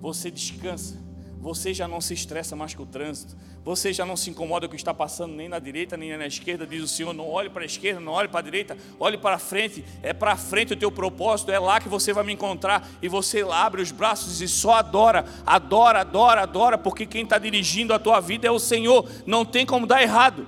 Você 0.00 0.30
descansa 0.30 1.02
você 1.40 1.72
já 1.72 1.88
não 1.88 2.02
se 2.02 2.12
estressa 2.12 2.54
mais 2.54 2.74
com 2.74 2.82
o 2.82 2.86
trânsito, 2.86 3.34
você 3.64 3.94
já 3.94 4.04
não 4.04 4.14
se 4.14 4.28
incomoda 4.28 4.68
com 4.68 4.72
o 4.72 4.76
que 4.76 4.80
está 4.80 4.92
passando 4.92 5.34
nem 5.34 5.48
na 5.48 5.58
direita 5.58 5.96
nem 5.96 6.16
na 6.16 6.26
esquerda, 6.26 6.66
diz 6.66 6.82
o 6.82 6.88
Senhor, 6.88 7.14
não 7.14 7.26
olhe 7.26 7.48
para 7.48 7.62
a 7.62 7.66
esquerda, 7.66 7.98
não 7.98 8.12
olhe 8.12 8.28
para 8.28 8.40
a 8.40 8.42
direita, 8.42 8.76
olhe 8.98 9.16
para 9.16 9.36
a 9.36 9.38
frente, 9.38 9.82
é 10.02 10.12
para 10.12 10.32
a 10.32 10.36
frente 10.36 10.74
o 10.74 10.76
teu 10.76 10.92
propósito, 10.92 11.50
é 11.50 11.58
lá 11.58 11.80
que 11.80 11.88
você 11.88 12.12
vai 12.12 12.24
me 12.24 12.34
encontrar, 12.34 12.86
e 13.00 13.08
você 13.08 13.42
abre 13.50 13.80
os 13.80 13.90
braços 13.90 14.42
e 14.42 14.48
só 14.48 14.74
adora, 14.74 15.24
adora, 15.46 16.00
adora, 16.00 16.42
adora, 16.42 16.76
porque 16.76 17.06
quem 17.06 17.22
está 17.22 17.38
dirigindo 17.38 17.94
a 17.94 17.98
tua 17.98 18.20
vida 18.20 18.46
é 18.46 18.50
o 18.50 18.58
Senhor, 18.58 19.08
não 19.24 19.42
tem 19.42 19.64
como 19.64 19.86
dar 19.86 20.02
errado, 20.02 20.46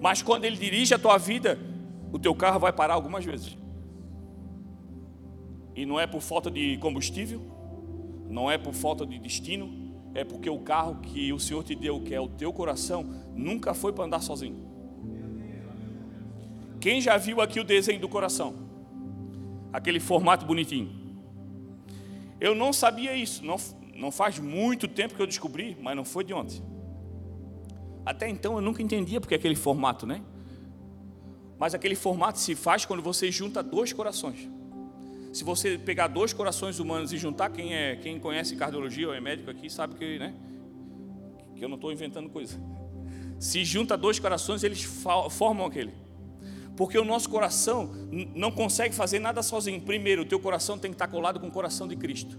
mas 0.00 0.20
quando 0.20 0.44
Ele 0.44 0.56
dirige 0.56 0.92
a 0.92 0.98
tua 0.98 1.16
vida, 1.16 1.58
o 2.12 2.18
teu 2.18 2.34
carro 2.34 2.60
vai 2.60 2.72
parar 2.72 2.94
algumas 2.94 3.24
vezes, 3.24 3.56
e 5.74 5.86
não 5.86 5.98
é 5.98 6.06
por 6.06 6.20
falta 6.20 6.50
de 6.50 6.76
combustível, 6.76 7.57
não 8.28 8.50
é 8.50 8.58
por 8.58 8.74
falta 8.74 9.06
de 9.06 9.18
destino, 9.18 9.88
é 10.14 10.24
porque 10.24 10.50
o 10.50 10.58
carro 10.58 10.96
que 11.00 11.32
o 11.32 11.38
Senhor 11.38 11.62
te 11.62 11.74
deu, 11.74 12.00
que 12.00 12.14
é 12.14 12.20
o 12.20 12.28
teu 12.28 12.52
coração, 12.52 13.04
nunca 13.34 13.74
foi 13.74 13.92
para 13.92 14.04
andar 14.04 14.20
sozinho. 14.20 14.66
Quem 16.80 17.00
já 17.00 17.16
viu 17.16 17.40
aqui 17.40 17.58
o 17.58 17.64
desenho 17.64 18.00
do 18.00 18.08
coração? 18.08 18.54
Aquele 19.72 20.00
formato 20.00 20.46
bonitinho. 20.46 20.90
Eu 22.40 22.54
não 22.54 22.72
sabia 22.72 23.16
isso, 23.16 23.44
não, 23.44 23.56
não 23.94 24.10
faz 24.10 24.38
muito 24.38 24.86
tempo 24.86 25.14
que 25.14 25.20
eu 25.20 25.26
descobri, 25.26 25.76
mas 25.80 25.96
não 25.96 26.04
foi 26.04 26.24
de 26.24 26.32
ontem. 26.32 26.62
Até 28.06 28.28
então 28.28 28.54
eu 28.56 28.60
nunca 28.60 28.82
entendia 28.82 29.20
porque 29.20 29.34
aquele 29.34 29.56
formato, 29.56 30.06
né? 30.06 30.22
Mas 31.58 31.74
aquele 31.74 31.96
formato 31.96 32.38
se 32.38 32.54
faz 32.54 32.86
quando 32.86 33.02
você 33.02 33.30
junta 33.30 33.62
dois 33.62 33.92
corações. 33.92 34.48
Se 35.32 35.44
você 35.44 35.76
pegar 35.76 36.08
dois 36.08 36.32
corações 36.32 36.78
humanos 36.78 37.12
e 37.12 37.18
juntar, 37.18 37.50
quem 37.50 37.74
é 37.74 37.96
quem 37.96 38.18
conhece 38.18 38.56
cardiologia 38.56 39.08
ou 39.08 39.14
é 39.14 39.20
médico 39.20 39.50
aqui 39.50 39.68
sabe 39.68 39.94
que, 39.94 40.18
né, 40.18 40.34
que 41.54 41.64
eu 41.64 41.68
não 41.68 41.76
estou 41.76 41.92
inventando 41.92 42.28
coisa. 42.30 42.58
Se 43.38 43.64
junta 43.64 43.96
dois 43.96 44.18
corações, 44.18 44.64
eles 44.64 44.82
formam 44.82 45.66
aquele. 45.66 45.92
Porque 46.76 46.98
o 46.98 47.04
nosso 47.04 47.28
coração 47.28 47.90
não 48.34 48.50
consegue 48.50 48.94
fazer 48.94 49.18
nada 49.18 49.42
sozinho. 49.42 49.80
Primeiro, 49.80 50.22
o 50.22 50.24
teu 50.24 50.40
coração 50.40 50.78
tem 50.78 50.90
que 50.90 50.94
estar 50.94 51.08
colado 51.08 51.38
com 51.40 51.48
o 51.48 51.50
coração 51.50 51.86
de 51.86 51.96
Cristo. 51.96 52.38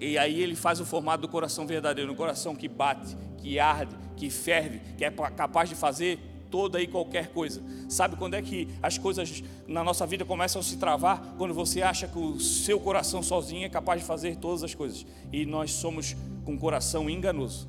E 0.00 0.16
aí 0.16 0.40
ele 0.40 0.54
faz 0.54 0.80
o 0.80 0.86
formato 0.86 1.22
do 1.22 1.28
coração 1.28 1.66
verdadeiro, 1.66 2.12
um 2.12 2.14
coração 2.14 2.54
que 2.54 2.68
bate, 2.68 3.16
que 3.36 3.58
arde, 3.58 3.94
que 4.16 4.30
ferve, 4.30 4.80
que 4.96 5.04
é 5.04 5.10
capaz 5.10 5.68
de 5.68 5.74
fazer 5.74 6.20
toda 6.50 6.80
e 6.80 6.86
qualquer 6.86 7.28
coisa. 7.28 7.62
Sabe 7.88 8.16
quando 8.16 8.34
é 8.34 8.42
que 8.42 8.68
as 8.82 8.98
coisas 8.98 9.42
na 9.66 9.82
nossa 9.84 10.06
vida 10.06 10.24
começam 10.24 10.60
a 10.60 10.62
se 10.62 10.76
travar? 10.76 11.34
Quando 11.36 11.54
você 11.54 11.82
acha 11.82 12.06
que 12.06 12.18
o 12.18 12.40
seu 12.40 12.78
coração 12.80 13.22
sozinho 13.22 13.64
é 13.64 13.68
capaz 13.68 14.00
de 14.00 14.06
fazer 14.06 14.36
todas 14.36 14.62
as 14.62 14.74
coisas. 14.74 15.06
E 15.32 15.44
nós 15.46 15.70
somos 15.72 16.16
com 16.44 16.58
coração 16.58 17.08
enganoso. 17.08 17.68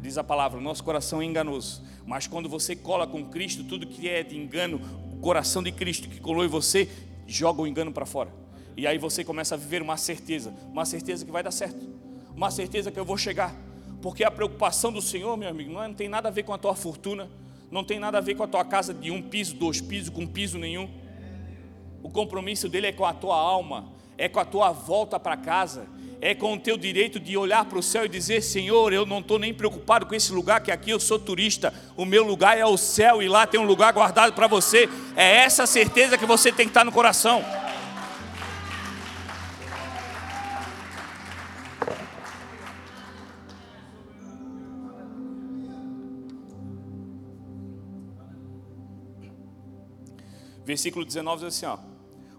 Diz 0.00 0.16
a 0.16 0.24
palavra, 0.24 0.60
nosso 0.60 0.82
coração 0.82 1.20
é 1.20 1.24
enganoso. 1.24 1.82
Mas 2.06 2.26
quando 2.26 2.48
você 2.48 2.74
cola 2.74 3.06
com 3.06 3.24
Cristo, 3.26 3.64
tudo 3.64 3.86
que 3.86 4.08
é 4.08 4.22
de 4.22 4.36
engano, 4.36 4.80
o 5.12 5.16
coração 5.18 5.62
de 5.62 5.70
Cristo 5.70 6.08
que 6.08 6.20
colou 6.20 6.44
em 6.44 6.48
você, 6.48 6.88
joga 7.26 7.60
o 7.62 7.66
engano 7.66 7.92
para 7.92 8.06
fora. 8.06 8.32
E 8.76 8.86
aí 8.86 8.98
você 8.98 9.22
começa 9.22 9.54
a 9.54 9.58
viver 9.58 9.82
uma 9.82 9.96
certeza, 9.96 10.54
uma 10.72 10.84
certeza 10.84 11.24
que 11.24 11.30
vai 11.30 11.42
dar 11.42 11.50
certo, 11.50 11.78
uma 12.34 12.50
certeza 12.50 12.90
que 12.90 12.98
eu 12.98 13.04
vou 13.04 13.16
chegar. 13.16 13.54
Porque 14.00 14.24
a 14.24 14.30
preocupação 14.30 14.90
do 14.90 15.02
Senhor, 15.02 15.36
meu 15.36 15.48
amigo, 15.48 15.70
não, 15.70 15.82
é, 15.82 15.88
não 15.88 15.94
tem 15.94 16.08
nada 16.08 16.28
a 16.28 16.32
ver 16.32 16.42
com 16.42 16.54
a 16.54 16.58
tua 16.58 16.74
fortuna, 16.74 17.28
não 17.70 17.84
tem 17.84 17.98
nada 17.98 18.18
a 18.18 18.20
ver 18.20 18.34
com 18.34 18.42
a 18.42 18.48
tua 18.48 18.64
casa 18.64 18.92
de 18.92 19.10
um 19.10 19.22
piso, 19.22 19.54
dois 19.54 19.80
pisos, 19.80 20.08
com 20.08 20.26
piso 20.26 20.58
nenhum. 20.58 20.88
O 22.02 22.10
compromisso 22.10 22.68
dele 22.68 22.88
é 22.88 22.92
com 22.92 23.04
a 23.04 23.12
tua 23.12 23.36
alma, 23.36 23.92
é 24.18 24.28
com 24.28 24.40
a 24.40 24.44
tua 24.44 24.72
volta 24.72 25.20
para 25.20 25.36
casa, 25.36 25.86
é 26.20 26.34
com 26.34 26.54
o 26.54 26.58
teu 26.58 26.76
direito 26.76 27.20
de 27.20 27.36
olhar 27.36 27.64
para 27.64 27.78
o 27.78 27.82
céu 27.82 28.04
e 28.04 28.08
dizer: 28.08 28.42
Senhor, 28.42 28.92
eu 28.92 29.06
não 29.06 29.20
estou 29.20 29.38
nem 29.38 29.54
preocupado 29.54 30.04
com 30.04 30.14
esse 30.14 30.32
lugar, 30.32 30.60
que 30.60 30.72
aqui 30.72 30.90
eu 30.90 30.98
sou 30.98 31.18
turista, 31.18 31.72
o 31.96 32.04
meu 32.04 32.24
lugar 32.24 32.58
é 32.58 32.64
o 32.64 32.76
céu 32.76 33.22
e 33.22 33.28
lá 33.28 33.46
tem 33.46 33.60
um 33.60 33.64
lugar 33.64 33.92
guardado 33.92 34.32
para 34.32 34.46
você. 34.46 34.88
É 35.14 35.36
essa 35.36 35.64
certeza 35.66 36.18
que 36.18 36.26
você 36.26 36.50
tem 36.50 36.66
que 36.66 36.70
estar 36.70 36.84
no 36.84 36.92
coração. 36.92 37.44
Versículo 50.70 51.04
19 51.04 51.44
diz 51.44 51.56
assim: 51.56 51.66
ó, 51.66 51.78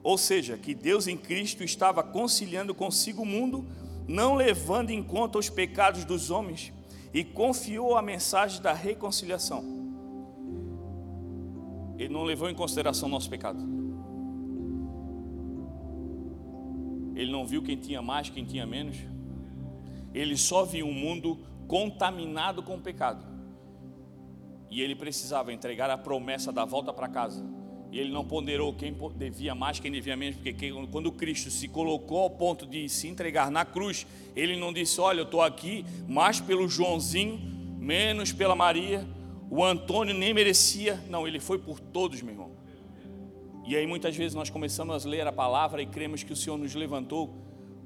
Ou 0.02 0.18
seja, 0.18 0.58
que 0.58 0.74
Deus 0.74 1.06
em 1.06 1.18
Cristo 1.18 1.66
estava 1.66 2.02
conciliando 2.02 2.74
consigo 2.74 3.24
o 3.24 3.26
mundo, 3.26 3.68
não 4.08 4.36
levando 4.36 4.90
em 4.90 5.04
conta 5.04 5.38
os 5.38 5.50
pecados 5.50 6.06
dos 6.06 6.32
homens, 6.32 6.72
e 7.14 7.26
confiou 7.26 7.98
a 7.98 8.02
mensagem 8.02 8.62
da 8.62 8.72
reconciliação. 8.72 9.66
Ele 11.98 12.08
não 12.08 12.24
levou 12.24 12.50
em 12.50 12.56
consideração 12.56 13.10
o 13.10 13.12
nosso 13.12 13.30
pecado. 13.30 13.60
Ele 17.14 17.34
não 17.34 17.46
viu 17.46 17.62
quem 17.62 17.76
tinha 17.76 18.02
mais, 18.02 18.30
quem 18.30 18.46
tinha 18.46 18.66
menos. 18.66 18.96
Ele 20.14 20.38
só 20.38 20.64
viu 20.64 20.88
um 20.88 20.94
mundo 20.94 21.38
contaminado 21.68 22.64
com 22.64 22.76
o 22.76 22.82
pecado. 22.82 23.26
E 24.70 24.82
ele 24.82 24.96
precisava 24.96 25.52
entregar 25.52 25.90
a 25.90 25.98
promessa 25.98 26.50
da 26.50 26.64
volta 26.64 26.94
para 26.94 27.10
casa 27.10 27.60
e 27.92 28.00
ele 28.00 28.10
não 28.10 28.24
ponderou 28.24 28.74
quem 28.74 28.96
devia 29.18 29.54
mais, 29.54 29.78
quem 29.78 29.92
devia 29.92 30.16
menos, 30.16 30.38
porque 30.38 30.72
quando 30.90 31.12
Cristo 31.12 31.52
se 31.52 31.68
colocou 31.68 32.20
ao 32.20 32.30
ponto 32.30 32.66
de 32.66 32.88
se 32.88 33.10
entregar 33.10 33.52
na 33.52 33.66
cruz, 33.66 34.08
ele 34.34 34.56
não 34.56 34.72
disse: 34.72 35.02
Olha, 35.02 35.20
eu 35.20 35.26
estou 35.26 35.42
aqui 35.42 35.86
mais 36.08 36.40
pelo 36.40 36.70
Joãozinho, 36.70 37.38
menos 37.78 38.32
pela 38.32 38.56
Maria, 38.56 39.06
o 39.50 39.62
Antônio 39.62 40.16
nem 40.16 40.34
merecia. 40.34 41.04
Não, 41.10 41.28
ele 41.28 41.42
foi 41.42 41.60
por 41.60 41.82
todos, 41.82 42.22
meu 42.22 42.34
irmão. 42.34 42.52
E 43.68 43.76
aí 43.76 43.86
muitas 43.86 44.16
vezes 44.16 44.34
nós 44.34 44.50
começamos 44.50 45.06
a 45.06 45.10
ler 45.10 45.28
a 45.28 45.32
palavra 45.32 45.82
e 45.82 45.86
cremos 45.86 46.24
que 46.24 46.32
o 46.32 46.36
Senhor 46.36 46.58
nos 46.58 46.74
levantou 46.74 47.36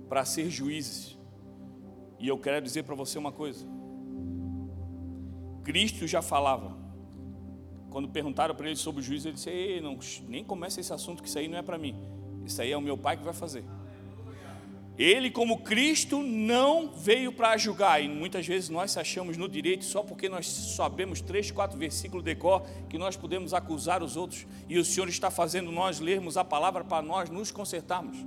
para 0.07 0.23
ser 0.23 0.51
juízes. 0.51 1.17
E 2.19 2.27
eu 2.27 2.37
quero 2.37 2.63
dizer 2.63 2.83
para 2.83 2.93
você 2.93 3.17
uma 3.17 3.31
coisa: 3.31 3.65
Cristo 5.63 6.05
já 6.05 6.21
falava 6.21 6.84
quando 7.95 8.09
perguntaram 8.09 8.53
para 8.53 8.67
ele 8.67 8.75
sobre 8.75 8.99
o 8.99 9.03
juízo, 9.05 9.29
ele 9.29 9.35
disse: 9.35 9.49
Ei, 9.49 9.79
não, 9.79 9.97
nem 10.27 10.43
começa 10.43 10.81
esse 10.81 10.91
assunto, 10.91 11.23
que 11.23 11.29
isso 11.29 11.39
aí 11.39 11.47
não 11.47 11.57
é 11.57 11.61
para 11.61 11.77
mim. 11.77 11.95
Isso 12.45 12.61
aí 12.61 12.69
é 12.69 12.75
o 12.75 12.81
meu 12.81 12.97
pai 12.97 13.15
que 13.15 13.23
vai 13.23 13.33
fazer. 13.33 13.63
Ele, 14.97 15.31
como 15.31 15.59
Cristo, 15.59 16.21
não 16.21 16.91
veio 16.91 17.31
para 17.31 17.55
julgar. 17.55 18.03
E 18.03 18.09
muitas 18.09 18.45
vezes 18.45 18.67
nós 18.67 18.97
achamos 18.97 19.37
no 19.37 19.47
direito 19.47 19.85
só 19.85 20.03
porque 20.03 20.27
nós 20.27 20.45
sabemos 20.45 21.21
três, 21.21 21.51
quatro 21.51 21.77
versículos 21.77 22.21
de 22.21 22.35
cor 22.35 22.67
que 22.89 22.97
nós 22.97 23.15
podemos 23.15 23.53
acusar 23.53 24.03
os 24.03 24.17
outros. 24.17 24.45
E 24.67 24.77
o 24.77 24.83
Senhor 24.83 25.07
está 25.07 25.31
fazendo 25.31 25.71
nós 25.71 26.01
lermos 26.01 26.35
a 26.35 26.43
palavra 26.43 26.83
para 26.83 27.01
nós 27.01 27.29
nos 27.29 27.49
consertarmos. 27.49 28.17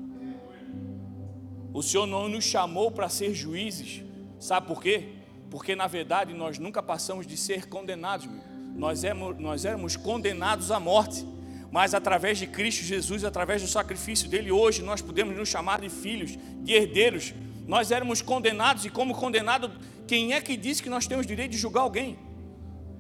O 1.75 1.83
Senhor 1.83 2.07
não 2.07 2.27
nos 2.27 2.45
chamou 2.45 2.91
para 2.91 3.11
ser 3.11 3.35
juízes. 3.35 4.03
Sabe 4.41 4.67
por 4.67 4.81
quê? 4.81 5.11
Porque 5.51 5.77
na 5.77 5.87
verdade 5.87 6.33
nós 6.33 6.59
nunca 6.59 6.83
passamos 6.83 7.27
de 7.27 7.37
ser 7.37 7.69
condenados. 7.69 8.27
Meu 8.27 8.58
nós 8.79 9.03
éramos, 9.03 9.37
nós 9.41 9.65
éramos 9.65 9.97
condenados 9.97 10.71
à 10.71 10.79
morte, 10.79 11.27
mas 11.71 11.95
através 11.95 12.39
de 12.39 12.47
Cristo 12.47 12.85
Jesus, 12.85 13.25
através 13.25 13.61
do 13.61 13.67
sacrifício 13.67 14.29
dele, 14.29 14.53
hoje 14.53 14.83
nós 14.83 15.03
podemos 15.03 15.37
nos 15.37 15.49
chamar 15.49 15.81
de 15.81 15.91
filhos, 15.91 16.39
de 16.63 16.73
herdeiros. 16.73 17.35
Nós 17.67 17.91
éramos 17.91 18.23
condenados, 18.23 18.85
e 18.85 18.91
como 18.91 19.17
condenado, 19.17 19.71
quem 20.07 20.33
é 20.33 20.41
que 20.41 20.57
disse 20.57 20.81
que 20.81 20.89
nós 20.89 21.09
temos 21.09 21.27
direito 21.27 21.51
de 21.51 21.59
julgar 21.59 21.81
alguém? 21.81 22.17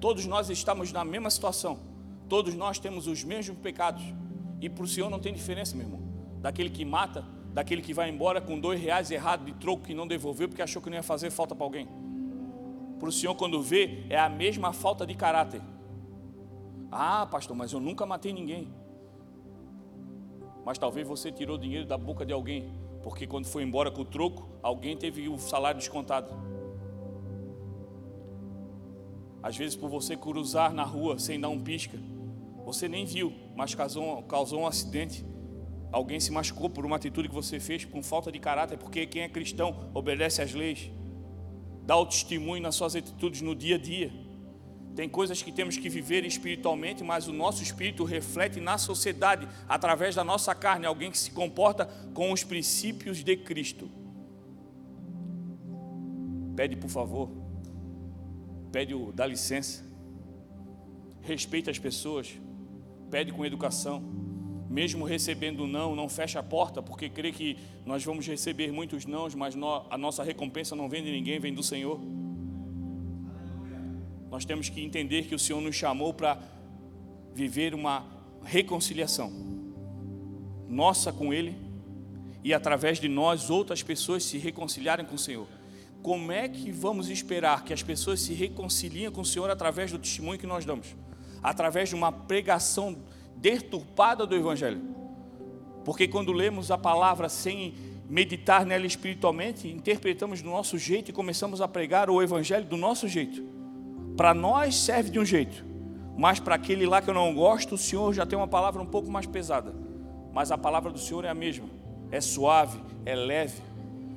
Todos 0.00 0.26
nós 0.26 0.50
estamos 0.50 0.90
na 0.90 1.04
mesma 1.04 1.30
situação, 1.30 1.78
todos 2.28 2.54
nós 2.54 2.80
temos 2.80 3.06
os 3.06 3.22
mesmos 3.22 3.56
pecados, 3.58 4.02
e 4.60 4.68
para 4.68 4.82
o 4.82 4.86
Senhor 4.86 5.08
não 5.08 5.20
tem 5.20 5.32
diferença, 5.32 5.76
meu 5.76 5.86
irmão, 5.86 6.02
daquele 6.40 6.70
que 6.70 6.84
mata, 6.84 7.24
daquele 7.54 7.82
que 7.82 7.94
vai 7.94 8.10
embora 8.10 8.40
com 8.40 8.58
dois 8.58 8.80
reais 8.80 9.12
errado 9.12 9.44
de 9.44 9.52
troco 9.52 9.84
que 9.84 9.94
não 9.94 10.08
devolveu 10.08 10.48
porque 10.48 10.60
achou 10.60 10.82
que 10.82 10.90
não 10.90 10.96
ia 10.96 11.04
fazer 11.04 11.30
falta 11.30 11.54
para 11.54 11.64
alguém 11.64 11.88
para 12.98 13.08
o 13.08 13.12
Senhor, 13.12 13.34
quando 13.34 13.62
vê, 13.62 14.04
é 14.08 14.18
a 14.18 14.28
mesma 14.28 14.72
falta 14.72 15.06
de 15.06 15.14
caráter. 15.14 15.62
Ah, 16.90 17.26
pastor, 17.26 17.56
mas 17.56 17.72
eu 17.72 17.80
nunca 17.80 18.04
matei 18.06 18.32
ninguém. 18.32 18.68
Mas 20.64 20.78
talvez 20.78 21.06
você 21.06 21.30
tirou 21.30 21.56
dinheiro 21.56 21.86
da 21.86 21.96
boca 21.96 22.26
de 22.26 22.32
alguém, 22.32 22.72
porque 23.02 23.26
quando 23.26 23.46
foi 23.46 23.62
embora 23.62 23.90
com 23.90 24.02
o 24.02 24.04
troco, 24.04 24.48
alguém 24.62 24.96
teve 24.96 25.28
o 25.28 25.38
salário 25.38 25.78
descontado. 25.78 26.28
Às 29.42 29.56
vezes, 29.56 29.76
por 29.76 29.88
você 29.88 30.16
cruzar 30.16 30.74
na 30.74 30.82
rua 30.82 31.18
sem 31.18 31.40
dar 31.40 31.48
um 31.48 31.60
pisca, 31.60 31.98
você 32.64 32.88
nem 32.88 33.04
viu, 33.04 33.32
mas 33.56 33.74
causou, 33.74 34.22
causou 34.24 34.60
um 34.60 34.66
acidente 34.66 35.24
Alguém 35.90 36.20
se 36.20 36.30
machucou 36.30 36.68
por 36.68 36.84
uma 36.84 36.96
atitude 36.96 37.28
que 37.28 37.34
você 37.34 37.58
fez 37.58 37.84
com 37.84 38.02
falta 38.02 38.30
de 38.30 38.38
caráter, 38.38 38.76
porque 38.76 39.06
quem 39.06 39.22
é 39.22 39.28
cristão 39.28 39.90
obedece 39.94 40.42
às 40.42 40.52
leis, 40.52 40.90
dá 41.88 41.96
o 41.96 42.04
testemunho 42.04 42.62
nas 42.62 42.74
suas 42.74 42.94
atitudes 42.94 43.40
no 43.40 43.54
dia 43.54 43.76
a 43.76 43.78
dia. 43.78 44.12
Tem 44.94 45.08
coisas 45.08 45.42
que 45.42 45.50
temos 45.50 45.78
que 45.78 45.88
viver 45.88 46.22
espiritualmente, 46.26 47.02
mas 47.02 47.28
o 47.28 47.32
nosso 47.32 47.62
espírito 47.62 48.04
reflete 48.04 48.60
na 48.60 48.76
sociedade, 48.76 49.48
através 49.66 50.14
da 50.14 50.22
nossa 50.22 50.54
carne, 50.54 50.84
alguém 50.84 51.10
que 51.10 51.16
se 51.16 51.30
comporta 51.30 51.86
com 52.12 52.30
os 52.30 52.44
princípios 52.44 53.24
de 53.24 53.34
Cristo. 53.38 53.90
Pede 56.54 56.76
por 56.76 56.90
favor, 56.90 57.30
pede 58.70 58.92
o 58.92 59.10
dá 59.10 59.24
licença, 59.24 59.82
respeita 61.22 61.70
as 61.70 61.78
pessoas, 61.78 62.38
pede 63.10 63.32
com 63.32 63.46
educação, 63.46 64.02
mesmo 64.68 65.04
recebendo 65.04 65.66
não, 65.66 65.96
não 65.96 66.08
fecha 66.08 66.40
a 66.40 66.42
porta, 66.42 66.82
porque 66.82 67.08
crê 67.08 67.32
que 67.32 67.56
nós 67.86 68.04
vamos 68.04 68.26
receber 68.26 68.70
muitos 68.70 69.06
nãos, 69.06 69.34
mas 69.34 69.54
a 69.90 69.96
nossa 69.96 70.22
recompensa 70.22 70.76
não 70.76 70.88
vem 70.88 71.02
de 71.02 71.10
ninguém, 71.10 71.38
vem 71.40 71.54
do 71.54 71.62
Senhor. 71.62 71.98
Nós 74.30 74.44
temos 74.44 74.68
que 74.68 74.82
entender 74.82 75.24
que 75.24 75.34
o 75.34 75.38
Senhor 75.38 75.60
nos 75.60 75.74
chamou 75.74 76.12
para 76.12 76.38
viver 77.34 77.74
uma 77.74 78.06
reconciliação 78.44 79.32
nossa 80.68 81.10
com 81.12 81.32
Ele 81.32 81.56
e 82.44 82.52
através 82.52 83.00
de 83.00 83.08
nós 83.08 83.48
outras 83.48 83.82
pessoas 83.82 84.22
se 84.22 84.36
reconciliarem 84.36 85.06
com 85.06 85.14
o 85.14 85.18
Senhor. 85.18 85.46
Como 86.02 86.30
é 86.30 86.48
que 86.48 86.70
vamos 86.70 87.08
esperar 87.08 87.64
que 87.64 87.72
as 87.72 87.82
pessoas 87.82 88.20
se 88.20 88.34
reconciliem 88.34 89.10
com 89.10 89.22
o 89.22 89.24
Senhor 89.24 89.50
através 89.50 89.90
do 89.90 89.98
testemunho 89.98 90.38
que 90.38 90.46
nós 90.46 90.64
damos? 90.64 90.94
Através 91.42 91.88
de 91.88 91.94
uma 91.94 92.12
pregação 92.12 92.96
deturpada 93.40 94.26
do 94.26 94.36
Evangelho. 94.36 94.80
Porque 95.84 96.06
quando 96.06 96.32
lemos 96.32 96.70
a 96.70 96.78
palavra 96.78 97.28
sem 97.28 97.74
meditar 98.08 98.64
nela 98.64 98.86
espiritualmente, 98.86 99.68
interpretamos 99.68 100.42
do 100.42 100.48
nosso 100.48 100.78
jeito 100.78 101.10
e 101.10 101.14
começamos 101.14 101.60
a 101.60 101.68
pregar 101.68 102.08
o 102.10 102.22
Evangelho 102.22 102.64
do 102.64 102.76
nosso 102.76 103.06
jeito. 103.06 103.42
Para 104.16 104.34
nós 104.34 104.74
serve 104.76 105.10
de 105.10 105.18
um 105.18 105.24
jeito, 105.24 105.64
mas 106.16 106.40
para 106.40 106.54
aquele 106.54 106.86
lá 106.86 107.00
que 107.00 107.08
eu 107.08 107.14
não 107.14 107.34
gosto, 107.34 107.74
o 107.74 107.78
Senhor 107.78 108.12
já 108.12 108.26
tem 108.26 108.36
uma 108.36 108.48
palavra 108.48 108.82
um 108.82 108.86
pouco 108.86 109.10
mais 109.10 109.26
pesada. 109.26 109.74
Mas 110.32 110.50
a 110.50 110.58
palavra 110.58 110.90
do 110.90 110.98
Senhor 110.98 111.24
é 111.24 111.28
a 111.28 111.34
mesma, 111.34 111.68
é 112.10 112.20
suave, 112.20 112.80
é 113.04 113.14
leve, 113.14 113.62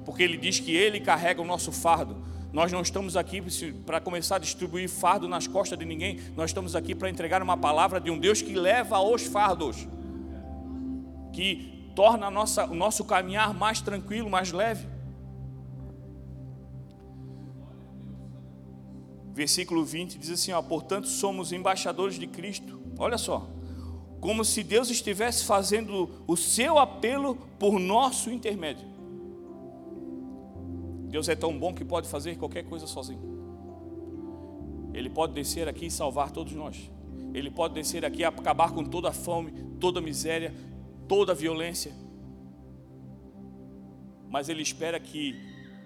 porque 0.05 0.23
Ele 0.23 0.37
diz 0.37 0.59
que 0.59 0.75
Ele 0.75 0.99
carrega 0.99 1.41
o 1.41 1.45
nosso 1.45 1.71
fardo. 1.71 2.15
Nós 2.51 2.71
não 2.71 2.81
estamos 2.81 3.15
aqui 3.15 3.41
para 3.85 4.01
começar 4.01 4.35
a 4.35 4.39
distribuir 4.39 4.89
fardo 4.89 5.27
nas 5.27 5.47
costas 5.47 5.79
de 5.79 5.85
ninguém. 5.85 6.19
Nós 6.35 6.49
estamos 6.49 6.75
aqui 6.75 6.93
para 6.93 7.09
entregar 7.09 7.41
uma 7.41 7.55
palavra 7.55 7.99
de 7.99 8.11
um 8.11 8.19
Deus 8.19 8.41
que 8.41 8.53
leva 8.53 8.99
os 8.99 9.23
fardos, 9.23 9.87
que 11.31 11.91
torna 11.95 12.29
nossa, 12.29 12.65
o 12.65 12.75
nosso 12.75 13.05
caminhar 13.05 13.53
mais 13.53 13.79
tranquilo, 13.79 14.29
mais 14.29 14.51
leve. 14.51 14.85
Versículo 19.33 19.85
20 19.85 20.17
diz 20.17 20.31
assim: 20.31 20.51
ó, 20.51 20.61
portanto, 20.61 21.07
somos 21.07 21.53
embaixadores 21.53 22.19
de 22.19 22.27
Cristo. 22.27 22.81
Olha 22.97 23.17
só, 23.17 23.47
como 24.19 24.43
se 24.43 24.61
Deus 24.61 24.89
estivesse 24.89 25.45
fazendo 25.45 26.09
o 26.27 26.35
seu 26.35 26.77
apelo 26.77 27.35
por 27.57 27.79
nosso 27.79 28.29
intermédio. 28.29 28.90
Deus 31.11 31.27
é 31.27 31.35
tão 31.35 31.59
bom 31.59 31.73
que 31.73 31.83
pode 31.83 32.07
fazer 32.07 32.37
qualquer 32.37 32.63
coisa 32.63 32.87
sozinho. 32.87 33.21
Ele 34.93 35.09
pode 35.09 35.33
descer 35.33 35.67
aqui 35.67 35.87
e 35.87 35.91
salvar 35.91 36.31
todos 36.31 36.53
nós. 36.53 36.89
Ele 37.33 37.51
pode 37.51 37.73
descer 37.73 38.05
aqui 38.05 38.21
e 38.21 38.25
acabar 38.25 38.71
com 38.71 38.81
toda 38.81 39.09
a 39.09 39.11
fome, 39.13 39.51
toda 39.77 39.99
a 39.99 40.01
miséria, 40.01 40.53
toda 41.09 41.33
a 41.33 41.35
violência. 41.35 41.91
Mas 44.29 44.47
Ele 44.47 44.61
espera 44.61 45.01
que 45.01 45.35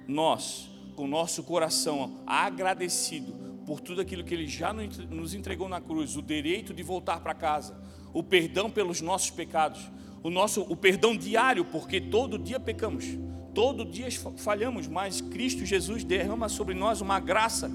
nós, 0.07 0.69
com 0.95 1.07
nosso 1.07 1.41
coração 1.43 2.21
agradecido 2.27 3.33
por 3.65 3.81
tudo 3.81 4.01
aquilo 4.01 4.23
que 4.23 4.33
Ele 4.35 4.47
já 4.47 4.71
nos 4.71 5.33
entregou 5.33 5.67
na 5.67 5.81
cruz, 5.81 6.15
o 6.15 6.21
direito 6.21 6.71
de 6.71 6.83
voltar 6.83 7.19
para 7.19 7.33
casa, 7.33 7.75
o 8.13 8.21
perdão 8.21 8.69
pelos 8.69 9.01
nossos 9.01 9.31
pecados, 9.31 9.89
o 10.21 10.29
nosso 10.29 10.61
o 10.61 10.75
perdão 10.75 11.17
diário, 11.17 11.65
porque 11.65 11.99
todo 11.99 12.37
dia 12.37 12.59
pecamos. 12.59 13.05
Todo 13.55 13.85
dia 13.85 14.09
falhamos, 14.35 14.85
mas 14.85 15.21
Cristo 15.21 15.65
Jesus 15.65 16.03
derrama 16.03 16.49
sobre 16.49 16.75
nós 16.75 16.99
uma 16.99 17.21
graça 17.21 17.71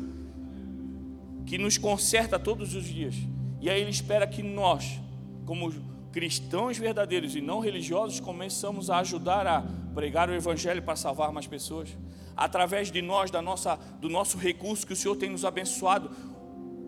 que 1.47 1.57
nos 1.57 1.79
conserta 1.79 2.39
todos 2.39 2.75
os 2.75 2.85
dias. 2.85 3.15
E 3.63 3.71
aí 3.71 3.81
Ele 3.81 3.91
espera 3.91 4.27
que 4.27 4.43
nós, 4.43 5.01
como 5.47 5.73
cristãos 6.13 6.77
verdadeiros 6.77 7.35
e 7.35 7.41
não 7.41 7.61
religiosos, 7.61 8.21
começamos 8.21 8.91
a 8.91 8.99
ajudar 8.99 9.47
a 9.47 9.65
pregar 9.95 10.29
o 10.29 10.35
Evangelho 10.35 10.83
para 10.83 10.97
salvar 10.97 11.33
mais 11.33 11.47
pessoas. 11.47 11.89
Através 12.37 12.93
de 12.93 13.01
nós, 13.01 13.31
da 13.31 13.41
nossa, 13.41 13.77
do 14.03 14.11
nosso 14.11 14.37
recurso 14.37 14.87
que 14.87 14.93
o 14.93 14.97
Senhor 14.97 15.17
tem 15.17 15.31
nos 15.31 15.47
abençoado, 15.47 16.11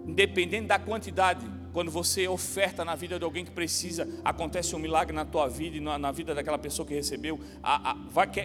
independente 0.07 0.67
da 0.67 0.79
quantidade, 0.79 1.47
quando 1.73 1.91
você 1.91 2.29
oferta 2.29 2.85
na 2.85 2.95
vida 2.95 3.19
de 3.19 3.25
alguém 3.25 3.45
que 3.45 3.51
precisa, 3.51 4.09
acontece 4.25 4.77
um 4.77 4.79
milagre 4.79 5.15
na 5.15 5.25
tua 5.25 5.49
vida 5.49 5.77
e 5.77 5.81
na, 5.81 6.13
vida 6.13 6.35
daquela 6.35 6.59
pessoa 6.59 6.87
que 6.87 6.95
recebeu. 6.95 7.41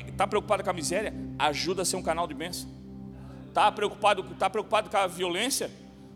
Está 0.07 0.25
preocupado 0.25 0.63
com 0.63 0.69
a 0.69 0.73
miséria? 0.73 1.13
Ajuda 1.37 1.81
a 1.81 1.85
ser 1.85 1.97
um 1.97 2.01
canal 2.01 2.25
de 2.27 2.33
bênção. 2.33 2.69
Está 3.47 3.71
preocupado, 3.71 4.23
tá 4.35 4.49
preocupado 4.49 4.89
com 4.89 4.97
a 4.97 5.07
violência? 5.07 5.69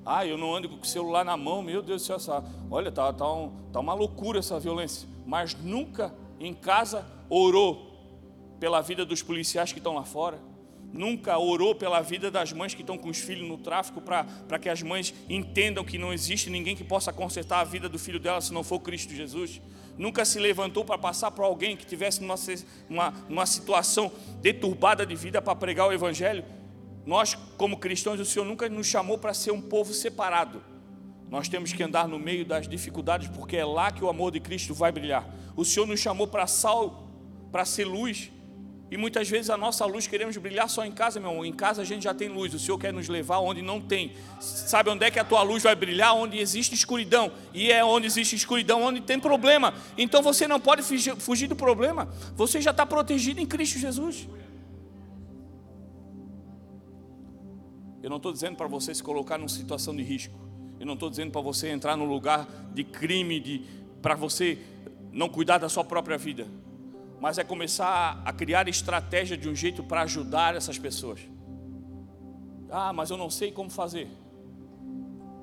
Ah, 0.06 0.26
eu 0.26 0.38
não 0.38 0.56
ando 0.56 0.70
com 0.70 0.78
o 0.78 0.86
celular 0.86 1.24
na 1.26 1.36
mão, 1.36 1.62
meu 1.62 1.82
Deus 1.82 2.02
do 2.02 2.06
céu, 2.06 2.16
essa, 2.16 2.44
olha, 2.70 2.92
tá, 2.92 3.12
tá, 3.14 3.32
um, 3.32 3.52
tá 3.72 3.80
uma 3.80 3.94
loucura 3.94 4.40
essa 4.40 4.60
violência. 4.60 5.08
Mas 5.26 5.54
nunca 5.56 6.14
em 6.40 6.54
casa 6.54 7.06
orou 7.30 7.92
pela 8.60 8.82
vida 8.82 9.06
dos 9.06 9.22
policiais 9.22 9.72
que 9.72 9.80
estão 9.80 9.96
lá 9.96 10.04
fora 10.04 10.40
nunca 10.94 11.38
orou 11.38 11.74
pela 11.74 12.02
vida 12.02 12.30
das 12.30 12.52
mães 12.52 12.74
que 12.74 12.82
estão 12.82 12.98
com 12.98 13.10
os 13.10 13.18
filhos 13.18 13.48
no 13.48 13.58
tráfico, 13.58 14.02
para 14.02 14.60
que 14.60 14.70
as 14.70 14.82
mães 14.82 15.14
entendam 15.30 15.84
que 15.84 15.98
não 15.98 16.14
existe 16.14 16.50
ninguém 16.50 16.76
que 16.76 16.84
possa 16.84 17.14
consertar 17.14 17.60
a 17.60 17.64
vida 17.64 17.88
do 17.88 17.98
filho 17.98 18.20
dela 18.20 18.42
se 18.42 18.54
não 18.54 18.64
for 18.64 18.80
Cristo 18.80 19.14
Jesus. 19.14 19.62
Nunca 19.98 20.26
se 20.26 20.40
levantou 20.40 20.84
para 20.84 20.98
passar 20.98 21.32
para 21.32 21.46
alguém 21.46 21.76
que 21.76 21.86
tivesse 21.86 22.22
numa, 22.22 22.36
uma, 22.90 23.14
uma 23.30 23.46
situação 23.46 24.12
deturbada 24.42 25.06
de 25.06 25.16
vida 25.16 25.42
para 25.42 25.56
pregar 25.56 25.88
o 25.88 25.94
Evangelho. 25.94 26.44
Nós, 27.06 27.36
como 27.58 27.78
cristãos, 27.78 28.20
o 28.20 28.26
Senhor 28.26 28.46
nunca 28.46 28.68
nos 28.70 28.88
chamou 28.88 29.18
para 29.18 29.34
ser 29.34 29.52
um 29.52 29.62
povo 29.62 29.94
separado. 29.94 30.64
Nós 31.30 31.48
temos 31.48 31.72
que 31.72 31.82
andar 31.82 32.08
no 32.08 32.20
meio 32.20 32.46
das 32.46 32.68
dificuldades, 32.68 33.30
porque 33.30 33.56
é 33.56 33.66
lá 33.66 33.92
que 33.92 34.04
o 34.04 34.10
amor 34.10 34.32
de 34.32 34.40
Cristo 34.40 34.74
vai 34.74 34.92
brilhar. 34.92 35.28
O 35.56 35.64
Senhor 35.64 35.86
nos 35.86 36.00
chamou 36.00 36.28
para 36.28 36.46
sal, 36.46 37.08
para 37.52 37.64
ser 37.64 37.86
luz, 37.86 38.30
e 38.92 38.98
muitas 38.98 39.30
vezes 39.30 39.50
a 39.50 39.56
nossa 39.56 39.86
luz 39.86 40.06
queremos 40.06 40.36
brilhar 40.36 40.70
só 40.70 40.86
em 40.86 40.92
casa, 40.92 41.18
meu 41.18 41.30
irmão. 41.30 41.46
Em 41.46 41.54
casa 41.54 41.82
a 41.82 41.86
gente 41.86 42.04
já 42.04 42.14
tem 42.14 42.28
luz. 42.28 42.54
O 42.54 42.60
Senhor 42.60 42.78
quer 42.78 42.92
nos 42.92 43.08
levar 43.08 43.40
onde 43.40 43.62
não 43.62 43.80
tem. 43.80 44.12
Sabe 44.42 44.90
onde 44.90 45.06
é 45.06 45.10
que 45.10 45.18
a 45.18 45.24
tua 45.24 45.42
luz 45.44 45.64
vai 45.64 45.74
brilhar? 45.74 46.14
Onde 46.14 46.38
existe 46.38 46.76
escuridão. 46.76 47.32
E 47.54 47.72
é 47.72 47.86
onde 47.86 48.06
existe 48.06 48.36
escuridão, 48.36 48.84
onde 48.84 49.00
tem 49.00 49.18
problema. 49.18 49.74
Então 49.98 50.22
você 50.22 50.46
não 50.46 50.60
pode 50.60 50.84
fugir 50.84 51.48
do 51.48 51.56
problema. 51.56 52.10
Você 52.36 52.60
já 52.60 52.72
está 52.72 52.86
protegido 52.86 53.40
em 53.40 53.46
Cristo 53.46 53.80
Jesus. 53.80 54.28
Eu 58.04 58.10
não 58.10 58.18
estou 58.18 58.34
dizendo 58.34 58.58
para 58.58 58.68
você 58.68 58.94
se 58.94 59.02
colocar 59.02 59.38
numa 59.38 59.48
situação 59.48 59.96
de 59.96 60.04
risco. 60.04 60.38
Eu 60.78 60.86
não 60.86 60.96
estou 60.96 61.10
dizendo 61.10 61.32
para 61.32 61.40
você 61.40 61.70
entrar 61.70 61.96
num 61.96 62.04
lugar 62.04 62.46
de 62.74 62.84
crime, 62.84 63.40
de, 63.40 63.62
para 64.02 64.16
você 64.16 64.58
não 65.14 65.30
cuidar 65.30 65.60
da 65.60 65.70
sua 65.70 65.86
própria 65.86 66.18
vida 66.18 66.46
mas 67.22 67.38
é 67.38 67.44
começar 67.44 68.20
a 68.26 68.34
criar 68.34 68.68
estratégia 68.68 69.38
de 69.38 69.48
um 69.48 69.56
jeito 69.56 69.84
para 69.84 70.02
ajudar 70.02 70.56
essas 70.56 70.80
pessoas. 70.80 71.20
Ah, 72.68 72.92
mas 72.92 73.12
eu 73.12 73.18
não 73.18 73.30
sei 73.30 73.52
como 73.52 73.70
fazer. 73.70 74.08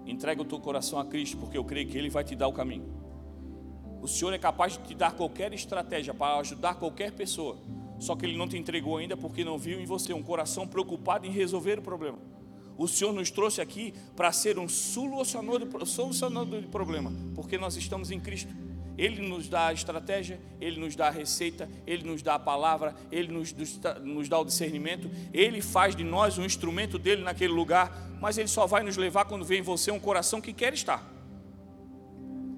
Entrega 0.05 0.43
o 0.43 0.45
teu 0.45 0.59
coração 0.59 0.99
a 0.99 1.05
Cristo, 1.05 1.37
porque 1.37 1.57
eu 1.57 1.65
creio 1.65 1.87
que 1.87 1.97
Ele 1.97 2.11
vai 2.11 2.25
te 2.25 2.35
dar 2.35 2.49
o 2.49 2.53
caminho. 2.53 2.85
O 4.03 4.09
Senhor 4.09 4.35
é 4.35 4.39
capaz 4.39 4.73
de 4.73 4.89
te 4.89 4.95
dar 4.95 5.13
qualquer 5.13 5.53
estratégia 5.53 6.13
para 6.13 6.41
ajudar 6.41 6.75
qualquer 6.75 7.13
pessoa, 7.13 7.57
só 8.01 8.17
que 8.17 8.27
Ele 8.27 8.37
não 8.37 8.49
te 8.49 8.59
entregou 8.59 8.97
ainda 8.97 9.17
porque 9.17 9.45
não 9.45 9.57
viu 9.57 9.81
em 9.81 9.87
você 9.87 10.13
um 10.13 10.23
coração 10.23 10.67
preocupado 10.67 11.27
em 11.27 11.31
resolver 11.31 11.79
o 11.79 11.83
problema. 11.83 12.19
O 12.77 12.89
Senhor 12.89 13.13
nos 13.13 13.31
trouxe 13.31 13.61
aqui 13.61 13.95
para 14.17 14.33
ser 14.33 14.59
um 14.59 14.69
solucionador 14.69 15.61
de 16.61 16.69
problema, 16.69 17.13
porque 17.37 17.57
nós 17.57 17.77
estamos 17.77 18.11
em 18.11 18.19
Cristo. 18.19 18.53
Ele 18.99 19.27
nos 19.29 19.49
dá 19.49 19.69
a 19.69 19.73
estratégia, 19.73 20.41
Ele 20.61 20.81
nos 20.81 20.97
dá 20.97 21.07
a 21.07 21.11
receita, 21.11 21.71
Ele 21.87 22.03
nos 22.03 22.21
dá 22.21 22.35
a 22.35 22.39
palavra, 22.39 22.97
Ele 23.13 23.33
nos, 23.33 23.55
nos 24.03 24.29
dá 24.29 24.41
o 24.41 24.45
discernimento, 24.45 25.09
Ele 25.33 25.63
faz 25.63 25.95
de 25.95 26.03
nós 26.03 26.37
um 26.37 26.45
instrumento 26.45 26.99
dele 26.99 27.23
naquele 27.23 27.53
lugar, 27.53 27.97
mas 28.21 28.37
Ele 28.37 28.49
só 28.49 28.67
vai 28.67 28.83
nos 28.83 28.97
levar 28.97 29.27
quando 29.27 29.45
vê 29.45 29.59
em 29.59 29.63
você 29.63 29.93
um 29.93 30.01
coração 30.01 30.41
que 30.41 30.53
quer 30.53 30.75
estar. 30.75 31.09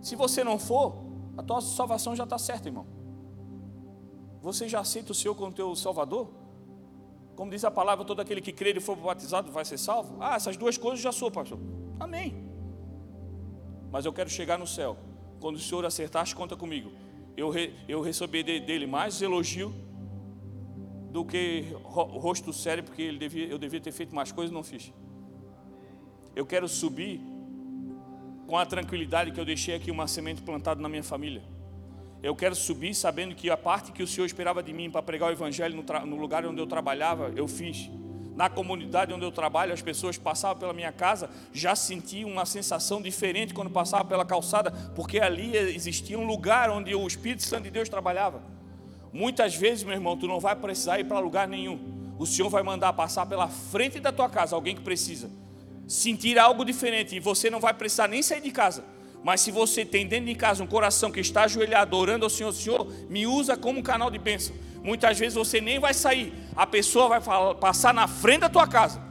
Se 0.01 0.17
você 0.17 0.43
não 0.43 0.59
for, 0.59 1.05
a 1.37 1.43
tua 1.43 1.61
salvação 1.61 2.17
já 2.17 2.25
está 2.25 2.39
certa, 2.39 2.69
irmão. 2.69 2.87
Você 4.41 4.67
já 4.67 4.81
aceita 4.81 5.13
o 5.13 5.15
Senhor 5.15 5.35
como 5.35 5.53
teu 5.53 5.77
Salvador? 5.77 6.31
Como 7.37 7.51
diz 7.51 7.63
a 7.67 7.71
palavra, 7.71 8.03
todo 8.03 8.21
aquele 8.21 8.41
que 8.41 8.51
crer 8.53 8.79
e 8.79 8.81
for 8.81 8.97
batizado 8.97 9.53
vai 9.53 9.67
ser 9.67 9.77
salvo? 9.77 10.17
Ah, 10.19 10.37
essas 10.37 10.57
duas 10.57 10.79
coisas 10.79 11.01
já 11.01 11.13
sou, 11.13 11.31
pastor. 11.31 11.59
Amém. 11.99 12.49
Mas 13.93 14.07
eu 14.07 14.13
quero 14.13 14.31
chegar 14.31 14.59
no 14.59 14.67
céu 14.67 14.97
quando 15.41 15.57
o 15.57 15.59
Senhor 15.59 15.85
acertar 15.85 16.23
as 16.23 16.33
contas 16.33 16.59
comigo, 16.59 16.93
eu, 17.37 17.49
re, 17.51 17.73
eu 17.89 18.01
recebi 18.01 18.43
dele 18.43 18.87
mais 18.87 19.21
elogio 19.21 19.75
do 21.11 21.25
que 21.25 21.65
o 21.83 22.19
rosto 22.19 22.53
sério, 22.53 22.85
porque 22.85 23.03
ele 23.03 23.19
devia, 23.19 23.47
eu 23.47 23.59
devia 23.59 23.81
ter 23.81 23.93
feito 23.93 24.15
mais 24.15 24.31
coisas 24.31 24.51
e 24.51 24.55
não 24.55 24.63
fiz. 24.63 24.93
Eu 26.37 26.47
quero 26.47 26.69
subir 26.69 27.21
com 28.47 28.57
a 28.57 28.65
tranquilidade 28.65 29.33
que 29.33 29.41
eu 29.41 29.45
deixei 29.45 29.75
aqui 29.75 29.91
uma 29.91 30.07
semente 30.07 30.43
plantada 30.43 30.81
na 30.81 30.89
minha 30.89 31.03
família. 31.03 31.43
Eu 32.23 32.37
quero 32.37 32.55
subir 32.55 32.95
sabendo 32.95 33.35
que 33.35 33.49
a 33.49 33.57
parte 33.57 33.93
que 33.93 34.03
o 34.03 34.07
Senhor 34.07 34.27
esperava 34.27 34.63
de 34.63 34.73
mim 34.73 34.91
para 34.91 35.03
pregar 35.03 35.31
o 35.31 35.33
Evangelho 35.33 35.75
no, 35.75 36.07
no 36.07 36.17
lugar 36.17 36.45
onde 36.45 36.61
eu 36.61 36.67
trabalhava, 36.67 37.33
eu 37.35 37.49
fiz 37.49 37.91
na 38.41 38.49
comunidade 38.49 39.13
onde 39.13 39.23
eu 39.23 39.31
trabalho, 39.31 39.71
as 39.71 39.83
pessoas 39.83 40.17
passavam 40.17 40.57
pela 40.57 40.73
minha 40.73 40.91
casa, 40.91 41.29
já 41.53 41.77
sentiam 41.77 42.31
uma 42.31 42.47
sensação 42.47 43.03
diferente 43.03 43.53
quando 43.53 43.69
passavam 43.69 44.07
pela 44.07 44.25
calçada, 44.25 44.71
porque 44.97 45.21
ali 45.21 45.55
existia 45.55 46.19
um 46.19 46.27
lugar 46.27 46.71
onde 46.71 46.95
o 46.95 47.07
Espírito 47.07 47.43
Santo 47.43 47.65
de 47.65 47.71
Deus 47.71 47.91
trabalhava. 47.91 48.41
Muitas 49.13 49.55
vezes, 49.55 49.85
meu 49.85 49.93
irmão, 49.93 50.17
tu 50.17 50.27
não 50.27 50.41
vai 50.41 50.57
precisar 50.57 50.99
ir 50.99 51.05
para 51.05 51.19
lugar 51.19 51.47
nenhum. 51.47 51.79
O 52.19 52.25
Senhor 52.25 52.49
vai 52.49 52.63
mandar 52.63 52.95
passar 52.95 53.27
pela 53.27 53.47
frente 53.47 54.01
da 54.01 54.11
tua 54.11 54.31
casa 54.31 54.57
alguém 54.57 54.75
que 54.75 54.81
precisa 54.81 55.31
sentir 55.87 56.39
algo 56.39 56.65
diferente 56.65 57.17
e 57.17 57.21
você 57.21 57.51
não 57.51 57.61
vai 57.61 57.75
precisar 57.75 58.09
nem 58.09 58.23
sair 58.23 58.41
de 58.41 58.51
casa. 58.51 58.83
Mas 59.23 59.41
se 59.41 59.51
você 59.51 59.85
tem 59.85 60.07
dentro 60.07 60.27
de 60.27 60.35
casa 60.35 60.63
um 60.65 60.67
coração 60.67 61.11
que 61.11 61.21
está 61.21 61.45
ajoelhado 61.45 61.97
orando 61.97 62.25
ao 62.25 62.31
Senhor, 62.31 62.53
Senhor, 62.53 62.87
me 63.09 63.27
usa 63.27 63.57
como 63.57 63.83
canal 63.83 64.11
de 64.11 64.19
bênção. 64.19 64.55
Muitas 64.83 65.19
vezes 65.19 65.35
você 65.35 65.61
nem 65.61 65.79
vai 65.79 65.93
sair, 65.93 66.33
a 66.57 66.67
pessoa 66.67 67.09
vai 67.09 67.21
passar 67.55 67.93
na 67.93 68.09
frente 68.09 68.41
da 68.41 68.49
tua 68.49 68.67
casa 68.67 69.03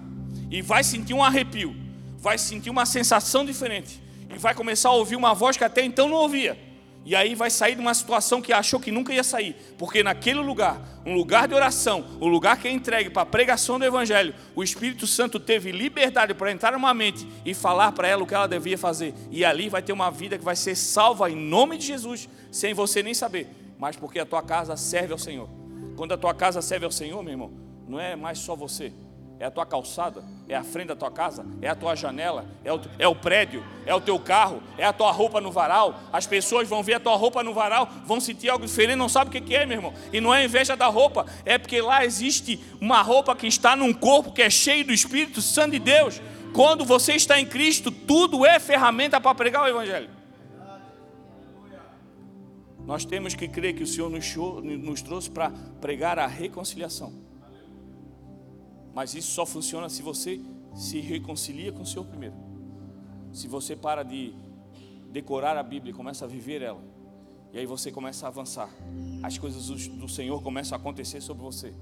e 0.50 0.62
vai 0.62 0.84
sentir 0.84 1.14
um 1.14 1.24
arrepio, 1.24 1.76
vai 2.18 2.38
sentir 2.40 2.72
uma 2.72 2.86
sensação 2.86 3.46
diferente 3.46 4.02
e 4.34 4.38
vai 4.38 4.56
começar 4.56 4.90
a 4.90 4.94
ouvir 4.94 5.16
uma 5.16 5.34
voz 5.34 5.58
que 5.58 5.64
até 5.64 5.84
então 5.84 6.10
não 6.10 6.18
ouvia. 6.18 6.69
E 7.06 7.16
aí 7.16 7.34
vai 7.34 7.50
sair 7.50 7.76
de 7.76 7.82
uma 7.82 7.94
situação 7.94 8.42
que 8.42 8.54
achou 8.54 8.80
que 8.80 8.92
nunca 8.92 9.14
ia 9.14 9.24
sair, 9.24 9.56
porque 9.78 10.04
naquele 10.04 10.40
lugar, 10.40 10.80
um 11.06 11.16
lugar 11.16 11.48
de 11.48 11.56
oração, 11.56 12.06
um 12.22 12.28
lugar 12.28 12.58
que 12.58 12.68
é 12.68 12.72
entregue 12.72 13.10
para 13.10 13.24
a 13.24 13.26
pregação 13.26 13.80
do 13.80 13.86
Evangelho, 13.86 14.34
o 14.56 14.64
Espírito 14.64 15.08
Santo 15.08 15.40
teve 15.40 15.72
liberdade 15.72 16.34
para 16.34 16.52
entrar 16.52 16.74
numa 16.74 16.94
mente 16.94 17.28
e 17.46 17.54
falar 17.54 17.94
para 17.94 18.08
ela 18.08 18.24
o 18.24 18.28
que 18.28 18.36
ela 18.36 18.48
devia 18.48 18.78
fazer. 18.78 19.14
E 19.32 19.46
ali 19.46 19.70
vai 19.70 19.82
ter 19.82 19.94
uma 19.94 20.12
vida 20.12 20.38
que 20.38 20.44
vai 20.44 20.56
ser 20.56 20.76
salva 20.76 21.32
em 21.32 21.36
nome 21.36 21.78
de 21.78 21.88
Jesus, 21.88 22.30
sem 22.52 22.74
você 22.74 23.02
nem 23.02 23.14
saber, 23.14 23.48
mas 23.80 23.96
porque 23.96 24.20
a 24.20 24.26
tua 24.26 24.44
casa 24.44 24.76
serve 24.76 25.14
ao 25.14 25.20
Senhor. 25.20 25.50
Quando 25.96 26.14
a 26.14 26.18
tua 26.18 26.34
casa 26.34 26.62
serve 26.62 26.86
ao 26.86 26.92
Senhor, 26.92 27.24
meu 27.24 27.34
irmão, 27.34 27.52
não 27.88 28.00
é 28.00 28.16
mais 28.16 28.40
só 28.40 28.56
você, 28.56 28.94
é 29.40 29.46
a 29.46 29.52
tua 29.52 29.66
calçada, 29.66 30.22
é 30.50 30.56
a 30.56 30.64
frente 30.66 30.90
da 30.90 30.98
tua 30.98 31.10
casa, 31.10 31.46
é 31.62 31.70
a 31.70 31.76
tua 31.76 31.96
janela, 31.96 32.46
é 32.62 32.74
o, 32.74 32.82
é 33.00 33.08
o 33.08 33.16
prédio, 33.16 33.64
é 33.86 33.96
o 33.96 34.02
teu 34.02 34.20
carro, 34.20 34.62
é 34.78 34.84
a 34.84 34.92
tua 34.92 35.12
roupa 35.14 35.40
no 35.40 35.50
varal. 35.50 35.98
As 36.12 36.28
pessoas 36.28 36.68
vão 36.68 36.84
ver 36.84 36.96
a 36.96 37.00
tua 37.00 37.16
roupa 37.16 37.42
no 37.42 37.54
varal, 37.54 37.88
vão 38.06 38.20
sentir 38.20 38.50
algo 38.50 38.66
diferente, 38.66 38.98
não 38.98 39.08
sabe 39.08 39.30
o 39.30 39.42
que 39.42 39.56
é, 39.56 39.66
meu 39.66 39.78
irmão. 39.78 39.94
E 40.12 40.20
não 40.20 40.36
é 40.36 40.44
inveja 40.44 40.76
da 40.76 40.88
roupa, 40.88 41.26
é 41.46 41.58
porque 41.58 41.80
lá 41.80 42.04
existe 42.04 42.60
uma 42.82 43.02
roupa 43.02 43.34
que 43.34 43.48
está 43.48 43.78
num 43.78 43.94
corpo 43.94 44.34
que 44.34 44.42
é 44.42 44.50
cheio 44.50 44.84
do 44.84 44.92
Espírito 44.92 45.42
Santo 45.42 45.72
de 45.72 45.80
Deus. 45.80 46.22
Quando 46.54 46.84
você 46.84 47.14
está 47.14 47.40
em 47.40 47.46
Cristo, 47.46 47.92
tudo 47.92 48.46
é 48.46 48.60
ferramenta 48.60 49.22
para 49.22 49.34
pregar 49.34 49.64
o 49.64 49.68
Evangelho. 49.68 50.10
Nós 52.86 53.06
temos 53.06 53.36
que 53.36 53.48
crer 53.48 53.74
que 53.74 53.84
o 53.84 53.88
Senhor 53.88 54.10
nos, 54.10 54.36
nos 54.36 55.02
trouxe 55.02 55.30
para 55.30 55.50
pregar 55.80 56.20
a 56.20 56.28
reconciliação. 56.28 57.29
Mas 59.00 59.14
isso 59.14 59.32
só 59.32 59.46
funciona 59.46 59.88
se 59.88 60.02
você 60.02 60.42
se 60.76 61.00
reconcilia 61.00 61.72
com 61.72 61.84
o 61.84 61.86
Senhor 61.86 62.04
primeiro. 62.04 62.36
Se 63.32 63.48
você 63.48 63.74
para 63.74 64.04
de 64.04 64.34
decorar 65.10 65.56
a 65.56 65.64
Bíblia 65.64 65.92
e 65.92 65.96
começa 65.96 66.26
a 66.26 66.28
viver 66.28 66.62
ela. 66.62 66.84
E 67.54 67.58
aí 67.58 67.66
você 67.66 67.94
começa 67.94 68.26
a 68.26 68.28
avançar. 68.28 68.70
As 69.24 69.38
coisas 69.38 69.70
do 69.70 70.10
Senhor 70.10 70.44
começam 70.44 70.78
a 70.78 70.82
acontecer 70.82 71.22
sobre 71.22 71.42
você. 71.44 71.74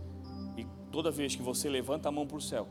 E 0.56 0.68
toda 0.92 1.10
vez 1.10 1.36
que 1.36 1.42
você 1.42 1.68
levanta 1.68 2.08
a 2.08 2.12
mão 2.12 2.28
para 2.28 2.38
o 2.38 2.42
céu, 2.42 2.68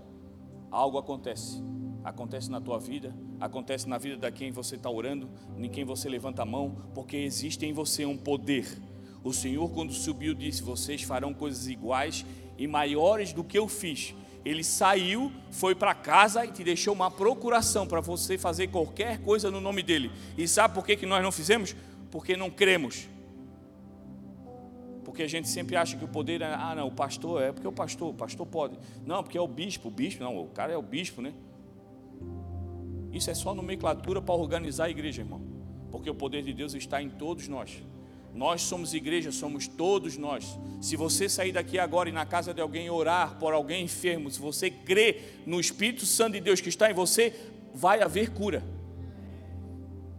algo 0.71 0.97
acontece. 0.97 1.61
Acontece 2.05 2.49
na 2.49 2.61
tua 2.61 2.79
vida, 2.79 3.13
acontece 3.41 3.89
na 3.89 3.99
vida 3.99 4.17
da 4.17 4.31
quem 4.31 4.53
você 4.53 4.77
está 4.77 4.89
orando, 4.89 5.29
em 5.59 5.69
quem 5.69 5.85
você 5.85 6.09
levanta 6.09 6.43
a 6.43 6.47
mão, 6.47 6.77
porque 6.95 7.17
existe 7.17 7.67
em 7.67 7.73
você 7.73 8.07
um 8.07 8.17
poder. 8.17 8.81
O 9.25 9.33
Senhor, 9.33 9.69
quando 9.73 9.93
subiu, 9.93 10.35
disse: 10.35 10.63
Vocês 10.63 11.03
farão 11.03 11.35
coisas 11.35 11.67
iguais 11.67 12.25
e 12.57 12.69
maiores 12.69 13.33
do 13.33 13.43
que 13.43 13.59
eu 13.59 13.67
fiz 13.67 14.15
ele 14.47 14.63
saiu, 14.63 15.33
foi 15.51 15.75
para 15.75 15.93
casa 15.93 16.45
e 16.45 16.53
te 16.53 16.63
deixou 16.63 16.95
uma 16.95 17.11
procuração 17.11 17.85
para 17.85 18.01
você 18.01 18.39
fazer 18.39 18.69
qualquer 18.69 19.19
coisa 19.19 19.51
no 19.51 19.61
nome 19.61 19.83
dele. 19.83 20.09
E 20.39 20.47
sabe 20.47 20.73
por 20.73 20.87
que, 20.87 20.97
que 20.97 21.05
nós 21.05 21.21
não 21.21 21.33
fizemos? 21.33 21.75
Porque 22.13 22.37
não 22.37 22.49
cremos. 22.49 23.09
Porque 25.05 25.25
a 25.25 25.29
gente 25.29 25.49
sempre 25.49 25.75
acha 25.75 25.97
que 25.97 26.05
o 26.05 26.09
poder 26.09 26.43
é, 26.43 26.55
ah, 26.55 26.75
não, 26.77 26.87
o 26.87 26.93
pastor 26.93 27.43
é 27.43 27.51
porque 27.51 27.67
o 27.67 27.73
pastor, 27.73 28.11
o 28.11 28.15
pastor 28.15 28.47
pode. 28.47 28.79
Não, 29.05 29.21
porque 29.21 29.37
é 29.37 29.41
o 29.41 29.49
bispo, 29.49 29.89
o 29.89 29.91
bispo, 29.91 30.23
não, 30.23 30.39
o 30.39 30.47
cara 30.47 30.73
é 30.73 30.77
o 30.77 30.83
bispo, 30.83 31.21
né? 31.21 31.35
Isso 33.13 33.29
é 33.29 33.35
só 33.35 33.53
nomenclatura 33.53 34.23
para 34.23 34.35
organizar 34.35 34.85
a 34.85 34.91
igreja, 34.91 35.23
irmão. 35.23 35.43
Porque 35.91 36.09
o 36.09 36.15
poder 36.15 36.43
de 36.43 36.53
Deus 36.53 36.73
está 36.73 37.03
em 37.03 37.11
todos 37.11 37.49
nós. 37.49 37.83
Nós 38.37 38.61
somos 38.61 38.93
igreja, 38.93 39.33
somos 39.33 39.67
todos 39.67 40.19
nós. 40.19 40.59
Se 40.79 40.95
você 40.95 41.27
sair 41.27 41.53
daqui 41.53 41.79
agora 41.79 42.11
e 42.11 42.13
na 42.13 42.27
casa 42.27 42.53
de 42.53 42.61
alguém 42.61 42.91
orar 42.91 43.39
por 43.39 43.55
alguém 43.55 43.85
enfermo, 43.85 44.31
se 44.31 44.39
você 44.39 44.71
crê 44.71 45.23
no 45.47 45.59
Espírito 45.59 46.05
Santo 46.05 46.35
de 46.35 46.41
Deus 46.41 46.61
que 46.61 46.69
está 46.69 46.91
em 46.91 46.95
você, 46.95 47.35
vai 47.73 48.03
haver 48.03 48.35
cura. 48.35 48.63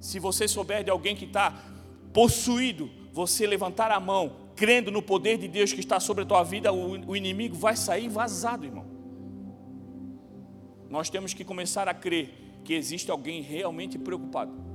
Se 0.02 0.18
você 0.18 0.48
souber 0.48 0.84
de 0.84 0.90
alguém 0.90 1.16
que 1.16 1.26
está 1.26 1.64
possuído, 2.12 2.90
você 3.14 3.46
levantar 3.46 3.92
a 3.92 4.00
mão, 4.00 4.36
crendo 4.56 4.92
no 4.92 5.04
poder 5.04 5.38
de 5.38 5.48
Deus 5.48 5.72
que 5.72 5.80
está 5.80 6.00
sobre 6.00 6.24
a 6.24 6.26
tua 6.26 6.42
vida, 6.42 6.74
o, 6.74 7.12
o 7.12 7.16
inimigo 7.16 7.56
vai 7.56 7.76
sair 7.76 8.10
vazado, 8.10 8.66
irmão. 8.66 8.86
Nós 10.90 11.08
temos 11.08 11.36
que 11.36 11.46
começar 11.46 11.88
a 11.88 11.94
crer 11.94 12.34
que 12.64 12.74
existe 12.74 13.12
alguém 13.12 13.44
realmente 13.44 14.00
preocupado 14.00 14.67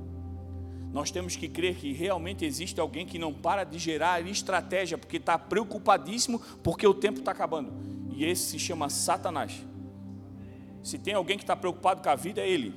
nós 0.93 1.09
temos 1.09 1.35
que 1.35 1.47
crer 1.49 1.73
que 1.73 1.91
realmente 1.91 2.45
existe 2.45 2.79
alguém 2.79 3.03
que 3.03 3.17
não 3.17 3.33
para 3.33 3.63
de 3.63 3.79
gerar 3.79 4.21
estratégia, 4.27 4.95
porque 4.95 5.17
está 5.17 5.39
preocupadíssimo, 5.39 6.39
porque 6.61 6.85
o 6.85 6.93
tempo 6.93 7.17
está 7.17 7.31
acabando. 7.31 7.73
E 8.15 8.23
esse 8.23 8.51
se 8.51 8.59
chama 8.59 8.91
Satanás. 8.91 9.65
Se 10.83 10.99
tem 10.99 11.15
alguém 11.15 11.35
que 11.35 11.43
está 11.43 11.55
preocupado 11.55 12.03
com 12.03 12.09
a 12.09 12.15
vida, 12.15 12.41
é 12.41 12.47
ele. 12.47 12.75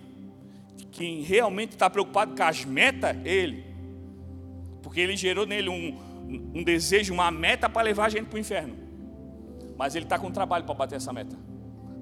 Quem 0.92 1.20
realmente 1.20 1.72
está 1.72 1.90
preocupado 1.90 2.34
com 2.34 2.42
as 2.42 2.64
metas, 2.64 3.14
é 3.22 3.28
ele. 3.28 3.66
Porque 4.82 5.00
ele 5.00 5.14
gerou 5.14 5.44
nele 5.44 5.68
um, 5.68 5.98
um 6.54 6.64
desejo, 6.64 7.12
uma 7.12 7.30
meta 7.30 7.68
para 7.68 7.82
levar 7.82 8.06
a 8.06 8.08
gente 8.08 8.28
para 8.28 8.36
o 8.36 8.40
inferno. 8.40 8.76
Mas 9.76 9.94
ele 9.94 10.06
está 10.06 10.18
com 10.18 10.30
trabalho 10.30 10.64
para 10.64 10.74
bater 10.74 10.96
essa 10.96 11.12
meta. 11.12 11.36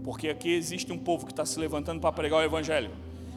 Porque 0.04 0.28
aqui 0.28 0.52
existe 0.52 0.92
um 0.92 0.98
povo 0.98 1.26
que 1.26 1.32
está 1.32 1.44
se 1.44 1.58
levantando 1.58 2.00
para 2.00 2.12
pregar 2.12 2.38
o 2.38 2.42
Evangelho. 2.44 2.92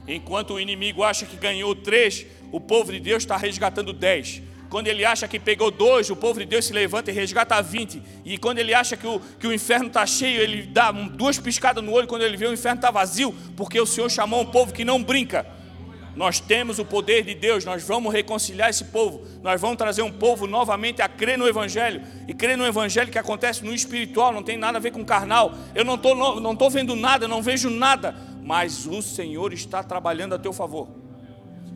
Enquanto 0.07 0.53
o 0.53 0.59
inimigo 0.59 1.03
acha 1.03 1.25
que 1.25 1.35
ganhou 1.35 1.75
três, 1.75 2.25
o 2.51 2.59
povo 2.59 2.91
de 2.91 2.99
Deus 2.99 3.23
está 3.23 3.37
resgatando 3.37 3.93
dez. 3.93 4.41
Quando 4.69 4.87
ele 4.87 5.05
acha 5.05 5.27
que 5.27 5.39
pegou 5.39 5.71
dois, 5.71 6.09
o 6.09 6.15
povo 6.15 6.39
de 6.39 6.45
Deus 6.45 6.65
se 6.65 6.73
levanta 6.73 7.09
e 7.09 7.13
resgata 7.13 7.61
vinte. 7.61 8.01
E 8.25 8.37
quando 8.37 8.59
ele 8.59 8.73
acha 8.73 8.97
que 8.97 9.07
o, 9.07 9.19
que 9.39 9.47
o 9.47 9.53
inferno 9.53 9.87
está 9.87 10.05
cheio, 10.05 10.41
ele 10.41 10.63
dá 10.63 10.91
duas 10.91 11.39
piscadas 11.39 11.81
no 11.81 11.93
olho 11.93 12.05
quando 12.05 12.23
ele 12.23 12.35
vê 12.35 12.47
o 12.47 12.53
inferno 12.53 12.77
está 12.77 12.91
vazio, 12.91 13.33
porque 13.55 13.79
o 13.79 13.85
Senhor 13.85 14.09
chamou 14.11 14.41
um 14.41 14.45
povo 14.45 14.73
que 14.73 14.83
não 14.83 15.01
brinca. 15.01 15.45
Nós 16.17 16.39
temos 16.39 16.79
o 16.79 16.85
poder 16.85 17.23
de 17.23 17.33
Deus, 17.35 17.63
nós 17.63 17.83
vamos 17.83 18.11
reconciliar 18.11 18.69
esse 18.69 18.85
povo, 18.85 19.23
nós 19.43 19.61
vamos 19.61 19.77
trazer 19.77 20.01
um 20.01 20.11
povo 20.11 20.47
novamente 20.47 20.99
a 20.99 21.07
crer 21.07 21.37
no 21.37 21.47
Evangelho, 21.47 22.01
e 22.27 22.33
crer 22.33 22.57
no 22.57 22.65
Evangelho 22.65 23.11
que 23.11 23.19
acontece 23.19 23.63
no 23.63 23.71
espiritual, 23.73 24.33
não 24.33 24.41
tem 24.41 24.57
nada 24.57 24.79
a 24.79 24.81
ver 24.81 24.91
com 24.91 25.05
carnal. 25.05 25.53
Eu 25.75 25.85
não 25.85 25.93
estou 25.95 26.41
não 26.41 26.55
tô 26.55 26.69
vendo 26.69 26.95
nada, 26.95 27.27
não 27.27 27.41
vejo 27.41 27.69
nada, 27.69 28.15
mas 28.43 28.85
o 28.85 29.01
Senhor 29.01 29.53
está 29.53 29.83
trabalhando 29.83 30.33
a 30.33 30.39
teu 30.39 30.51
favor. 30.51 30.89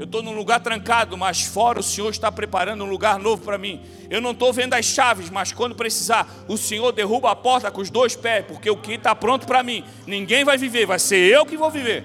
Eu 0.02 0.06
estou 0.06 0.24
num 0.24 0.34
lugar 0.34 0.60
trancado, 0.60 1.16
mas 1.16 1.44
fora 1.44 1.80
o 1.80 1.84
Senhor 1.84 2.10
está 2.10 2.32
preparando 2.32 2.84
um 2.84 2.90
lugar 2.90 3.20
novo 3.20 3.44
para 3.44 3.56
mim. 3.56 3.84
Eu 4.10 4.20
não 4.20 4.32
estou 4.32 4.52
vendo 4.52 4.74
as 4.74 4.84
chaves, 4.84 5.30
mas 5.30 5.54
quando 5.54 5.76
precisar, 5.76 6.28
o 6.48 6.58
Senhor 6.58 6.92
derruba 6.92 7.30
a 7.30 7.36
porta 7.36 7.70
com 7.70 7.82
os 7.82 7.92
dois 7.92 8.16
pés, 8.16 8.44
porque 8.48 8.68
o 8.68 8.82
que 8.82 8.94
está 8.94 9.14
pronto 9.14 9.46
para 9.46 9.62
mim, 9.62 9.86
ninguém 10.08 10.44
vai 10.44 10.58
viver, 10.58 10.88
vai 10.88 10.98
ser 10.98 11.18
eu 11.18 11.46
que 11.46 11.56
vou 11.56 11.70
viver. 11.70 12.04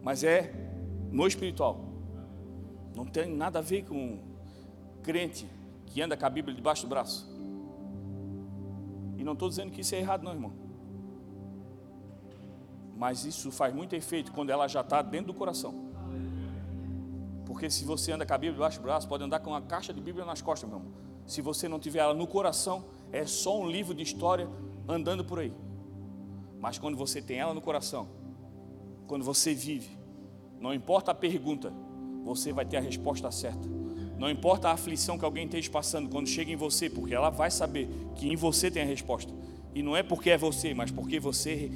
Mas 0.00 0.24
é 0.24 0.50
no 1.12 1.26
espiritual. 1.26 1.78
Não 2.96 3.04
tem 3.04 3.26
nada 3.26 3.58
a 3.58 3.62
ver 3.62 3.84
com 3.84 4.18
crente 5.02 5.46
que 5.84 6.00
anda 6.00 6.16
com 6.16 6.24
a 6.24 6.30
Bíblia 6.30 6.54
debaixo 6.54 6.84
do 6.84 6.88
braço. 6.88 7.28
E 9.18 9.22
não 9.22 9.34
estou 9.34 9.50
dizendo 9.50 9.70
que 9.72 9.82
isso 9.82 9.94
é 9.94 9.98
errado, 9.98 10.22
não, 10.22 10.32
irmão. 10.32 10.65
Mas 12.96 13.24
isso 13.24 13.50
faz 13.50 13.74
muito 13.74 13.94
efeito 13.94 14.32
quando 14.32 14.50
ela 14.50 14.66
já 14.66 14.80
está 14.80 15.02
dentro 15.02 15.28
do 15.28 15.34
coração. 15.34 15.86
Porque 17.44 17.70
se 17.70 17.84
você 17.84 18.12
anda 18.12 18.26
com 18.26 18.34
a 18.34 18.38
Bíblia 18.38 18.54
debaixo 18.54 18.80
do 18.80 18.82
braço, 18.82 19.06
pode 19.06 19.22
andar 19.22 19.38
com 19.40 19.50
uma 19.50 19.62
caixa 19.62 19.92
de 19.92 20.00
Bíblia 20.00 20.24
nas 20.24 20.40
costas, 20.40 20.68
meu 20.68 20.78
irmão. 20.78 20.92
Se 21.26 21.42
você 21.42 21.68
não 21.68 21.78
tiver 21.78 22.00
ela 22.00 22.14
no 22.14 22.26
coração, 22.26 22.84
é 23.12 23.26
só 23.26 23.60
um 23.60 23.68
livro 23.68 23.94
de 23.94 24.02
história 24.02 24.48
andando 24.88 25.24
por 25.24 25.38
aí. 25.38 25.52
Mas 26.58 26.78
quando 26.78 26.96
você 26.96 27.20
tem 27.20 27.38
ela 27.38 27.52
no 27.52 27.60
coração, 27.60 28.08
quando 29.06 29.24
você 29.24 29.54
vive, 29.54 29.90
não 30.60 30.72
importa 30.72 31.10
a 31.10 31.14
pergunta, 31.14 31.72
você 32.24 32.52
vai 32.52 32.64
ter 32.64 32.78
a 32.78 32.80
resposta 32.80 33.30
certa. 33.30 33.68
Não 34.18 34.30
importa 34.30 34.68
a 34.68 34.72
aflição 34.72 35.18
que 35.18 35.24
alguém 35.24 35.44
esteja 35.44 35.70
passando, 35.70 36.08
quando 36.08 36.26
chega 36.26 36.50
em 36.50 36.56
você, 36.56 36.88
porque 36.88 37.14
ela 37.14 37.28
vai 37.28 37.50
saber 37.50 37.88
que 38.14 38.28
em 38.28 38.36
você 38.36 38.70
tem 38.70 38.82
a 38.82 38.86
resposta. 38.86 39.32
E 39.74 39.82
não 39.82 39.94
é 39.94 40.02
porque 40.02 40.30
é 40.30 40.38
você, 40.38 40.72
mas 40.72 40.90
porque 40.90 41.20
você 41.20 41.70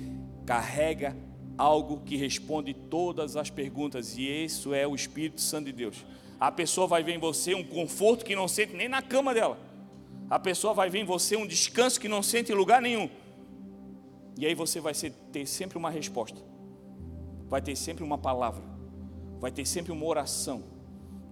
carrega 0.51 1.17
algo 1.57 2.01
que 2.01 2.17
responde 2.17 2.75
todas 2.75 3.37
as 3.37 3.49
perguntas, 3.49 4.19
e 4.19 4.23
isso 4.23 4.75
é 4.75 4.85
o 4.85 4.97
Espírito 4.97 5.41
Santo 5.41 5.67
de 5.67 5.73
Deus. 5.73 6.05
A 6.41 6.51
pessoa 6.51 6.89
vai 6.89 7.05
ver 7.05 7.13
em 7.15 7.21
você 7.21 7.55
um 7.55 7.63
conforto 7.63 8.25
que 8.25 8.35
não 8.35 8.49
sente 8.49 8.75
nem 8.75 8.89
na 8.89 9.01
cama 9.01 9.33
dela. 9.33 9.57
A 10.29 10.41
pessoa 10.41 10.75
vai 10.75 10.91
ver 10.91 10.99
em 10.99 11.05
você 11.05 11.37
um 11.37 11.47
descanso 11.47 12.01
que 12.01 12.09
não 12.09 12.21
sente 12.21 12.51
em 12.51 12.55
lugar 12.57 12.83
nenhum. 12.83 13.09
E 14.37 14.45
aí 14.45 14.53
você 14.53 14.81
vai 14.81 14.93
ter 14.93 15.47
sempre 15.47 15.79
uma 15.79 15.89
resposta, 15.89 16.43
vai 17.47 17.63
ter 17.63 17.77
sempre 17.77 18.03
uma 18.03 18.19
palavra, 18.19 18.65
vai 19.39 19.53
ter 19.53 19.65
sempre 19.65 19.93
uma 19.93 20.05
oração 20.05 20.65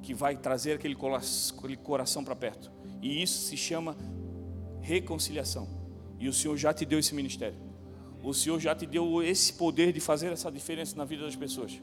que 0.00 0.14
vai 0.14 0.36
trazer 0.36 0.74
aquele 0.74 0.94
coração 0.94 2.22
para 2.22 2.36
perto. 2.36 2.70
E 3.02 3.20
isso 3.20 3.48
se 3.48 3.56
chama 3.56 3.96
reconciliação. 4.80 5.68
E 6.20 6.28
o 6.28 6.32
Senhor 6.32 6.56
já 6.56 6.72
te 6.72 6.86
deu 6.86 7.00
esse 7.00 7.16
ministério. 7.16 7.67
O 8.22 8.32
Senhor 8.34 8.58
já 8.58 8.74
te 8.74 8.86
deu 8.86 9.22
esse 9.22 9.52
poder 9.52 9.92
de 9.92 10.00
fazer 10.00 10.32
essa 10.32 10.50
diferença 10.50 10.96
na 10.96 11.04
vida 11.04 11.24
das 11.24 11.36
pessoas. 11.36 11.80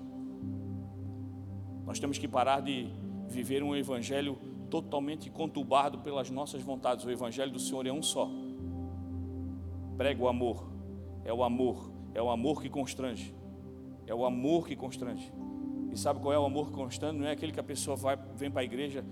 Nós 1.86 2.00
temos 2.00 2.18
que 2.18 2.28
parar 2.28 2.62
de 2.62 2.90
viver 3.28 3.64
um 3.64 3.76
evangelho 3.76 4.38
totalmente 4.70 5.30
conturbado 5.30 6.00
pelas 6.00 6.30
nossas 6.30 6.62
vontades. 6.62 7.06
O 7.06 7.12
evangelho 7.12 7.52
do 7.52 7.60
Senhor 7.60 7.86
é 7.88 7.92
um 7.92 8.02
só. 8.02 8.30
Prega 9.98 10.22
o 10.22 10.28
amor, 10.28 10.70
é 11.24 11.32
o 11.32 11.44
amor, 11.44 11.92
é 12.14 12.22
o 12.22 12.30
amor 12.30 12.62
que 12.62 12.70
constrange. 12.70 13.34
É 14.06 14.14
o 14.14 14.26
amor 14.26 14.68
que 14.68 14.76
constrange. 14.76 15.32
E 15.92 15.98
sabe 15.98 16.20
qual 16.20 16.34
é 16.34 16.40
o 16.40 16.46
amor 16.46 16.68
que 16.68 16.74
constrange? 16.74 17.18
Não 17.18 17.26
é 17.26 17.32
aquele 17.32 17.52
que 17.52 17.60
a 17.60 17.64
pessoa 17.64 17.96
vai, 17.96 18.18
vem 18.36 18.52
para 18.52 18.62
a 18.62 18.64
igreja 18.66 19.06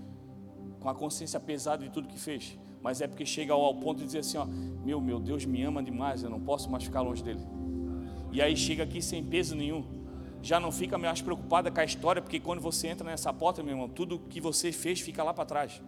com 0.80 0.88
a 0.90 0.94
consciência 0.94 1.40
pesada 1.40 1.82
de 1.82 1.90
tudo 1.90 2.06
que 2.06 2.18
fez, 2.18 2.58
mas 2.84 3.00
é 3.00 3.06
porque 3.08 3.24
chega 3.24 3.54
ao, 3.54 3.74
ponto 3.76 4.00
de 4.00 4.04
dizer 4.04 4.18
assim: 4.18 4.36
ó, 4.36 4.44
meu, 4.44 5.00
meu 5.00 5.18
Deus 5.18 5.46
me 5.46 5.62
ama 5.62 5.82
demais, 5.82 6.22
eu 6.22 6.28
não 6.28 6.38
posso 6.38 6.70
mais 6.70 6.84
ficar 6.84 7.00
longe 7.00 7.24
dele. 7.24 7.40
E 8.30 8.42
aí 8.42 8.54
chega 8.54 8.82
aqui 8.82 9.00
sem 9.00 9.24
peso 9.24 9.56
nenhum, 9.56 9.82
já 10.42 10.60
não 10.60 10.70
fica 10.70 10.98
mais 10.98 11.22
preocupada 11.22 11.70
com 11.70 11.80
a 11.80 11.84
história, 11.84 12.20
porque 12.20 12.38
quando 12.38 12.60
você 12.60 12.88
entra 12.88 13.08
nessa 13.08 13.32
porta, 13.32 13.62
meu 13.62 13.72
irmão, 13.72 13.88
tudo 13.88 14.18
que 14.18 14.38
você 14.38 14.70
fez 14.70 15.00
fica 15.00 15.24
lá 15.24 15.32
para 15.32 15.46
trás. 15.46 15.80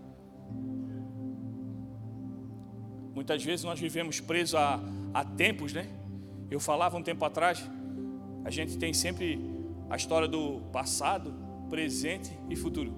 Muitas 3.14 3.44
vezes 3.44 3.64
nós 3.64 3.78
vivemos 3.78 4.18
presos 4.20 4.54
a, 4.54 4.80
a 5.12 5.22
tempos, 5.22 5.74
né? 5.74 5.86
Eu 6.50 6.58
falava 6.58 6.96
um 6.96 7.02
tempo 7.02 7.22
atrás, 7.26 7.62
a 8.42 8.50
gente 8.50 8.78
tem 8.78 8.94
sempre 8.94 9.38
a 9.90 9.96
história 9.96 10.26
do 10.26 10.62
passado, 10.72 11.34
presente 11.68 12.30
e 12.48 12.56
futuro. 12.56 12.94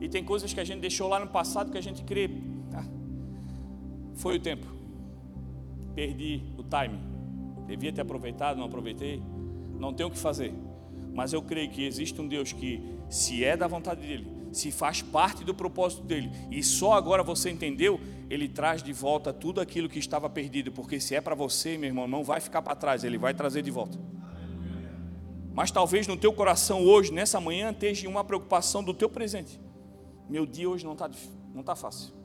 E 0.00 0.08
tem 0.08 0.22
coisas 0.22 0.52
que 0.52 0.60
a 0.60 0.64
gente 0.64 0.80
deixou 0.80 1.08
lá 1.08 1.18
no 1.18 1.26
passado 1.26 1.72
que 1.72 1.78
a 1.78 1.82
gente 1.82 2.04
crê. 2.04 2.51
Foi 4.14 4.36
o 4.36 4.40
tempo. 4.40 4.66
Perdi 5.94 6.42
o 6.56 6.62
time. 6.62 6.98
Devia 7.66 7.92
ter 7.92 8.00
aproveitado, 8.00 8.56
não 8.56 8.66
aproveitei. 8.66 9.22
Não 9.78 9.92
tenho 9.92 10.08
o 10.08 10.12
que 10.12 10.18
fazer. 10.18 10.54
Mas 11.14 11.32
eu 11.32 11.42
creio 11.42 11.70
que 11.70 11.84
existe 11.84 12.20
um 12.20 12.26
Deus 12.26 12.52
que, 12.52 12.82
se 13.08 13.44
é 13.44 13.56
da 13.56 13.66
vontade 13.66 14.00
dele, 14.00 14.26
se 14.52 14.70
faz 14.70 15.02
parte 15.02 15.44
do 15.44 15.54
propósito 15.54 16.02
dele, 16.02 16.30
e 16.50 16.62
só 16.62 16.92
agora 16.92 17.22
você 17.22 17.50
entendeu, 17.50 18.00
ele 18.28 18.48
traz 18.48 18.82
de 18.82 18.92
volta 18.92 19.32
tudo 19.32 19.60
aquilo 19.60 19.88
que 19.88 19.98
estava 19.98 20.28
perdido, 20.28 20.70
porque 20.70 21.00
se 21.00 21.14
é 21.14 21.20
para 21.20 21.34
você, 21.34 21.76
meu 21.76 21.88
irmão, 21.88 22.06
não 22.06 22.22
vai 22.22 22.40
ficar 22.40 22.62
para 22.62 22.76
trás, 22.76 23.02
ele 23.02 23.18
vai 23.18 23.34
trazer 23.34 23.62
de 23.62 23.70
volta. 23.70 23.98
Mas 25.54 25.70
talvez 25.70 26.06
no 26.06 26.16
teu 26.16 26.32
coração 26.32 26.82
hoje, 26.84 27.12
nessa 27.12 27.40
manhã, 27.40 27.70
esteja 27.70 28.08
uma 28.08 28.24
preocupação 28.24 28.82
do 28.82 28.94
teu 28.94 29.08
presente. 29.08 29.60
Meu 30.28 30.46
dia 30.46 30.68
hoje 30.68 30.84
não 30.84 30.92
está 30.92 31.10
não 31.54 31.62
tá 31.62 31.76
fácil. 31.76 32.21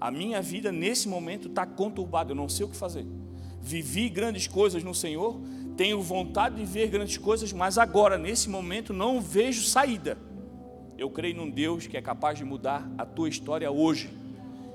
A 0.00 0.10
minha 0.10 0.40
vida 0.40 0.70
nesse 0.70 1.08
momento 1.08 1.48
está 1.48 1.66
conturbada, 1.66 2.30
eu 2.30 2.36
não 2.36 2.48
sei 2.48 2.64
o 2.64 2.68
que 2.68 2.76
fazer. 2.76 3.06
Vivi 3.60 4.08
grandes 4.08 4.46
coisas 4.46 4.84
no 4.84 4.94
Senhor, 4.94 5.40
tenho 5.76 6.00
vontade 6.00 6.56
de 6.56 6.64
ver 6.64 6.88
grandes 6.88 7.18
coisas, 7.18 7.52
mas 7.52 7.78
agora, 7.78 8.16
nesse 8.16 8.48
momento, 8.48 8.92
não 8.92 9.20
vejo 9.20 9.62
saída. 9.62 10.16
Eu 10.96 11.10
creio 11.10 11.36
num 11.36 11.50
Deus 11.50 11.86
que 11.86 11.96
é 11.96 12.02
capaz 12.02 12.38
de 12.38 12.44
mudar 12.44 12.88
a 12.96 13.04
tua 13.04 13.28
história 13.28 13.70
hoje. 13.70 14.10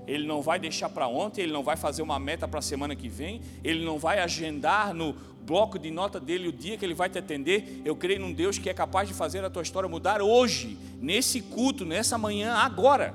Ele 0.05 0.28
não 0.28 0.41
vai 0.41 0.59
deixar 0.59 0.89
para 0.89 1.07
ontem, 1.07 1.41
ele 1.41 1.53
não 1.53 1.63
vai 1.63 1.78
fazer 1.78 2.01
uma 2.01 2.19
meta 2.19 2.47
para 2.47 2.59
a 2.59 2.61
semana 2.61 2.95
que 2.95 3.07
vem, 3.07 3.41
ele 3.63 3.86
não 3.86 3.97
vai 3.97 4.19
agendar 4.19 4.93
no 4.93 5.15
bloco 5.45 5.78
de 5.78 5.91
nota 5.91 6.19
dele 6.19 6.47
o 6.47 6.51
dia 6.51 6.78
que 6.78 6.86
ele 6.86 6.93
vai 6.93 7.09
te 7.09 7.17
atender. 7.17 7.82
Eu 7.86 7.95
creio 7.95 8.19
num 8.19 8.34
Deus 8.34 8.57
que 8.57 8.69
é 8.69 8.74
capaz 8.74 9.07
de 9.07 9.13
fazer 9.13 9.43
a 9.43 9.49
tua 9.49 9.61
história 9.61 9.88
mudar 9.88 10.21
hoje, 10.21 10.78
nesse 11.01 11.41
culto, 11.41 11.86
nessa 11.86 12.17
manhã, 12.17 12.53
agora. 12.53 13.13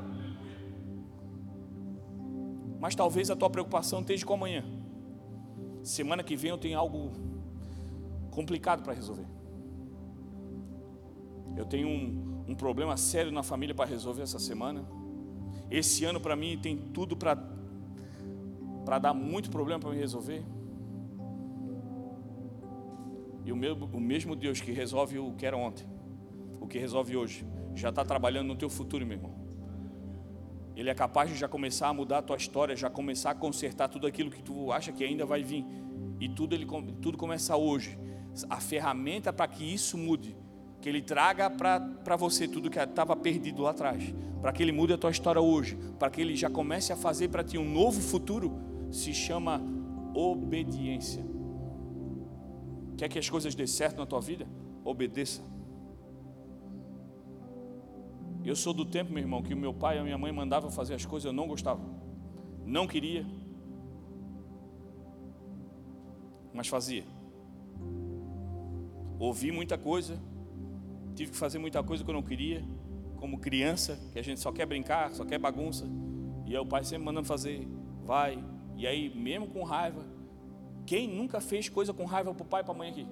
Mas 2.78 2.94
talvez 2.94 3.30
a 3.30 3.36
tua 3.36 3.50
preocupação 3.50 4.00
esteja 4.00 4.24
com 4.24 4.34
amanhã. 4.34 4.64
Semana 5.82 6.22
que 6.22 6.36
vem 6.36 6.50
eu 6.50 6.58
tenho 6.58 6.78
algo 6.78 7.12
complicado 8.30 8.82
para 8.82 8.92
resolver. 8.92 9.26
Eu 11.56 11.64
tenho 11.64 11.88
um, 11.88 12.44
um 12.48 12.54
problema 12.54 12.96
sério 12.96 13.32
na 13.32 13.42
família 13.42 13.74
para 13.74 13.88
resolver 13.88 14.22
essa 14.22 14.38
semana. 14.38 14.84
Esse 15.70 16.04
ano 16.04 16.20
para 16.20 16.36
mim 16.36 16.58
tem 16.58 16.76
tudo 16.76 17.16
para 17.16 17.36
para 18.84 18.98
dar 18.98 19.12
muito 19.12 19.50
problema 19.50 19.78
para 19.78 19.90
me 19.90 19.98
resolver. 19.98 20.42
E 23.44 23.52
o, 23.52 23.54
o 23.54 24.00
mesmo 24.00 24.34
Deus 24.34 24.62
que 24.62 24.72
resolve 24.72 25.18
o 25.18 25.34
que 25.34 25.44
era 25.44 25.54
ontem, 25.54 25.86
o 26.58 26.66
que 26.66 26.78
resolve 26.78 27.14
hoje, 27.14 27.46
já 27.74 27.90
está 27.90 28.02
trabalhando 28.02 28.48
no 28.48 28.56
teu 28.56 28.70
futuro, 28.70 29.04
meu 29.04 29.18
irmão. 29.18 29.47
Ele 30.78 30.88
é 30.88 30.94
capaz 30.94 31.28
de 31.28 31.36
já 31.36 31.48
começar 31.48 31.88
a 31.88 31.92
mudar 31.92 32.18
a 32.18 32.22
tua 32.22 32.36
história, 32.36 32.76
já 32.76 32.88
começar 32.88 33.32
a 33.32 33.34
consertar 33.34 33.88
tudo 33.88 34.06
aquilo 34.06 34.30
que 34.30 34.42
tu 34.42 34.70
acha 34.72 34.92
que 34.92 35.02
ainda 35.02 35.26
vai 35.26 35.42
vir. 35.42 35.66
E 36.20 36.28
tudo, 36.28 36.54
ele, 36.54 36.66
tudo 37.02 37.18
começa 37.18 37.56
hoje. 37.56 37.98
A 38.48 38.60
ferramenta 38.60 39.32
para 39.32 39.48
que 39.48 39.64
isso 39.64 39.98
mude 39.98 40.36
que 40.80 40.88
Ele 40.88 41.02
traga 41.02 41.50
para 41.50 42.16
você 42.16 42.46
tudo 42.46 42.70
que 42.70 42.78
estava 42.78 43.16
perdido 43.16 43.62
lá 43.62 43.70
atrás, 43.70 44.14
para 44.40 44.52
que 44.52 44.62
Ele 44.62 44.72
mude 44.72 44.92
a 44.92 44.98
tua 44.98 45.10
história 45.10 45.40
hoje, 45.40 45.76
para 45.98 46.10
que 46.10 46.20
Ele 46.20 46.36
já 46.36 46.48
comece 46.48 46.92
a 46.92 46.96
fazer 46.96 47.28
para 47.28 47.42
ti 47.42 47.58
um 47.58 47.68
novo 47.68 48.00
futuro, 48.00 48.56
se 48.90 49.12
chama 49.12 49.60
obediência. 50.14 51.24
Quer 52.96 53.08
que 53.08 53.18
as 53.18 53.28
coisas 53.28 53.54
dê 53.54 53.66
certo 53.66 53.98
na 53.98 54.06
tua 54.06 54.20
vida? 54.20 54.46
Obedeça. 54.84 55.42
Eu 58.44 58.56
sou 58.56 58.72
do 58.72 58.84
tempo, 58.84 59.12
meu 59.12 59.22
irmão, 59.22 59.42
que 59.42 59.52
o 59.52 59.56
meu 59.56 59.74
pai 59.74 59.96
e 59.96 59.98
a 60.00 60.04
minha 60.04 60.18
mãe 60.18 60.32
mandavam 60.32 60.70
fazer 60.70 60.94
as 60.94 61.04
coisas, 61.04 61.26
eu 61.26 61.32
não 61.32 61.46
gostava, 61.46 61.82
não 62.64 62.86
queria, 62.86 63.26
mas 66.52 66.68
fazia. 66.68 67.04
Ouvi 69.18 69.50
muita 69.50 69.76
coisa, 69.76 70.18
tive 71.14 71.32
que 71.32 71.36
fazer 71.36 71.58
muita 71.58 71.82
coisa 71.82 72.04
que 72.04 72.10
eu 72.10 72.14
não 72.14 72.22
queria, 72.22 72.64
como 73.16 73.38
criança, 73.38 73.98
que 74.12 74.18
a 74.18 74.22
gente 74.22 74.40
só 74.40 74.52
quer 74.52 74.66
brincar, 74.66 75.10
só 75.10 75.24
quer 75.24 75.38
bagunça. 75.38 75.86
E 76.46 76.54
aí 76.54 76.58
o 76.58 76.66
pai 76.66 76.84
sempre 76.84 77.04
mandando 77.04 77.26
fazer, 77.26 77.66
vai. 78.04 78.42
E 78.76 78.86
aí, 78.86 79.12
mesmo 79.14 79.48
com 79.48 79.64
raiva, 79.64 80.04
quem 80.86 81.08
nunca 81.08 81.40
fez 81.40 81.68
coisa 81.68 81.92
com 81.92 82.04
raiva 82.04 82.32
para 82.32 82.44
o 82.44 82.46
pai 82.46 82.62
e 82.62 82.64
para 82.64 82.72
a 82.72 82.78
mãe 82.78 82.90
aqui? 82.90 83.06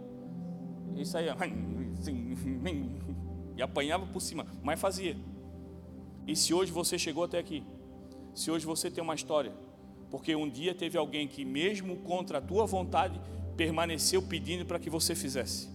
Isso 0.97 1.19
aí, 1.19 1.27
e 3.57 3.63
apanhava 3.63 4.07
por 4.07 4.21
cima, 4.21 4.47
mas 4.63 4.81
fazia. 4.81 5.17
E 6.27 6.35
se 6.35 6.53
hoje 6.53 6.73
você 6.73 6.99
chegou 6.99 7.25
até 7.25 7.39
aqui, 7.39 7.63
se 8.35 8.51
hoje 8.51 8.67
você 8.67 8.91
tem 8.91 9.03
uma 9.03 9.15
história, 9.15 9.53
porque 10.11 10.35
um 10.37 10.49
dia 10.49 10.75
teve 10.75 10.99
alguém 10.99 11.27
que, 11.27 11.45
mesmo 11.45 11.97
contra 11.97 12.39
a 12.39 12.41
tua 12.41 12.67
vontade, 12.67 13.21
permaneceu 13.57 14.23
pedindo 14.23 14.65
para 14.65 14.79
que 14.79 14.91
você 14.91 15.15
fizesse. 15.15 15.69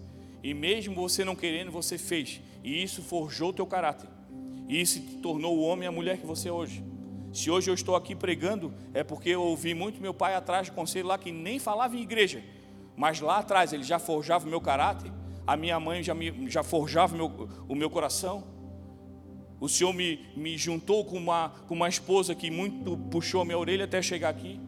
E 0.43 0.53
mesmo 0.53 0.95
você 0.95 1.23
não 1.23 1.35
querendo, 1.35 1.71
você 1.71 1.97
fez. 1.97 2.41
E 2.63 2.81
isso 2.81 3.01
forjou 3.01 3.49
o 3.49 3.53
teu 3.53 3.65
caráter. 3.65 4.09
E 4.67 4.79
isso 4.79 4.99
te 4.99 5.17
tornou 5.17 5.57
o 5.57 5.61
homem 5.61 5.85
e 5.85 5.87
a 5.87 5.91
mulher 5.91 6.17
que 6.17 6.25
você 6.25 6.49
é 6.49 6.51
hoje. 6.51 6.83
Se 7.33 7.49
hoje 7.49 7.69
eu 7.69 7.73
estou 7.73 7.95
aqui 7.95 8.15
pregando, 8.15 8.73
é 8.93 9.03
porque 9.03 9.29
eu 9.29 9.41
ouvi 9.41 9.73
muito 9.73 10.01
meu 10.01 10.13
pai 10.13 10.35
atrás 10.35 10.69
conselho 10.69 11.07
lá 11.07 11.17
que 11.17 11.31
nem 11.31 11.59
falava 11.59 11.95
em 11.95 12.01
igreja. 12.01 12.43
Mas 12.95 13.19
lá 13.21 13.37
atrás 13.37 13.73
ele 13.73 13.83
já 13.83 13.99
forjava 13.99 14.45
o 14.45 14.49
meu 14.49 14.59
caráter. 14.59 15.11
A 15.45 15.57
minha 15.57 15.79
mãe 15.79 16.03
já, 16.03 16.13
me, 16.13 16.49
já 16.49 16.63
forjava 16.63 17.15
o 17.15 17.17
meu, 17.17 17.49
o 17.67 17.75
meu 17.75 17.89
coração. 17.89 18.43
O 19.59 19.69
Senhor 19.69 19.93
me, 19.93 20.19
me 20.35 20.57
juntou 20.57 21.05
com 21.05 21.17
uma, 21.17 21.49
com 21.67 21.75
uma 21.75 21.87
esposa 21.87 22.33
que 22.33 22.49
muito 22.49 22.97
puxou 23.09 23.41
a 23.41 23.45
minha 23.45 23.57
orelha 23.57 23.85
até 23.85 24.01
chegar 24.01 24.29
aqui. 24.29 24.59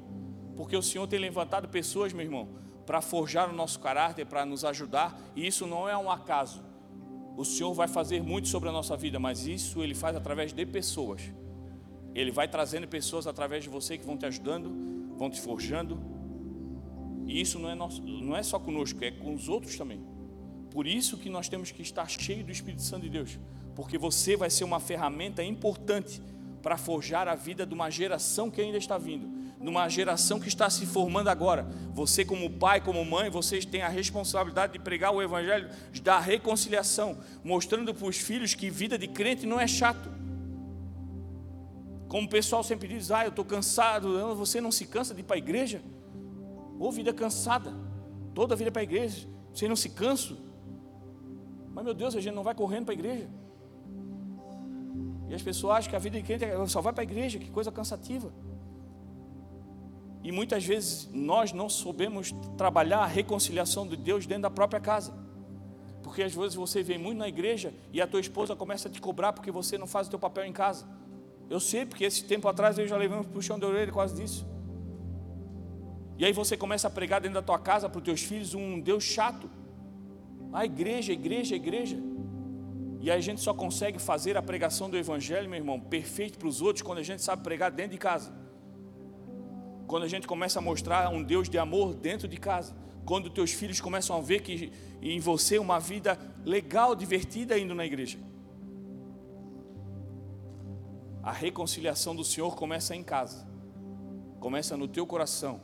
Porque 0.55 0.78
o 0.78 0.84
Senhor 0.84 1.07
tem 1.07 1.19
levantado 1.19 1.67
pessoas, 1.67 2.13
meu 2.13 2.24
irmão, 2.24 2.49
para 2.86 3.01
forjar 3.01 3.49
o 3.49 3.53
nosso 3.53 3.80
caráter, 3.80 4.26
para 4.26 4.45
nos 4.45 4.63
ajudar, 4.63 5.19
e 5.36 5.47
isso 5.47 5.65
não 5.65 5.89
é 5.89 5.97
um 5.97 6.11
acaso. 6.11 6.61
O 7.36 7.43
Senhor 7.43 7.74
vai 7.74 7.88
fazer 7.88 8.21
muito 8.21 8.47
sobre 8.47 8.69
a 8.69 8.71
nossa 8.71 8.95
vida, 8.95 9.19
mas 9.19 9.47
isso 9.47 9.82
Ele 9.82 9.95
faz 9.95 10.15
através 10.15 10.53
de 10.53 10.65
pessoas. 10.65 11.21
Ele 12.13 12.30
vai 12.30 12.47
trazendo 12.47 12.88
pessoas 12.88 13.26
através 13.26 13.63
de 13.63 13.69
você 13.69 13.97
que 13.97 14.05
vão 14.05 14.15
te 14.15 14.26
ajudando, 14.26 14.71
vão 15.17 15.30
te 15.30 15.41
forjando. 15.41 15.99
E 17.26 17.41
isso 17.41 17.57
não 17.57 17.69
é, 17.69 17.74
nosso, 17.74 18.03
não 18.03 18.36
é 18.36 18.43
só 18.43 18.59
conosco, 18.59 19.03
é 19.03 19.09
com 19.09 19.34
os 19.34 19.49
outros 19.49 19.76
também. 19.76 20.12
Por 20.74 20.88
isso 20.88 21.17
que 21.17 21.30
nós 21.30 21.47
temos 21.47 21.71
que 21.71 21.84
estar 21.84 22.09
cheio 22.09 22.43
do 22.43 22.51
Espírito 22.51 22.82
Santo 22.82 23.03
de 23.03 23.09
Deus, 23.09 23.38
porque 23.76 23.95
você 23.95 24.36
vai 24.36 24.49
ser 24.49 24.63
uma 24.63 24.80
ferramenta 24.80 25.43
importante 25.43 26.19
para 26.63 26.78
forjar 26.78 27.28
a 27.28 27.36
vida 27.36 27.63
de 27.63 27.76
uma 27.76 27.91
geração 27.91 28.49
que 28.49 28.59
ainda 28.59 28.80
está 28.80 28.97
vindo, 28.97 29.30
numa 29.59 29.88
geração 29.88 30.39
que 30.39 30.47
está 30.47 30.71
se 30.71 30.88
formando 30.88 31.28
agora. 31.28 31.67
Você, 31.93 32.26
como 32.26 32.49
pai, 32.49 32.82
como 32.82 33.05
mãe, 33.05 33.30
vocês 33.30 33.65
têm 33.65 33.84
a 33.84 33.88
responsabilidade 33.88 34.74
de 34.74 34.80
pregar 34.80 35.13
o 35.13 35.21
Evangelho 35.21 35.69
da 36.01 36.19
reconciliação, 36.19 37.19
mostrando 37.43 37.93
para 37.93 38.07
os 38.07 38.17
filhos 38.17 38.55
que 38.55 38.71
vida 38.71 38.97
de 38.97 39.07
crente 39.07 39.45
não 39.45 39.59
é 39.59 39.67
chato. 39.67 40.09
Como 42.07 42.26
o 42.26 42.30
pessoal 42.30 42.63
sempre 42.63 42.88
diz, 42.88 43.11
ah, 43.11 43.26
eu 43.26 43.30
estou 43.30 43.45
cansado, 43.45 44.36
você 44.36 44.59
não 44.59 44.71
se 44.71 44.88
cansa 44.88 45.13
de 45.13 45.19
ir 45.19 45.24
para 45.24 45.36
a 45.36 45.38
igreja? 45.38 45.84
Ou 46.80 46.91
vida 46.91 47.13
cansada, 47.13 47.71
toda 48.34 48.55
vida 48.55 48.71
para 48.71 48.82
a 48.82 48.84
igreja, 48.84 49.28
você 49.53 49.67
não 49.67 49.76
se 49.76 49.89
cansa? 49.89 50.36
Mas 51.74 51.84
meu 51.84 51.93
Deus, 51.93 52.15
a 52.15 52.21
gente 52.21 52.36
não 52.36 52.43
vai 52.43 52.53
correndo 52.53 52.86
para 52.86 52.93
a 52.93 52.97
igreja. 52.97 53.28
E 55.28 55.34
as 55.34 55.41
pessoas 55.41 55.78
acham 55.78 55.89
que 55.89 55.95
a 55.95 55.99
vida 55.99 56.17
de 56.17 56.24
crente 56.24 56.45
é, 56.45 56.67
só 56.67 56.80
vai 56.80 56.93
para 56.93 57.01
a 57.01 57.03
igreja, 57.03 57.39
que 57.39 57.49
coisa 57.49 57.71
cansativa. 57.71 58.32
E 60.24 60.32
muitas 60.32 60.63
vezes 60.63 61.09
nós 61.11 61.51
não 61.51 61.67
soubemos 61.67 62.32
trabalhar 62.57 62.99
a 62.99 63.05
reconciliação 63.05 63.88
de 63.88 63.97
Deus 63.97 64.26
dentro 64.26 64.43
da 64.43 64.49
própria 64.49 64.80
casa. 64.80 65.13
Porque 66.03 66.21
às 66.21 66.34
vezes 66.34 66.55
você 66.55 66.84
vem 66.84 66.97
muito 66.97 67.17
na 67.17 67.28
igreja 67.28 67.74
e 67.91 68.01
a 68.01 68.07
tua 68.07 68.19
esposa 68.19 68.55
começa 68.55 68.88
a 68.88 68.91
te 68.91 69.01
cobrar 69.01 69.34
porque 69.34 69.51
você 69.51 69.78
não 69.78 69.88
faz 69.88 70.07
o 70.07 70.09
teu 70.11 70.19
papel 70.19 70.45
em 70.45 70.53
casa. 70.53 70.86
Eu 71.49 71.59
sei, 71.59 71.86
porque 71.86 72.05
esse 72.05 72.24
tempo 72.24 72.47
atrás 72.47 72.78
eu 72.78 72.88
já 72.88 72.95
levei 72.95 73.17
um 73.17 73.24
puxão 73.24 73.57
de 73.57 73.65
orelha 73.65 73.91
quase 73.91 74.15
disso. 74.15 74.45
E 76.17 76.26
aí 76.26 76.32
você 76.32 76.55
começa 76.55 76.88
a 76.88 76.91
pregar 76.91 77.19
dentro 77.19 77.36
da 77.36 77.41
tua 77.41 77.57
casa 77.57 77.89
para 77.89 77.97
os 77.97 78.03
teus 78.03 78.21
filhos 78.21 78.53
um 78.53 78.80
Deus 78.80 79.03
chato. 79.03 79.49
A 80.53 80.63
igreja, 80.65 81.11
igreja, 81.11 81.55
igreja. 81.55 81.97
E 83.01 83.09
a 83.09 83.19
gente 83.19 83.41
só 83.41 83.53
consegue 83.53 83.99
fazer 83.99 84.37
a 84.37 84.41
pregação 84.41 84.89
do 84.89 84.95
Evangelho, 84.95 85.49
meu 85.49 85.57
irmão, 85.57 85.79
perfeito 85.79 86.37
para 86.37 86.47
os 86.47 86.61
outros, 86.61 86.83
quando 86.83 86.99
a 86.99 87.03
gente 87.03 87.21
sabe 87.21 87.43
pregar 87.43 87.71
dentro 87.71 87.93
de 87.93 87.97
casa. 87.97 88.31
Quando 89.87 90.03
a 90.03 90.07
gente 90.07 90.27
começa 90.27 90.59
a 90.59 90.61
mostrar 90.61 91.09
um 91.09 91.21
Deus 91.21 91.49
de 91.49 91.57
amor 91.57 91.95
dentro 91.95 92.27
de 92.27 92.37
casa. 92.37 92.73
Quando 93.03 93.29
teus 93.29 93.51
filhos 93.51 93.81
começam 93.81 94.15
a 94.15 94.21
ver 94.21 94.41
que 94.41 94.71
em 95.01 95.19
você 95.19 95.57
uma 95.57 95.79
vida 95.79 96.17
legal, 96.45 96.95
divertida 96.95 97.57
indo 97.57 97.75
na 97.75 97.85
igreja. 97.85 98.17
A 101.21 101.31
reconciliação 101.31 102.15
do 102.15 102.23
Senhor 102.23 102.55
começa 102.55 102.95
em 102.95 103.03
casa. 103.03 103.45
Começa 104.39 104.77
no 104.77 104.87
teu 104.87 105.05
coração. 105.05 105.59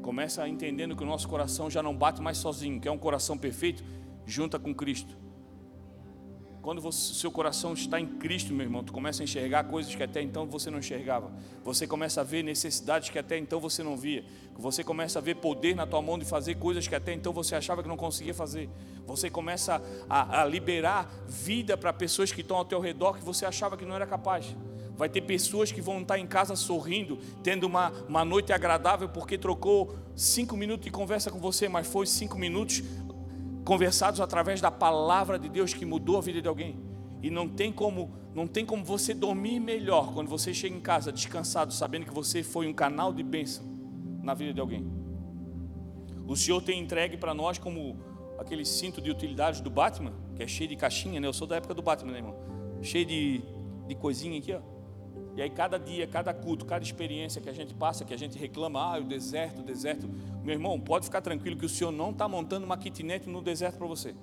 Começa 0.00 0.48
entendendo 0.48 0.96
que 0.96 1.02
o 1.02 1.06
nosso 1.06 1.28
coração 1.28 1.68
já 1.68 1.82
não 1.82 1.94
bate 1.94 2.22
mais 2.22 2.38
sozinho, 2.38 2.80
que 2.80 2.88
é 2.88 2.90
um 2.90 2.98
coração 2.98 3.36
perfeito 3.36 3.82
junta 4.28 4.58
com 4.58 4.74
Cristo. 4.74 5.16
Quando 6.60 6.86
o 6.86 6.92
seu 6.92 7.30
coração 7.30 7.72
está 7.72 7.98
em 7.98 8.06
Cristo, 8.06 8.52
meu 8.52 8.66
irmão, 8.66 8.84
tu 8.84 8.92
começa 8.92 9.22
a 9.22 9.24
enxergar 9.24 9.64
coisas 9.64 9.94
que 9.94 10.02
até 10.02 10.20
então 10.20 10.46
você 10.46 10.70
não 10.70 10.80
enxergava. 10.80 11.32
Você 11.64 11.86
começa 11.86 12.20
a 12.20 12.24
ver 12.24 12.42
necessidades 12.42 13.08
que 13.08 13.18
até 13.18 13.38
então 13.38 13.58
você 13.58 13.82
não 13.82 13.96
via. 13.96 14.22
Você 14.58 14.84
começa 14.84 15.18
a 15.18 15.22
ver 15.22 15.36
poder 15.36 15.74
na 15.74 15.86
tua 15.86 16.02
mão 16.02 16.18
de 16.18 16.26
fazer 16.26 16.56
coisas 16.56 16.86
que 16.86 16.94
até 16.94 17.14
então 17.14 17.32
você 17.32 17.54
achava 17.54 17.82
que 17.82 17.88
não 17.88 17.96
conseguia 17.96 18.34
fazer. 18.34 18.68
Você 19.06 19.30
começa 19.30 19.80
a, 20.10 20.42
a 20.42 20.44
liberar 20.44 21.10
vida 21.26 21.74
para 21.74 21.90
pessoas 21.90 22.30
que 22.30 22.42
estão 22.42 22.58
ao 22.58 22.66
teu 22.66 22.80
redor 22.80 23.16
que 23.16 23.24
você 23.24 23.46
achava 23.46 23.74
que 23.74 23.86
não 23.86 23.94
era 23.94 24.06
capaz. 24.06 24.54
Vai 24.94 25.08
ter 25.08 25.22
pessoas 25.22 25.72
que 25.72 25.80
vão 25.80 26.02
estar 26.02 26.18
em 26.18 26.26
casa 26.26 26.54
sorrindo, 26.54 27.18
tendo 27.42 27.64
uma, 27.64 27.92
uma 28.08 28.24
noite 28.26 28.52
agradável 28.52 29.08
porque 29.08 29.38
trocou 29.38 29.96
cinco 30.14 30.56
minutos 30.56 30.84
de 30.84 30.90
conversa 30.90 31.30
com 31.30 31.38
você, 31.38 31.68
mas 31.68 31.86
foi 31.86 32.04
cinco 32.04 32.36
minutos 32.36 32.82
conversados 33.68 34.18
através 34.18 34.62
da 34.62 34.70
palavra 34.70 35.38
de 35.38 35.46
Deus 35.46 35.74
que 35.74 35.84
mudou 35.84 36.16
a 36.16 36.22
vida 36.22 36.40
de 36.40 36.48
alguém. 36.48 36.80
E 37.22 37.28
não 37.28 37.46
tem 37.46 37.70
como, 37.70 38.14
não 38.34 38.46
tem 38.46 38.64
como 38.64 38.82
você 38.82 39.12
dormir 39.12 39.60
melhor 39.60 40.14
quando 40.14 40.26
você 40.26 40.54
chega 40.54 40.74
em 40.74 40.80
casa 40.80 41.12
descansado, 41.12 41.70
sabendo 41.74 42.06
que 42.06 42.14
você 42.14 42.42
foi 42.42 42.66
um 42.66 42.72
canal 42.72 43.12
de 43.12 43.22
bênção 43.22 43.62
na 44.22 44.32
vida 44.32 44.54
de 44.54 44.60
alguém. 44.60 44.90
O 46.26 46.34
Senhor 46.34 46.62
tem 46.62 46.80
entregue 46.80 47.18
para 47.18 47.34
nós 47.34 47.58
como 47.58 48.00
aquele 48.38 48.64
cinto 48.64 49.02
de 49.02 49.10
utilidades 49.10 49.60
do 49.60 49.68
Batman, 49.68 50.14
que 50.34 50.42
é 50.42 50.46
cheio 50.46 50.70
de 50.70 50.76
caixinha, 50.76 51.20
né? 51.20 51.28
Eu 51.28 51.34
sou 51.34 51.46
da 51.46 51.56
época 51.56 51.74
do 51.74 51.82
Batman, 51.82 52.12
né, 52.12 52.18
irmão? 52.20 52.36
Cheio 52.80 53.04
de, 53.04 53.42
de 53.86 53.94
coisinha 53.96 54.38
aqui, 54.38 54.54
ó. 54.54 54.60
E 55.38 55.40
aí, 55.40 55.48
cada 55.48 55.78
dia, 55.78 56.04
cada 56.04 56.34
culto, 56.34 56.64
cada 56.64 56.82
experiência 56.82 57.40
que 57.40 57.48
a 57.48 57.52
gente 57.52 57.72
passa, 57.72 58.04
que 58.04 58.12
a 58.12 58.16
gente 58.16 58.36
reclama, 58.36 58.80
ah, 58.80 58.98
o 58.98 59.04
deserto, 59.04 59.60
o 59.60 59.62
deserto. 59.62 60.10
Meu 60.42 60.52
irmão, 60.52 60.80
pode 60.80 61.04
ficar 61.04 61.20
tranquilo 61.20 61.56
que 61.56 61.64
o 61.64 61.68
Senhor 61.68 61.92
não 61.92 62.10
está 62.10 62.26
montando 62.26 62.66
uma 62.66 62.76
kitnet 62.76 63.28
no 63.28 63.40
deserto 63.40 63.78
para 63.78 63.86
você. 63.86 64.16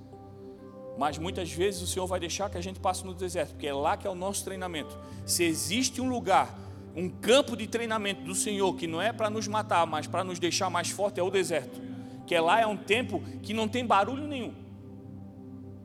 Mas 0.97 1.18
muitas 1.18 1.49
vezes 1.49 1.82
o 1.82 1.88
Senhor 1.88 2.05
vai 2.05 2.20
deixar 2.20 2.49
que 2.49 2.57
a 2.57 2.61
gente 2.61 2.82
passe 2.82 3.05
no 3.05 3.13
deserto, 3.13 3.51
porque 3.51 3.66
é 3.66 3.74
lá 3.74 3.95
que 3.95 4.05
é 4.05 4.09
o 4.09 4.13
nosso 4.13 4.43
treinamento. 4.43 4.99
Se 5.26 5.45
existe 5.45 6.01
um 6.01 6.09
lugar, 6.09 6.53
um 6.93 7.07
campo 7.07 7.55
de 7.55 7.66
treinamento 7.66 8.22
do 8.26 8.36
Senhor, 8.36 8.76
que 8.76 8.86
não 8.86 9.01
é 9.01 9.13
para 9.13 9.30
nos 9.30 9.47
matar, 9.47 9.88
mas 9.88 10.07
para 10.07 10.22
nos 10.22 10.38
deixar 10.38 10.70
mais 10.70 10.89
forte, 10.89 11.18
é 11.18 11.24
o 11.24 11.30
deserto. 11.30 11.82
Que 12.28 12.38
lá 12.38 12.59
é 12.59 12.68
um 12.68 12.76
tempo 12.76 13.22
que 13.41 13.53
não 13.53 13.70
tem 13.70 13.86
barulho 13.86 14.28
nenhum. 14.28 14.53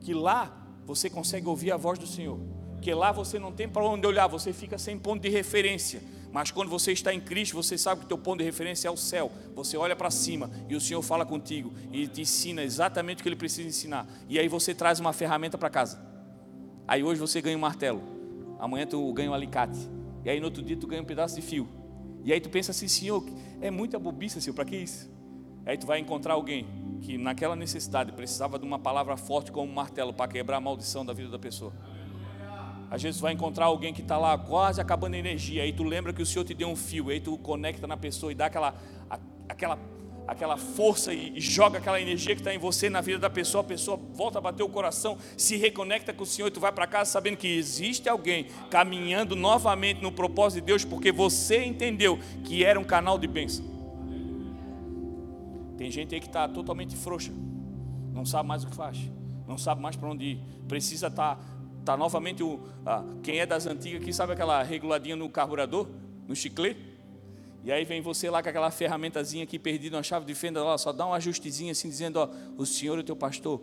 Que 0.00 0.12
lá 0.12 0.52
você 0.84 1.08
consegue 1.08 1.46
ouvir 1.46 1.70
a 1.70 1.76
voz 1.76 2.00
do 2.00 2.06
Senhor 2.08 2.49
que 2.80 2.92
lá 2.94 3.12
você 3.12 3.38
não 3.38 3.52
tem 3.52 3.68
para 3.68 3.84
onde 3.84 4.06
olhar, 4.06 4.26
você 4.26 4.52
fica 4.52 4.78
sem 4.78 4.98
ponto 4.98 5.22
de 5.22 5.28
referência. 5.28 6.02
Mas 6.32 6.50
quando 6.50 6.68
você 6.68 6.92
está 6.92 7.12
em 7.12 7.20
Cristo, 7.20 7.56
você 7.56 7.76
sabe 7.76 8.00
que 8.00 8.04
o 8.06 8.08
teu 8.08 8.18
ponto 8.18 8.38
de 8.38 8.44
referência 8.44 8.88
é 8.88 8.90
o 8.90 8.96
céu. 8.96 9.32
Você 9.54 9.76
olha 9.76 9.96
para 9.96 10.10
cima 10.10 10.50
e 10.68 10.76
o 10.76 10.80
Senhor 10.80 11.02
fala 11.02 11.26
contigo 11.26 11.72
e 11.92 12.06
te 12.06 12.22
ensina 12.22 12.62
exatamente 12.62 13.20
o 13.20 13.22
que 13.22 13.28
ele 13.28 13.36
precisa 13.36 13.68
ensinar. 13.68 14.06
E 14.28 14.38
aí 14.38 14.48
você 14.48 14.74
traz 14.74 15.00
uma 15.00 15.12
ferramenta 15.12 15.58
para 15.58 15.68
casa. 15.68 16.00
Aí 16.86 17.02
hoje 17.02 17.20
você 17.20 17.40
ganha 17.40 17.56
um 17.56 17.60
martelo, 17.60 18.02
amanhã 18.58 18.86
tu 18.86 19.12
ganha 19.12 19.30
um 19.30 19.34
alicate. 19.34 19.78
E 20.24 20.30
aí 20.30 20.38
no 20.38 20.46
outro 20.46 20.62
dia 20.62 20.76
tu 20.76 20.86
ganha 20.86 21.02
um 21.02 21.04
pedaço 21.04 21.34
de 21.34 21.42
fio. 21.42 21.68
E 22.24 22.32
aí 22.32 22.40
tu 22.40 22.48
pensa 22.48 22.70
assim, 22.70 22.86
Senhor, 22.86 23.24
é 23.60 23.70
muita 23.70 23.98
bobiça, 23.98 24.40
Senhor, 24.40 24.54
para 24.54 24.64
que 24.64 24.76
isso? 24.76 25.10
Aí 25.64 25.76
tu 25.76 25.86
vai 25.86 25.98
encontrar 25.98 26.34
alguém 26.34 26.66
que 27.00 27.16
naquela 27.16 27.56
necessidade 27.56 28.12
precisava 28.12 28.58
de 28.58 28.64
uma 28.64 28.78
palavra 28.78 29.16
forte 29.16 29.50
como 29.50 29.70
um 29.70 29.74
martelo 29.74 30.12
para 30.12 30.30
quebrar 30.30 30.58
a 30.58 30.60
maldição 30.60 31.04
da 31.04 31.12
vida 31.12 31.30
da 31.30 31.38
pessoa. 31.38 31.72
Às 32.90 33.00
vezes 33.00 33.20
vai 33.20 33.32
encontrar 33.32 33.66
alguém 33.66 33.94
que 33.94 34.02
está 34.02 34.18
lá 34.18 34.36
quase 34.36 34.80
acabando 34.80 35.14
a 35.14 35.18
energia, 35.18 35.62
aí 35.62 35.72
tu 35.72 35.84
lembra 35.84 36.12
que 36.12 36.20
o 36.20 36.26
Senhor 36.26 36.44
te 36.44 36.52
deu 36.52 36.68
um 36.68 36.74
fio, 36.74 37.08
aí 37.08 37.20
tu 37.20 37.38
conecta 37.38 37.86
na 37.86 37.96
pessoa 37.96 38.32
e 38.32 38.34
dá 38.34 38.46
aquela, 38.46 38.74
aquela, 39.48 39.78
aquela 40.26 40.56
força 40.56 41.14
e, 41.14 41.36
e 41.36 41.40
joga 41.40 41.78
aquela 41.78 42.00
energia 42.00 42.34
que 42.34 42.40
está 42.40 42.52
em 42.52 42.58
você 42.58 42.90
na 42.90 43.00
vida 43.00 43.20
da 43.20 43.30
pessoa, 43.30 43.62
a 43.62 43.64
pessoa 43.64 43.96
volta 43.96 44.38
a 44.38 44.40
bater 44.40 44.64
o 44.64 44.68
coração, 44.68 45.16
se 45.36 45.56
reconecta 45.56 46.12
com 46.12 46.24
o 46.24 46.26
Senhor 46.26 46.48
e 46.48 46.50
tu 46.50 46.58
vai 46.58 46.72
para 46.72 46.84
casa 46.84 47.12
sabendo 47.12 47.36
que 47.36 47.46
existe 47.46 48.08
alguém 48.08 48.48
caminhando 48.68 49.36
novamente 49.36 50.02
no 50.02 50.10
propósito 50.10 50.60
de 50.60 50.66
Deus, 50.66 50.84
porque 50.84 51.12
você 51.12 51.64
entendeu 51.64 52.18
que 52.42 52.64
era 52.64 52.78
um 52.78 52.84
canal 52.84 53.16
de 53.20 53.28
bênção. 53.28 53.64
Tem 55.78 55.92
gente 55.92 56.12
aí 56.12 56.20
que 56.20 56.26
está 56.26 56.48
totalmente 56.48 56.96
frouxa, 56.96 57.30
não 58.12 58.26
sabe 58.26 58.48
mais 58.48 58.64
o 58.64 58.66
que 58.66 58.74
faz, 58.74 58.98
não 59.46 59.56
sabe 59.56 59.80
mais 59.80 59.94
para 59.94 60.08
onde 60.08 60.24
ir, 60.24 60.40
precisa 60.66 61.06
estar 61.06 61.36
tá 61.36 61.59
Tá 61.84 61.96
novamente 61.96 62.42
o 62.42 62.60
ah, 62.84 63.04
quem 63.22 63.40
é 63.40 63.46
das 63.46 63.66
antigas 63.66 64.04
que 64.04 64.12
sabe 64.12 64.32
aquela 64.32 64.62
reguladinha 64.62 65.16
no 65.16 65.28
carburador, 65.28 65.88
no 66.26 66.36
chiclete. 66.36 66.80
E 67.62 67.70
aí 67.70 67.84
vem 67.84 68.00
você 68.00 68.30
lá 68.30 68.42
com 68.42 68.48
aquela 68.48 68.70
ferramentazinha 68.70 69.44
aqui 69.44 69.58
perdida, 69.58 69.96
uma 69.96 70.02
chave 70.02 70.24
de 70.24 70.34
fenda, 70.34 70.64
lá, 70.64 70.78
só 70.78 70.92
dá 70.92 71.06
um 71.06 71.12
ajustezinho 71.12 71.70
assim 71.70 71.88
dizendo, 71.88 72.16
ó, 72.16 72.28
o 72.56 72.64
Senhor 72.64 72.96
é 72.96 73.00
o 73.00 73.04
teu 73.04 73.16
pastor. 73.16 73.60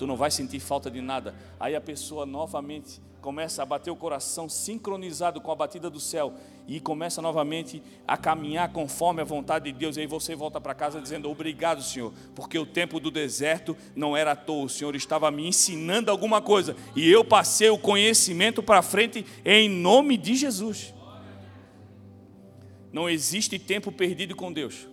Tu 0.00 0.06
não 0.06 0.16
vai 0.16 0.30
sentir 0.30 0.60
falta 0.60 0.90
de 0.90 1.02
nada. 1.02 1.34
Aí 1.60 1.76
a 1.76 1.80
pessoa 1.80 2.24
novamente 2.24 3.02
começa 3.20 3.62
a 3.62 3.66
bater 3.66 3.90
o 3.90 3.96
coração 3.96 4.48
sincronizado 4.48 5.42
com 5.42 5.52
a 5.52 5.54
batida 5.54 5.90
do 5.90 6.00
céu 6.00 6.32
e 6.66 6.80
começa 6.80 7.20
novamente 7.20 7.82
a 8.08 8.16
caminhar 8.16 8.72
conforme 8.72 9.20
a 9.20 9.26
vontade 9.26 9.70
de 9.70 9.78
Deus. 9.78 9.98
E 9.98 10.00
aí 10.00 10.06
você 10.06 10.34
volta 10.34 10.58
para 10.58 10.74
casa 10.74 11.02
dizendo: 11.02 11.30
Obrigado, 11.30 11.82
Senhor, 11.82 12.14
porque 12.34 12.58
o 12.58 12.64
tempo 12.64 12.98
do 12.98 13.10
deserto 13.10 13.76
não 13.94 14.16
era 14.16 14.32
à 14.32 14.36
toa. 14.36 14.64
O 14.64 14.68
Senhor 14.70 14.96
estava 14.96 15.30
me 15.30 15.46
ensinando 15.46 16.10
alguma 16.10 16.40
coisa 16.40 16.74
e 16.96 17.06
eu 17.06 17.22
passei 17.22 17.68
o 17.68 17.76
conhecimento 17.76 18.62
para 18.62 18.80
frente 18.80 19.26
em 19.44 19.68
nome 19.68 20.16
de 20.16 20.34
Jesus. 20.34 20.94
Não 22.90 23.06
existe 23.06 23.58
tempo 23.58 23.92
perdido 23.92 24.34
com 24.34 24.50
Deus. 24.50 24.88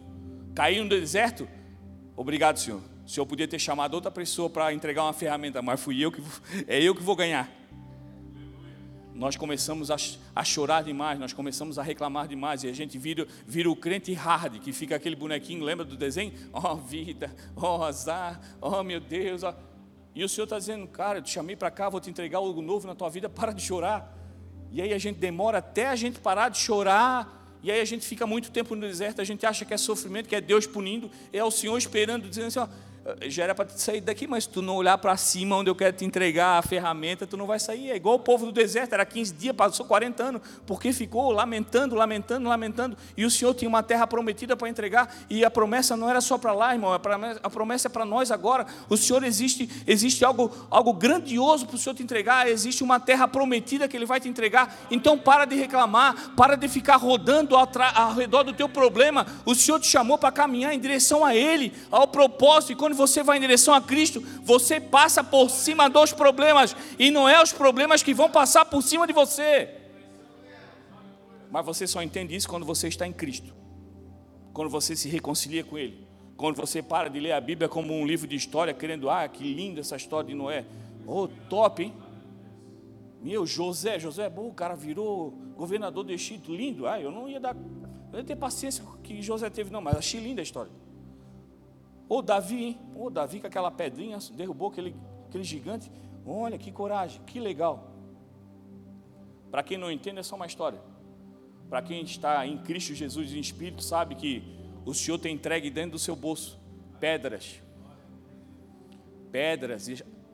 Caiu 0.54 0.84
no 0.84 0.90
deserto? 0.90 1.48
Obrigado, 2.14 2.60
Senhor. 2.60 2.97
O 3.08 3.10
Senhor 3.10 3.26
podia 3.26 3.48
ter 3.48 3.58
chamado 3.58 3.94
outra 3.94 4.12
pessoa 4.12 4.50
para 4.50 4.74
entregar 4.74 5.04
uma 5.04 5.14
ferramenta, 5.14 5.62
mas 5.62 5.80
fui 5.80 6.04
eu 6.04 6.12
que 6.12 6.22
é 6.68 6.84
eu 6.84 6.94
que 6.94 7.02
vou 7.02 7.16
ganhar 7.16 7.50
nós 9.18 9.36
começamos 9.36 9.90
a, 9.90 9.96
a, 10.36 10.44
chorar 10.44 10.84
demais, 10.84 11.20
nós 11.20 11.34
começamos 11.34 11.80
a 11.80 11.84
reclamar 11.84 12.28
demais, 12.28 12.64
e 12.64 12.68
a 12.68 12.74
gente 12.74 13.00
vira, 13.00 13.28
vira 13.48 13.70
o 13.70 13.76
crente 13.76 14.14
hard, 14.14 14.60
que 14.60 14.72
fica 14.72 14.96
aquele 14.96 15.16
bonequinho, 15.16 15.64
lembra 15.64 15.84
do 15.84 15.98
desenho? 15.98 16.32
Oh 16.54 16.76
vida, 16.76 17.36
oh 17.56 17.84
azar, 17.84 18.40
oh 18.62 18.84
meu 18.84 19.00
Deus. 19.00 19.42
Oh. 19.42 19.54
E 20.14 20.24
o 20.24 20.30
Senhor 20.30 20.44
está 20.44 20.60
dizendo, 20.60 20.88
cara, 20.88 21.18
eu 21.18 21.24
te 21.24 21.32
chamei 21.32 21.56
para 21.56 21.72
cá, 21.72 21.90
vou 21.90 22.00
te 22.00 22.12
entregar 22.12 22.38
algo 22.38 22.62
novo 22.62 22.86
na 22.86 22.94
tua 22.94 23.10
vida, 23.10 23.28
para 23.30 23.52
de 23.52 23.64
chorar. 23.64 24.16
E 24.72 24.82
aí 24.82 24.94
a 24.94 25.00
gente 25.00 25.18
demora 25.18 25.58
até 25.58 25.88
a 25.88 25.96
gente 25.96 26.20
parar 26.20 26.50
de 26.50 26.60
chorar, 26.60 27.58
e 27.64 27.72
aí 27.72 27.82
a 27.82 27.86
gente 27.86 28.06
fica 28.06 28.28
muito 28.28 28.52
tempo 28.52 28.76
no 28.76 28.82
deserto, 28.82 29.20
a 29.20 29.24
gente 29.24 29.48
acha 29.48 29.66
que 29.66 29.74
é 29.74 29.78
sofrimento, 29.78 30.30
que 30.30 30.36
é 30.36 30.42
Deus 30.42 30.68
punindo, 30.68 31.10
é 31.34 31.44
o 31.44 31.50
Senhor 31.50 31.76
esperando, 31.76 32.30
dizendo 32.30 32.48
assim, 32.48 32.60
ó, 32.60 32.68
já 33.28 33.44
era 33.44 33.56
para 33.56 33.70
sair 33.70 34.02
daqui, 34.02 34.28
mas 34.28 34.46
tu 34.46 34.62
não 34.62 34.76
olhar 34.76 34.98
para 34.98 35.16
cima 35.16 35.56
onde 35.56 35.70
eu 35.70 35.76
quero 35.76 35.96
te 35.96 36.04
entregar 36.04 36.58
a 36.58 36.62
ferramenta, 36.62 37.26
tu 37.26 37.38
não 37.38 37.46
vai 37.46 37.60
sair. 37.60 37.92
É 37.92 37.96
igual 37.96 38.16
o 38.16 38.20
povo 38.20 38.46
do 38.46 38.52
deserto, 38.52 38.94
era 38.94 39.06
15 39.06 39.34
dias, 39.34 39.56
passou 39.56 39.86
40 39.86 40.24
anos, 40.24 40.42
porque 40.66 40.92
ficou 40.92 41.32
lamentando, 41.32 41.96
lamentando, 41.96 42.50
lamentando. 42.50 42.98
E 43.16 43.26
o 43.26 43.32
Senhor 43.32 43.54
tinha 43.54 43.70
uma 43.70 43.82
terra 43.84 44.06
prometida 44.06 44.58
para 44.58 44.68
entregar, 44.68 45.16
e 45.30 45.46
a 45.46 45.52
promessa 45.52 45.96
não 45.96 46.10
era 46.10 46.20
só 46.20 46.38
para 46.38 46.54
lá, 46.54 46.74
irmão, 46.74 46.92
a 46.92 47.50
promessa 47.50 47.88
é 47.88 47.90
para 47.90 48.06
nós 48.06 48.32
agora. 48.32 48.66
O 48.90 48.98
Senhor 48.98 49.24
existe, 49.24 49.70
existe 49.88 50.26
algo, 50.26 50.52
algo 50.70 50.92
grandioso 50.94 51.66
para 51.66 51.76
o 51.76 51.80
Senhor 51.80 51.96
te 51.96 52.04
entregar, 52.04 52.50
existe 52.50 52.84
uma 52.84 53.00
terra 53.00 53.28
prometida 53.28 53.88
que 53.88 53.96
Ele 53.96 54.06
vai 54.06 54.20
te 54.20 54.28
entregar. 54.28 54.76
Então 54.92 55.18
para 55.18 55.46
de 55.46 55.56
reclamar, 55.56 56.32
para 56.36 56.56
de 56.56 56.68
ficar 56.68 56.98
rodando 56.98 57.56
ao, 57.56 57.70
ao 57.96 58.14
redor 58.16 58.44
do 58.44 58.54
teu 58.54 58.68
problema. 58.68 59.26
O 59.46 59.56
Senhor 59.56 59.80
te 59.80 59.88
chamou 59.88 60.18
para 60.18 60.32
caminhar 60.32 60.74
em 60.74 60.80
direção 60.80 61.24
a 61.24 61.36
Ele, 61.36 61.72
ao 61.90 62.08
propósito, 62.08 62.74
e 62.74 62.76
quando 62.76 62.97
você 62.98 63.24
vai 63.24 63.38
em 63.38 63.42
direção 63.42 63.74
a 63.74 63.82
Cristo, 63.82 64.22
você 64.44 64.82
passa 64.82 65.24
por 65.24 65.50
cima 65.50 65.90
dos 65.90 66.12
problemas, 66.12 66.76
e 67.00 67.10
não 67.10 67.30
é 67.30 67.42
os 67.42 67.54
problemas 67.54 68.04
que 68.04 68.14
vão 68.14 68.30
passar 68.30 68.66
por 68.66 68.82
cima 68.82 69.08
de 69.08 69.14
você. 69.14 69.70
Mas 71.50 71.66
você 71.66 71.88
só 71.88 72.02
entende 72.02 72.36
isso 72.36 72.50
quando 72.50 72.66
você 72.66 72.88
está 72.88 73.08
em 73.08 73.14
Cristo, 73.14 73.54
quando 74.54 74.70
você 74.70 74.96
se 74.96 75.08
reconcilia 75.08 75.64
com 75.64 75.78
Ele, 75.78 76.06
quando 76.36 76.56
você 76.56 76.82
para 76.82 77.10
de 77.10 77.20
ler 77.20 77.32
a 77.32 77.42
Bíblia 77.42 77.70
como 77.70 77.94
um 77.94 78.06
livro 78.06 78.28
de 78.28 78.36
história, 78.36 78.74
querendo, 78.74 79.10
ah, 79.10 79.28
que 79.28 79.44
linda 79.54 79.80
essa 79.80 79.96
história 79.96 80.28
de 80.28 80.36
Noé. 80.36 80.66
Oh, 81.06 81.28
top, 81.50 81.84
hein? 81.84 81.94
Meu, 83.22 83.46
José, 83.46 83.98
José, 83.98 84.30
bom, 84.30 84.48
o 84.48 84.54
cara 84.54 84.76
virou 84.76 85.32
governador 85.56 86.04
do 86.04 86.12
Egito, 86.12 86.54
lindo. 86.54 86.86
Ah, 86.86 87.00
eu 87.00 87.12
não 87.12 87.28
ia 87.28 87.40
dar, 87.40 87.56
eu 87.56 88.12
não 88.12 88.20
ia 88.20 88.26
ter 88.26 88.36
paciência 88.36 88.84
que 89.04 89.22
José 89.22 89.50
teve, 89.50 89.72
não, 89.72 89.82
mas 89.82 89.98
achei 89.98 90.20
linda 90.20 90.42
a 90.42 90.44
história. 90.44 90.72
Ô 92.10 92.22
Davi? 92.22 92.78
Ô 92.96 93.10
Davi 93.10 93.40
com 93.40 93.48
aquela 93.48 93.72
pedrinha, 93.72 94.18
derrubou 94.34 94.70
aquele, 94.70 94.96
aquele 95.28 95.44
gigante. 95.44 95.92
Olha 96.26 96.58
que 96.58 96.72
coragem, 96.72 97.22
que 97.26 97.40
legal. 97.40 97.92
Para 99.50 99.64
quem 99.64 99.78
não 99.78 99.92
entende, 99.92 100.20
é 100.20 100.24
só 100.24 100.36
uma 100.36 100.46
história. 100.46 100.80
Para 101.70 101.82
quem 101.82 102.02
está 102.04 102.46
em 102.46 102.58
Cristo 102.58 102.94
Jesus 102.94 103.34
em 103.34 103.40
Espírito, 103.40 103.82
sabe 103.84 104.16
que 104.16 104.44
o 104.86 104.94
Senhor 104.94 105.18
tem 105.18 105.36
entregue 105.36 105.70
dentro 105.70 105.92
do 105.92 106.00
seu 106.00 106.16
bolso 106.16 106.60
pedras. 107.00 107.62
Pedras, 109.32 109.88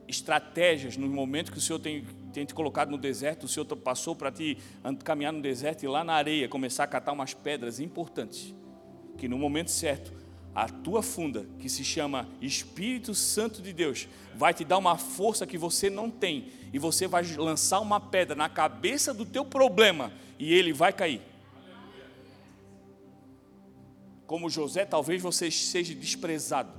estratégias 0.08 0.96
no 0.96 1.08
momento 1.08 1.52
que 1.52 1.58
o 1.58 1.60
Senhor 1.60 1.78
tem, 1.78 2.04
tem 2.32 2.44
te 2.44 2.54
colocado 2.54 2.90
no 2.90 2.98
deserto, 2.98 3.44
o 3.44 3.48
Senhor 3.48 3.66
passou 3.76 4.14
para 4.14 4.30
ti 4.30 4.58
caminhar 5.04 5.32
no 5.32 5.42
deserto 5.42 5.82
e 5.82 5.88
lá 5.88 6.04
na 6.04 6.14
areia 6.14 6.48
começar 6.48 6.84
a 6.84 6.86
catar 6.86 7.12
umas 7.12 7.34
pedras 7.34 7.80
importantes. 7.80 8.54
Que 9.16 9.28
no 9.28 9.38
momento 9.38 9.70
certo 9.70 10.12
a 10.54 10.68
tua 10.68 11.02
funda, 11.02 11.46
que 11.58 11.68
se 11.68 11.84
chama 11.84 12.28
Espírito 12.40 13.14
Santo 13.14 13.60
de 13.60 13.72
Deus, 13.72 14.08
vai 14.36 14.54
te 14.54 14.64
dar 14.64 14.78
uma 14.78 14.96
força 14.96 15.46
que 15.46 15.58
você 15.58 15.90
não 15.90 16.08
tem, 16.08 16.48
e 16.72 16.78
você 16.78 17.08
vai 17.08 17.24
lançar 17.36 17.80
uma 17.80 18.00
pedra 18.00 18.36
na 18.36 18.48
cabeça 18.48 19.12
do 19.12 19.24
teu 19.26 19.44
problema, 19.44 20.12
e 20.38 20.52
ele 20.54 20.72
vai 20.72 20.92
cair. 20.92 21.20
Como 24.26 24.48
José, 24.48 24.84
talvez 24.84 25.20
você 25.20 25.50
seja 25.50 25.94
desprezado, 25.94 26.72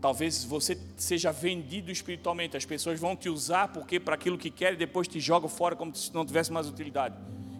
talvez 0.00 0.42
você 0.44 0.78
seja 0.96 1.30
vendido 1.30 1.92
espiritualmente, 1.92 2.56
as 2.56 2.64
pessoas 2.64 2.98
vão 2.98 3.14
te 3.14 3.28
usar 3.28 3.68
porque 3.68 4.00
para 4.00 4.14
aquilo 4.14 4.38
que 4.38 4.50
querem, 4.50 4.78
depois 4.78 5.06
te 5.06 5.20
jogam 5.20 5.48
fora 5.48 5.76
como 5.76 5.94
se 5.94 6.12
não 6.14 6.24
tivesse 6.24 6.52
mais 6.52 6.66
utilidade. 6.66 7.14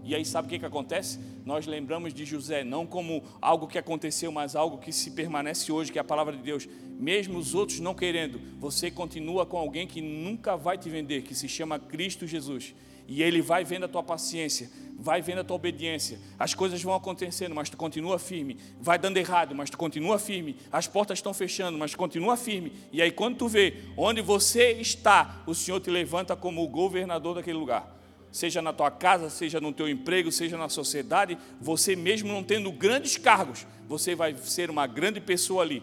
E 0.07 0.15
aí 0.15 0.25
sabe 0.25 0.47
o 0.47 0.49
que, 0.49 0.61
que 0.61 0.65
acontece? 0.65 1.19
Nós 1.45 1.67
lembramos 1.67 2.15
de 2.15 2.25
José 2.25 2.63
não 2.63 2.87
como 2.87 3.25
algo 3.43 3.67
que 3.67 3.77
aconteceu, 3.77 4.31
mas 4.31 4.55
algo 4.55 4.79
que 4.79 4.93
se 4.93 5.11
permanece 5.11 5.73
hoje, 5.73 5.91
que 5.91 5.99
é 5.99 6.01
a 6.01 6.05
palavra 6.05 6.37
de 6.37 6.43
Deus. 6.45 6.69
Mesmo 6.97 7.37
os 7.39 7.57
outros 7.57 7.81
não 7.81 7.93
querendo, 7.93 8.41
você 8.57 8.89
continua 8.89 9.45
com 9.45 9.59
alguém 9.59 9.85
que 9.85 10.01
nunca 10.01 10.57
vai 10.57 10.79
te 10.79 10.89
vender, 10.89 11.23
que 11.23 11.35
se 11.35 11.49
chama 11.49 11.81
Cristo 11.81 12.25
Jesus. 12.25 12.73
E 13.09 13.21
ele 13.21 13.43
vai 13.43 13.65
vendo 13.65 13.85
a 13.85 13.89
tua 13.89 14.03
paciência, 14.03 14.71
vai 14.97 15.21
vendo 15.21 15.41
a 15.41 15.45
tua 15.45 15.57
obediência. 15.57 16.21
As 16.39 16.55
coisas 16.55 16.81
vão 16.81 16.95
acontecendo, 16.95 17.53
mas 17.53 17.69
tu 17.69 17.77
continua 17.77 18.17
firme. 18.17 18.59
Vai 18.81 19.01
dando 19.01 19.17
errado, 19.17 19.57
mas 19.57 19.71
tu 19.71 19.77
continua 19.77 20.21
firme. 20.21 20.57
As 20.71 20.87
portas 20.87 21.19
estão 21.19 21.35
fechando, 21.35 21.77
mas 21.77 21.91
tu 21.91 21.99
continua 21.99 22.37
firme. 22.37 22.73
E 22.93 23.03
aí 23.03 23.11
quando 23.11 23.39
tu 23.39 23.49
vê 23.49 23.75
onde 23.97 24.21
você 24.21 24.71
está, 24.75 25.43
o 25.49 25.55
Senhor 25.55 25.81
te 25.81 25.91
levanta 25.91 26.37
como 26.37 26.63
o 26.63 26.69
governador 26.69 27.35
daquele 27.35 27.59
lugar 27.59 27.96
seja 28.37 28.61
na 28.61 28.71
tua 28.71 28.91
casa, 28.91 29.31
seja 29.31 29.63
no 29.63 29.73
teu 29.73 29.89
emprego, 29.89 30.31
seja 30.31 30.59
na 30.59 30.69
sociedade, 30.69 31.39
você 31.59 31.97
mesmo 31.97 32.29
não 32.29 32.45
tendo 32.45 32.71
grandes 32.71 33.17
cargos, 33.17 33.67
você 33.89 34.15
vai 34.15 34.37
ser 34.37 34.69
uma 34.69 34.87
grande 34.87 35.23
pessoa 35.23 35.63
ali, 35.63 35.83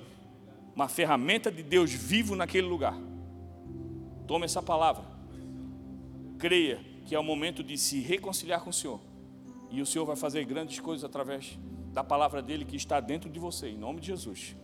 uma 0.75 0.87
ferramenta 0.87 1.51
de 1.51 1.63
Deus 1.63 1.91
vivo 1.91 2.35
naquele 2.35 2.67
lugar. 2.67 2.95
Tome 4.27 4.45
essa 4.45 4.61
palavra, 4.61 5.03
creia 6.37 6.79
que 7.07 7.15
é 7.15 7.19
o 7.19 7.23
momento 7.23 7.63
de 7.63 7.75
se 7.75 7.99
reconciliar 8.01 8.61
com 8.61 8.69
o 8.69 8.73
Senhor, 8.73 9.01
e 9.71 9.81
o 9.81 9.85
Senhor 9.85 10.05
vai 10.05 10.15
fazer 10.15 10.45
grandes 10.45 10.79
coisas 10.79 11.03
através 11.03 11.57
da 11.91 12.03
palavra 12.03 12.39
dele 12.39 12.65
que 12.65 12.75
está 12.75 12.99
dentro 12.99 13.31
de 13.31 13.39
você, 13.39 13.69
em 13.69 13.77
nome 13.79 13.99
de 13.99 14.07
Jesus. 14.07 14.55